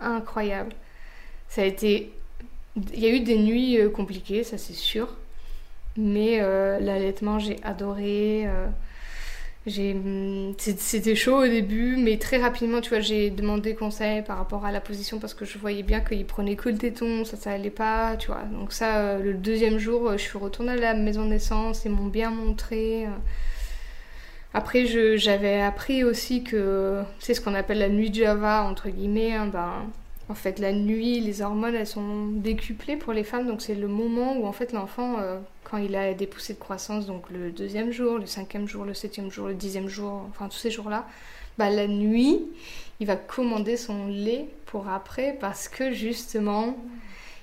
[0.00, 0.72] incroyable.
[1.48, 2.12] Ça a été,
[2.94, 5.16] il y a eu des nuits euh, compliquées, ça c'est sûr,
[5.96, 6.40] mais
[6.80, 8.48] l'allaitement j'ai adoré.
[9.66, 14.64] Hum, c'était chaud au début, mais très rapidement, tu vois, j'ai demandé conseil par rapport
[14.64, 17.50] à la position parce que je voyais bien qu'il prenait que le téton, ça, ça
[17.52, 18.42] allait pas, tu vois.
[18.44, 21.84] Donc ça, euh, le deuxième jour, euh, je suis retournée à la maison de naissance,
[21.84, 23.04] ils m'ont bien montré.
[23.04, 23.10] Euh.
[24.54, 24.86] Après,
[25.18, 29.34] j'avais appris aussi que c'est ce qu'on appelle la nuit Java, entre guillemets.
[29.34, 29.72] Hein, ben,
[30.30, 33.88] en fait, la nuit, les hormones, elles sont décuplées pour les femmes, donc c'est le
[33.88, 35.16] moment où en fait l'enfant
[35.70, 38.94] quand il a des poussées de croissance, donc le deuxième jour, le cinquième jour, le
[38.94, 41.06] septième jour, le dixième jour, enfin tous ces jours-là,
[41.58, 42.42] bah, la nuit,
[42.98, 46.76] il va commander son lait pour après parce que justement,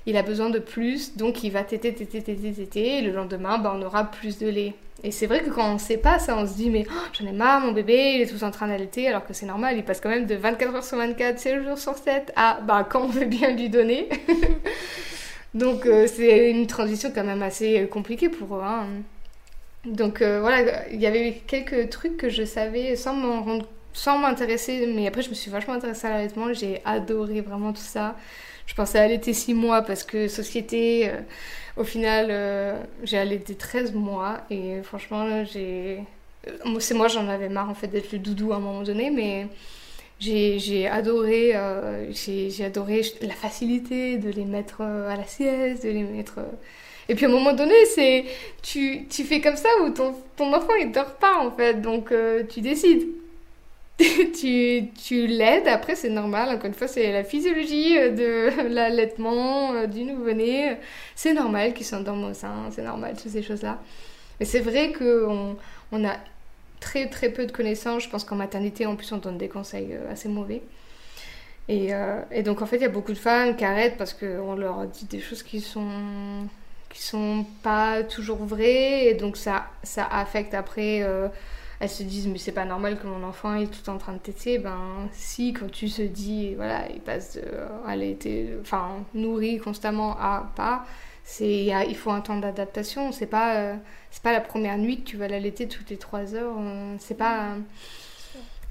[0.05, 3.59] il a besoin de plus, donc il va téter, téter, téter, téter, et le lendemain,
[3.59, 4.73] bah, on aura plus de lait.
[5.03, 7.07] Et c'est vrai que quand on ne sait pas ça, on se dit mais oh,
[7.13, 9.77] j'en ai marre, mon bébé, il est tout en train d'allaiter, alors que c'est normal,
[9.77, 12.85] il passe quand même de 24 heures sur 24, 7 jours sur 7 à bah,
[12.89, 14.09] quand on veut bien lui donner.
[15.57, 18.61] Donc euh, c'est une transition quand même assez euh, compliquée pour eux.
[18.63, 18.85] Hein.
[19.85, 23.15] Donc euh, voilà, il y avait quelques trucs que je savais sans
[23.93, 27.81] sans m'intéresser, mais après je me suis vachement intéressée à l'allaitement, j'ai adoré vraiment tout
[27.81, 28.15] ça.
[28.67, 31.11] je pensais allaiter 6 mois parce que société,
[31.77, 32.27] au final,
[33.03, 36.03] j'ai allaité 13 mois et franchement, j'ai.
[36.79, 39.47] C'est moi, j'en avais marre en fait d'être le doudou à un moment donné, mais
[40.19, 41.53] j'ai adoré,
[42.11, 46.39] j'ai adoré la facilité de les mettre à la sieste, de les mettre
[47.09, 48.25] et puis à un moment donné, c'est
[48.61, 52.11] tu, tu fais comme ça où ton, ton enfant il dort pas en fait, donc
[52.11, 53.07] euh, tu décides.
[54.39, 59.73] tu tu l'aides, après c'est normal, encore une fois c'est la physiologie euh, de l'allaitement
[59.73, 60.77] euh, du nouveau-né,
[61.15, 63.79] c'est normal qu'il s'endorme au sein, c'est normal toutes ces choses-là.
[64.39, 65.55] Mais c'est vrai qu'on
[65.91, 66.15] on a
[66.79, 69.97] très très peu de connaissances, je pense qu'en maternité en plus on donne des conseils
[70.09, 70.61] assez mauvais.
[71.69, 71.91] Et,
[72.31, 74.85] et donc en fait il y a beaucoup de femmes qui arrêtent parce qu'on leur
[74.87, 76.47] dit des choses qui sont
[76.89, 81.01] qui sont pas toujours vraies et donc ça, ça affecte après.
[81.03, 81.27] Euh,
[81.79, 84.17] elles se disent mais c'est pas normal que mon enfant est tout en train de
[84.17, 84.57] téter.
[84.57, 87.43] Ben si quand tu se dis voilà il passe de
[87.87, 88.17] elle
[88.61, 90.85] enfin nourri constamment à pas.
[91.29, 93.11] C'est il faut un temps d'adaptation.
[93.11, 93.75] C'est pas euh,
[94.11, 96.55] c'est pas la première nuit que tu vas l'allaiter toutes les trois heures.
[96.99, 97.57] C'est pas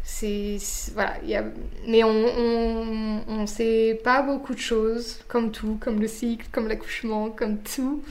[0.04, 0.58] c'est
[0.94, 1.44] voilà y a,
[1.88, 6.68] mais on, on, on sait pas beaucoup de choses comme tout comme le cycle comme
[6.68, 8.02] l'accouchement comme tout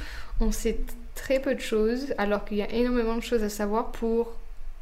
[0.41, 0.79] on sait
[1.15, 4.33] très peu de choses alors qu'il y a énormément de choses à savoir pour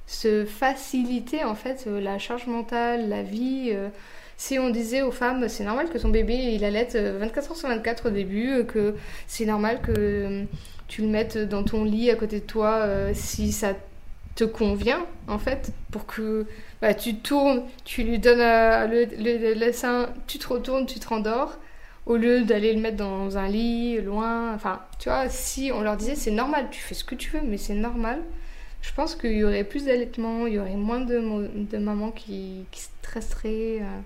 [0.07, 3.89] se faciliter en fait euh, la charge mentale la vie euh.
[4.37, 7.67] Si on disait aux femmes c'est normal que ton bébé il allait 24 heures sur
[7.69, 8.95] 24 au début euh, que
[9.27, 10.45] c'est normal que
[10.87, 13.73] tu le mettes dans ton lit à côté de toi si ça
[14.35, 16.45] te convient en fait pour que
[16.83, 21.07] bah, tu tournes, tu lui donnes euh, le, le, sein, tu te retournes, tu te
[21.07, 21.57] rendors,
[22.05, 24.53] au lieu d'aller le mettre dans un lit, loin.
[24.53, 27.41] Enfin, tu vois, si on leur disait c'est normal, tu fais ce que tu veux,
[27.41, 28.21] mais c'est normal,
[28.81, 32.65] je pense qu'il y aurait plus d'allaitement, il y aurait moins de, de mamans qui,
[32.71, 33.99] qui stresseraient, euh,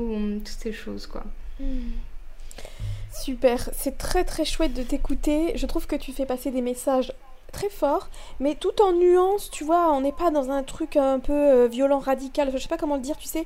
[0.00, 1.24] euh, toutes ces choses, quoi.
[1.60, 1.92] Hmm.
[3.12, 5.52] Super, c'est très très chouette de t'écouter.
[5.56, 7.12] Je trouve que tu fais passer des messages
[7.52, 8.08] très fort,
[8.40, 11.68] mais tout en nuance, tu vois, on n'est pas dans un truc un peu euh,
[11.68, 13.44] violent, radical, je sais pas comment le dire, tu sais.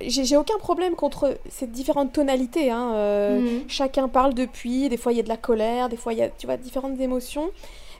[0.00, 3.64] J'ai aucun problème contre ces différentes tonalités, hein, euh, mhm.
[3.68, 6.22] chacun parle depuis, des fois il y a de la colère, des fois il y
[6.22, 7.50] a, tu vois, différentes émotions.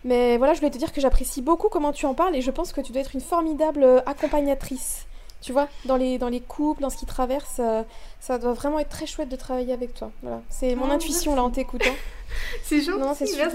[0.05, 2.51] Mais voilà, je voulais te dire que j'apprécie beaucoup comment tu en parles et je
[2.51, 5.07] pense que tu dois être une formidable euh, accompagnatrice.
[5.45, 7.61] Tu vois, dans les, dans les couples, dans ce qui traverse,
[8.19, 10.11] ça doit vraiment être très chouette de travailler avec toi.
[10.23, 10.41] Voilà.
[10.49, 11.95] C'est mon ah, intuition là en t'écoutant.
[12.62, 13.53] c'est gentil, non, c'est super.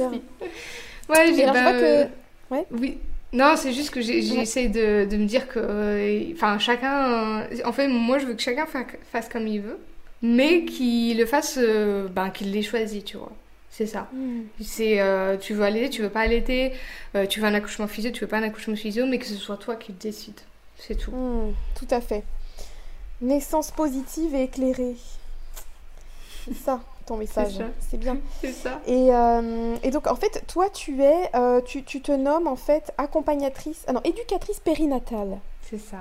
[1.10, 1.84] Ouais, j'ai bah, que...
[1.84, 2.06] Euh,
[2.52, 2.66] ouais.
[2.72, 2.98] Oui.
[3.34, 5.60] Non, c'est juste que j'essaie de, de, me dire que.
[5.60, 7.48] Euh, enfin, chacun.
[7.66, 8.68] En fait, moi, je veux que chacun
[9.12, 9.80] fasse comme il veut,
[10.22, 11.58] mais qu'il le fasse.
[11.60, 13.32] Euh, ben, qu'il l'ait choisi, tu vois.
[13.70, 14.08] C'est ça.
[14.14, 14.42] Hmm.
[14.62, 15.00] C'est.
[15.42, 16.74] tu veux allaiter, tu veux pas allaiter,
[17.30, 19.58] tu veux un accouchement physio, tu veux pas un accouchement physio, mais que ce soit
[19.58, 20.40] toi qui le décide.
[20.80, 21.12] C'est tout.
[21.12, 22.24] Hmm, tout à fait.
[23.22, 24.96] Naissance positive et éclairée.
[26.46, 26.80] C'est ça
[27.10, 27.60] ton message.
[27.80, 28.18] C'est bien.
[28.42, 28.80] C'est ça.
[28.86, 32.56] Et, euh, et, donc, en fait, toi, tu es, euh, tu, tu, te nommes en
[32.56, 35.40] fait accompagnatrice, ah non, éducatrice périnatale.
[35.70, 35.98] C'est ça.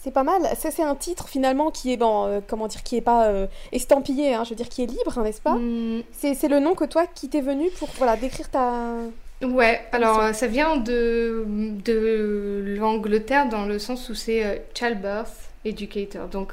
[0.00, 0.42] C'est pas mal.
[0.56, 3.30] Ça, c'est un titre finalement qui est, bon, euh, comment dire, qui est pas
[3.72, 5.56] estampillé, hein, je veux dire, qui est libre, hein, n'est-ce pas?
[5.56, 6.02] Mm.
[6.12, 8.94] C'est le nom que toi, qui t'est venu pour, voilà, décrire ta.
[9.42, 11.44] Ouais, alors ça vient de,
[11.84, 15.32] de l'Angleterre dans le sens où c'est childbirth
[15.64, 16.26] educator.
[16.28, 16.52] Donc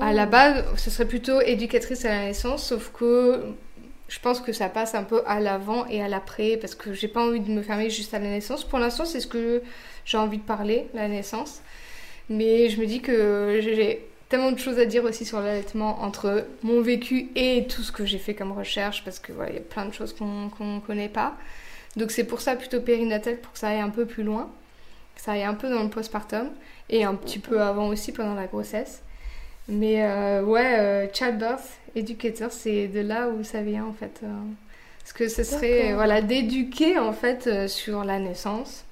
[0.00, 3.40] à la base, ce serait plutôt éducatrice à la naissance, sauf que
[4.08, 7.08] je pense que ça passe un peu à l'avant et à l'après, parce que j'ai
[7.08, 8.64] pas envie de me fermer juste à la naissance.
[8.64, 9.62] Pour l'instant, c'est ce que
[10.04, 11.60] j'ai envie de parler, la naissance.
[12.28, 16.44] Mais je me dis que j'ai tellement de choses à dire aussi sur l'allaitement entre
[16.62, 19.60] mon vécu et tout ce que j'ai fait comme recherche, parce que il y a
[19.60, 21.34] plein de choses qu'on ne connaît pas.
[21.96, 24.50] Donc c'est pour ça plutôt périnatal, pour que ça aille un peu plus loin,
[25.14, 26.50] que ça aille un peu dans le postpartum,
[26.90, 29.02] et un petit peu avant aussi pendant la grossesse.
[29.68, 34.20] Mais euh, ouais, euh, childbirth educator, c'est de là où ça vient en fait.
[34.22, 34.28] Euh.
[35.00, 38.84] parce que ce serait voilà, d'éduquer en fait sur la naissance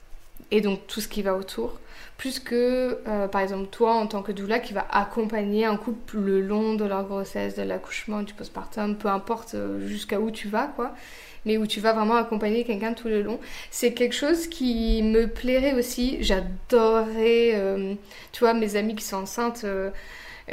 [0.51, 1.78] et donc tout ce qui va autour.
[2.16, 6.40] Plus que, par exemple, toi en tant que doula qui va accompagner un couple le
[6.40, 10.94] long de leur grossesse, de l'accouchement, du postpartum, peu importe jusqu'à où tu vas quoi
[11.45, 13.39] mais où tu vas vraiment accompagner quelqu'un tout le long.
[13.71, 16.19] C'est quelque chose qui me plairait aussi.
[16.21, 17.97] J'adorerais,
[18.33, 19.66] tu vois, mes amis qui sont enceintes,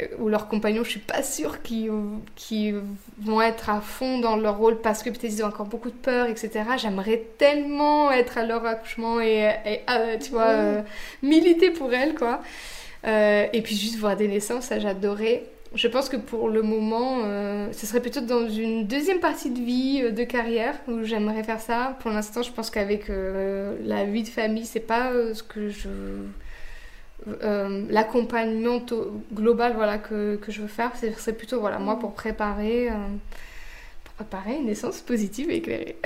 [0.00, 2.80] euh, ou leurs compagnons, je suis pas sûre qu'ils
[3.18, 5.94] vont être à fond dans leur rôle parce que peut-être ils ont encore beaucoup de
[5.94, 6.64] peur, etc.
[6.78, 9.50] J'aimerais tellement être à leur accouchement et,
[9.90, 10.82] euh, tu vois, euh,
[11.22, 12.40] militer pour elles, quoi.
[13.04, 15.44] et puis juste voir des naissances, ça j'adorais.
[15.74, 17.22] Je pense que pour le moment,
[17.72, 21.96] ce serait plutôt dans une deuxième partie de vie, de carrière, où j'aimerais faire ça.
[22.00, 25.88] Pour l'instant, je pense qu'avec la vie de famille, c'est pas ce que je
[27.28, 28.84] euh, l'accompagnement
[29.32, 32.94] global voilà, que, que, je veux faire, c'est plutôt voilà, moi pour préparer, euh,
[34.02, 35.96] pour préparer une naissance positive et éclairée.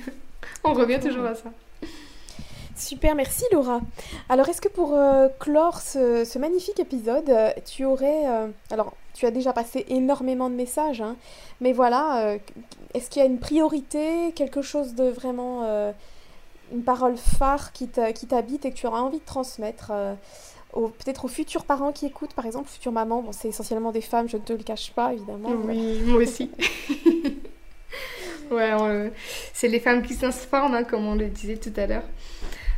[0.64, 1.52] On revient toujours à ça.
[2.76, 3.80] Super, merci Laura.
[4.28, 7.32] Alors, est-ce que pour euh, clore ce, magnifique épisode,
[7.64, 8.24] tu aurais...
[8.70, 11.16] alors, tu as déjà passé énormément de messages, hein,
[11.60, 12.36] mais voilà,
[12.94, 15.64] est-ce qu'il y a une priorité, quelque chose de vraiment...
[16.72, 19.92] une parole phare qui t'habite et que tu auras envie de transmettre
[20.74, 24.28] peut-être aux futurs parents qui écoutent, par exemple, futures mamans, bon, c'est essentiellement des femmes,
[24.28, 25.50] je ne te le cache pas, évidemment.
[25.64, 26.50] Oui, moi aussi.
[28.50, 29.12] ouais,
[29.52, 32.02] c'est les femmes qui s'informent, hein, comme on le disait tout à l'heure.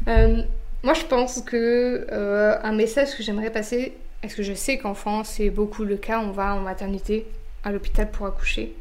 [0.09, 0.43] Euh,
[0.83, 4.95] moi, je pense que euh, un message que j'aimerais passer, est-ce que je sais qu'en
[4.95, 7.27] France, c'est beaucoup le cas, on va en maternité,
[7.65, 8.74] à l'hôpital pour accoucher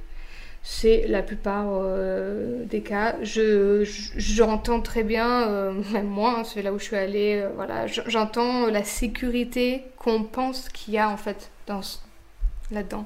[0.67, 3.17] c'est la plupart euh, des cas.
[3.21, 8.65] Je, j'entends très bien, même moi, hein, c'est là où je suis allée, voilà, j'entends
[8.65, 11.81] la sécurité qu'on pense qu'il y a en fait dans,
[12.71, 13.05] là-dedans.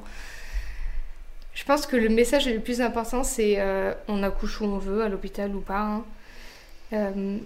[1.53, 3.61] Je pense que le message le plus important, c'est
[4.07, 6.01] on accouche où on veut, à l'hôpital ou pas.
[6.93, 7.41] Hein.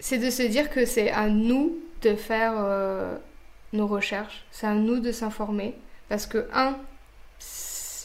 [0.00, 2.54] C'est de se dire que c'est à nous de faire
[3.72, 5.74] nos recherches, c'est à nous de s'informer.
[6.08, 6.76] Parce que, un,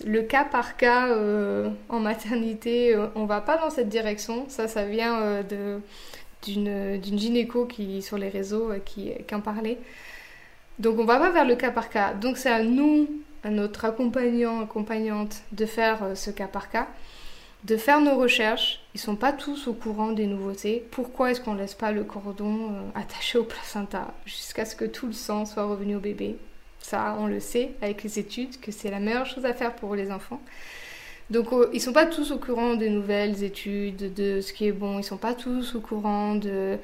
[0.06, 4.45] le cas par cas euh, en maternité, euh, on va pas dans cette direction.
[4.49, 5.80] Ça, ça vient euh, de,
[6.44, 9.77] d'une, d'une gynéco qui, sur les réseaux qui, qui en parlait.
[10.80, 12.14] Donc on va pas vers le cas par cas.
[12.14, 13.07] Donc c'est à nous,
[13.44, 16.88] à notre accompagnant, accompagnante, de faire ce cas par cas,
[17.64, 18.81] de faire nos recherches.
[18.94, 20.85] Ils sont pas tous au courant des nouveautés.
[20.91, 25.14] Pourquoi est-ce qu'on laisse pas le cordon attaché au placenta jusqu'à ce que tout le
[25.14, 26.38] sang soit revenu au bébé?
[26.80, 29.95] Ça, on le sait avec les études, que c'est la meilleure chose à faire pour
[29.95, 30.41] les enfants.
[31.30, 34.99] Donc ils sont pas tous au courant des nouvelles études, de ce qui est bon,
[34.99, 36.77] ils sont pas tous au courant de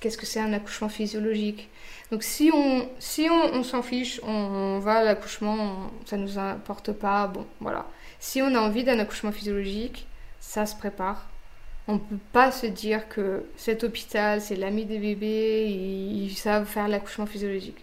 [0.00, 1.68] qu'est-ce que c'est un accouchement physiologique.
[2.10, 7.28] Donc si on si on, s'en fiche, on, va à l'accouchement, ça nous importe pas,
[7.28, 7.86] bon voilà.
[8.18, 10.05] Si on a envie d'un accouchement physiologique,
[10.46, 11.28] ça se prépare.
[11.88, 16.66] On ne peut pas se dire que cet hôpital, c'est l'ami des bébés, ils savent
[16.66, 17.78] faire l'accouchement physiologique.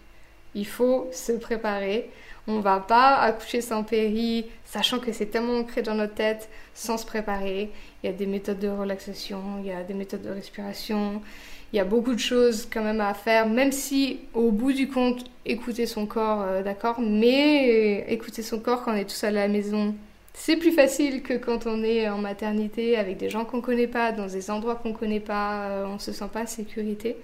[0.56, 2.10] Il faut se préparer.
[2.48, 6.98] On va pas accoucher sans péri, sachant que c'est tellement ancré dans notre tête, sans
[6.98, 7.70] se préparer.
[8.02, 11.22] Il y a des méthodes de relaxation, il y a des méthodes de respiration,
[11.72, 14.90] il y a beaucoup de choses quand même à faire, même si au bout du
[14.90, 19.38] compte, écouter son corps, euh, d'accord, mais écouter son corps quand on est tout seul
[19.38, 19.96] à la maison,
[20.34, 24.12] c'est plus facile que quand on est en maternité avec des gens qu'on connaît pas,
[24.12, 27.16] dans des endroits qu'on connaît pas, euh, on se sent pas en sécurité.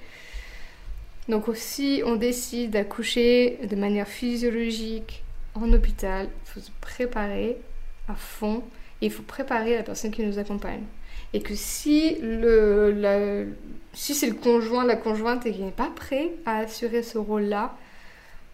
[1.28, 5.24] Donc si on décide d'accoucher de manière physiologique
[5.56, 7.58] en hôpital, il faut se préparer
[8.08, 8.64] à fond
[9.02, 10.84] et il faut préparer la personne qui nous accompagne.
[11.34, 13.54] Et que si, le,
[13.94, 17.76] si c'est le conjoint, la conjointe et qui n'est pas prêt à assurer ce rôle-là,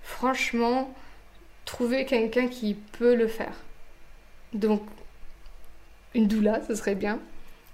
[0.02, 0.94] franchement,
[1.64, 3.65] trouver quelqu'un qui peut le faire.
[4.56, 4.82] Donc,
[6.16, 7.20] une doula, ce serait bien.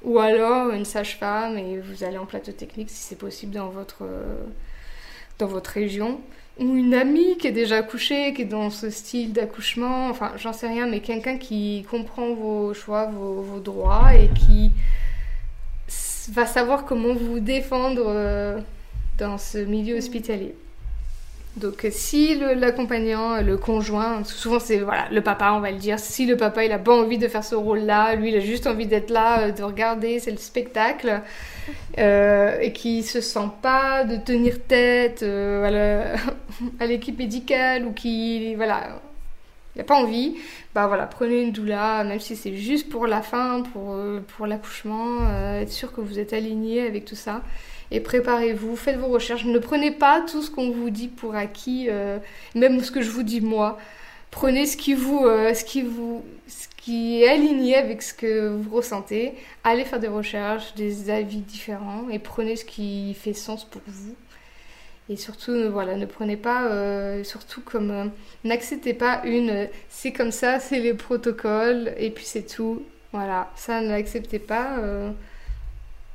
[0.03, 4.03] Ou alors une sage-femme et vous allez en plateau technique si c'est possible dans votre
[5.41, 6.21] dans votre région,
[6.59, 10.53] ou une amie qui est déjà accouchée, qui est dans ce style d'accouchement, enfin j'en
[10.53, 14.71] sais rien, mais quelqu'un qui comprend vos choix, vos, droits et qui
[16.29, 18.59] va savoir comment vous défendre euh,
[19.17, 20.55] dans ce milieu hospitalier.
[21.57, 25.99] Donc si l'accompagnant, le, conjoint, souvent c'est voilà le papa, on va le dire.
[25.99, 28.67] Si le papa il a pas envie de faire ce rôle-là, lui il a juste
[28.67, 31.21] envie d'être là, euh, de regarder, c'est le spectacle,
[31.97, 36.15] euh, et qui se sent pas de tenir tête euh,
[36.79, 39.01] à l'équipe médicale ou qui voilà
[39.75, 40.35] il n'a pas envie,
[40.75, 43.95] bah voilà, prenez une doula, même si c'est juste pour la fin, pour,
[44.35, 45.19] pour l'accouchement,
[45.61, 47.41] être sûr que vous êtes aligné avec tout ça
[47.91, 49.45] et préparez-vous, faites vos recherches.
[49.45, 52.19] Ne prenez pas tout ce qu'on vous dit pour acquis, euh,
[52.55, 53.77] même ce que je vous dis moi.
[54.31, 58.47] Prenez ce qui vous, euh, ce qui vous, ce qui est aligné avec ce que
[58.47, 59.33] vous ressentez.
[59.65, 64.15] Allez faire des recherches, des avis différents et prenez ce qui fait sens pour vous.
[65.09, 68.11] Et surtout, voilà, ne prenez pas, euh, surtout comme,
[68.45, 72.83] n'acceptez pas une, c'est comme ça, c'est les protocoles et puis c'est tout.
[73.11, 74.77] Voilà, ça n'acceptez pas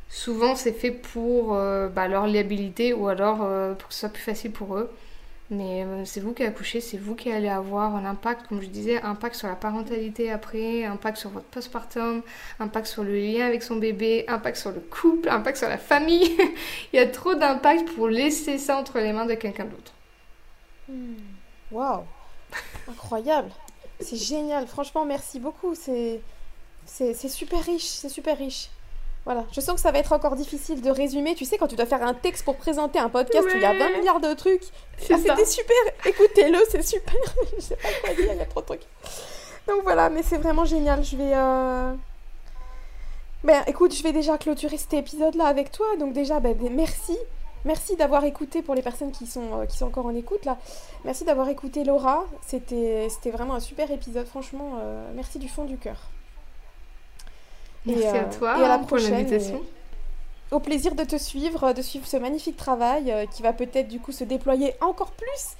[0.08, 4.08] souvent c'est fait pour euh, bah, leur liabilité ou alors euh, pour que ce soit
[4.08, 4.90] plus facile pour eux.
[5.48, 8.66] Mais euh, c'est vous qui accouchez, c'est vous qui allez avoir un impact, comme je
[8.66, 12.22] disais, impact sur la parentalité après, impact sur votre postpartum,
[12.58, 16.36] impact sur le lien avec son bébé, impact sur le couple, impact sur la famille.
[16.92, 19.92] Il y a trop d'impact pour laisser ça entre les mains de quelqu'un d'autre.
[20.88, 21.14] Hmm.
[21.70, 22.02] Waouh
[22.88, 23.50] Incroyable
[24.00, 26.20] C'est génial, franchement merci beaucoup, c'est
[27.28, 28.68] super riche, c'est super riche.
[29.26, 31.34] Voilà, je sens que ça va être encore difficile de résumer.
[31.34, 33.64] Tu sais, quand tu dois faire un texte pour présenter un podcast où il y
[33.64, 34.62] a 20 milliards de trucs.
[35.10, 35.76] Ah, c'était super,
[36.06, 37.16] écoutez-le, c'est super.
[37.56, 38.86] je sais pas quoi dire, il y a trop de trucs.
[39.66, 41.04] Donc voilà, mais c'est vraiment génial.
[41.04, 41.32] Je vais.
[41.34, 41.92] Euh...
[43.42, 45.86] Ben écoute, je vais déjà clôturer cet épisode-là avec toi.
[45.98, 47.18] Donc déjà, ben, ben merci.
[47.64, 50.56] Merci d'avoir écouté pour les personnes qui sont, euh, qui sont encore en écoute là.
[51.04, 52.26] Merci d'avoir écouté Laura.
[52.46, 54.28] C'était vraiment un super épisode.
[54.28, 55.96] Franchement, euh, merci du fond du cœur.
[57.86, 59.26] Merci à euh, toi et à la prochaine.
[60.50, 64.12] Au plaisir de te suivre, de suivre ce magnifique travail qui va peut-être du coup
[64.12, 65.56] se déployer encore plus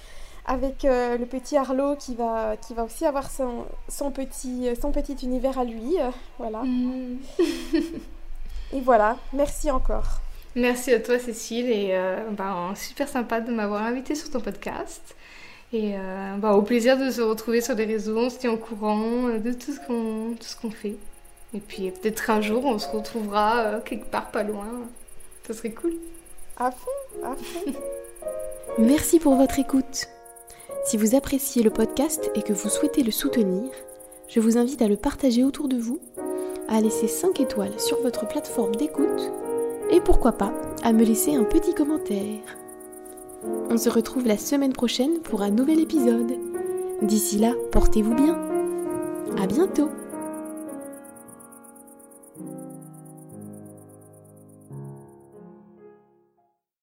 [0.46, 5.16] avec le petit Arlo qui va, qui va aussi avoir son, son, petit, son petit
[5.24, 5.96] univers à lui.
[6.38, 6.62] voilà.
[6.62, 7.18] Mm.
[8.74, 10.20] et voilà, merci encore.
[10.56, 15.14] Merci à toi Cécile et euh, ben, super sympa de m'avoir invité sur ton podcast.
[15.70, 18.56] Et euh, ben, au plaisir de se retrouver sur les réseaux, on se tient au
[18.56, 20.96] courant euh, de tout ce qu'on ce qu'on fait.
[21.56, 24.66] Et puis peut-être un jour on se retrouvera quelque part pas loin.
[25.46, 25.94] Ça serait cool.
[26.58, 27.72] À fond, à fond.
[28.78, 30.06] Merci pour votre écoute.
[30.84, 33.70] Si vous appréciez le podcast et que vous souhaitez le soutenir,
[34.28, 35.98] je vous invite à le partager autour de vous,
[36.68, 39.32] à laisser 5 étoiles sur votre plateforme d'écoute
[39.90, 40.52] et pourquoi pas
[40.82, 42.40] à me laisser un petit commentaire.
[43.70, 46.32] On se retrouve la semaine prochaine pour un nouvel épisode.
[47.00, 48.38] D'ici là, portez-vous bien.
[49.40, 49.90] À bientôt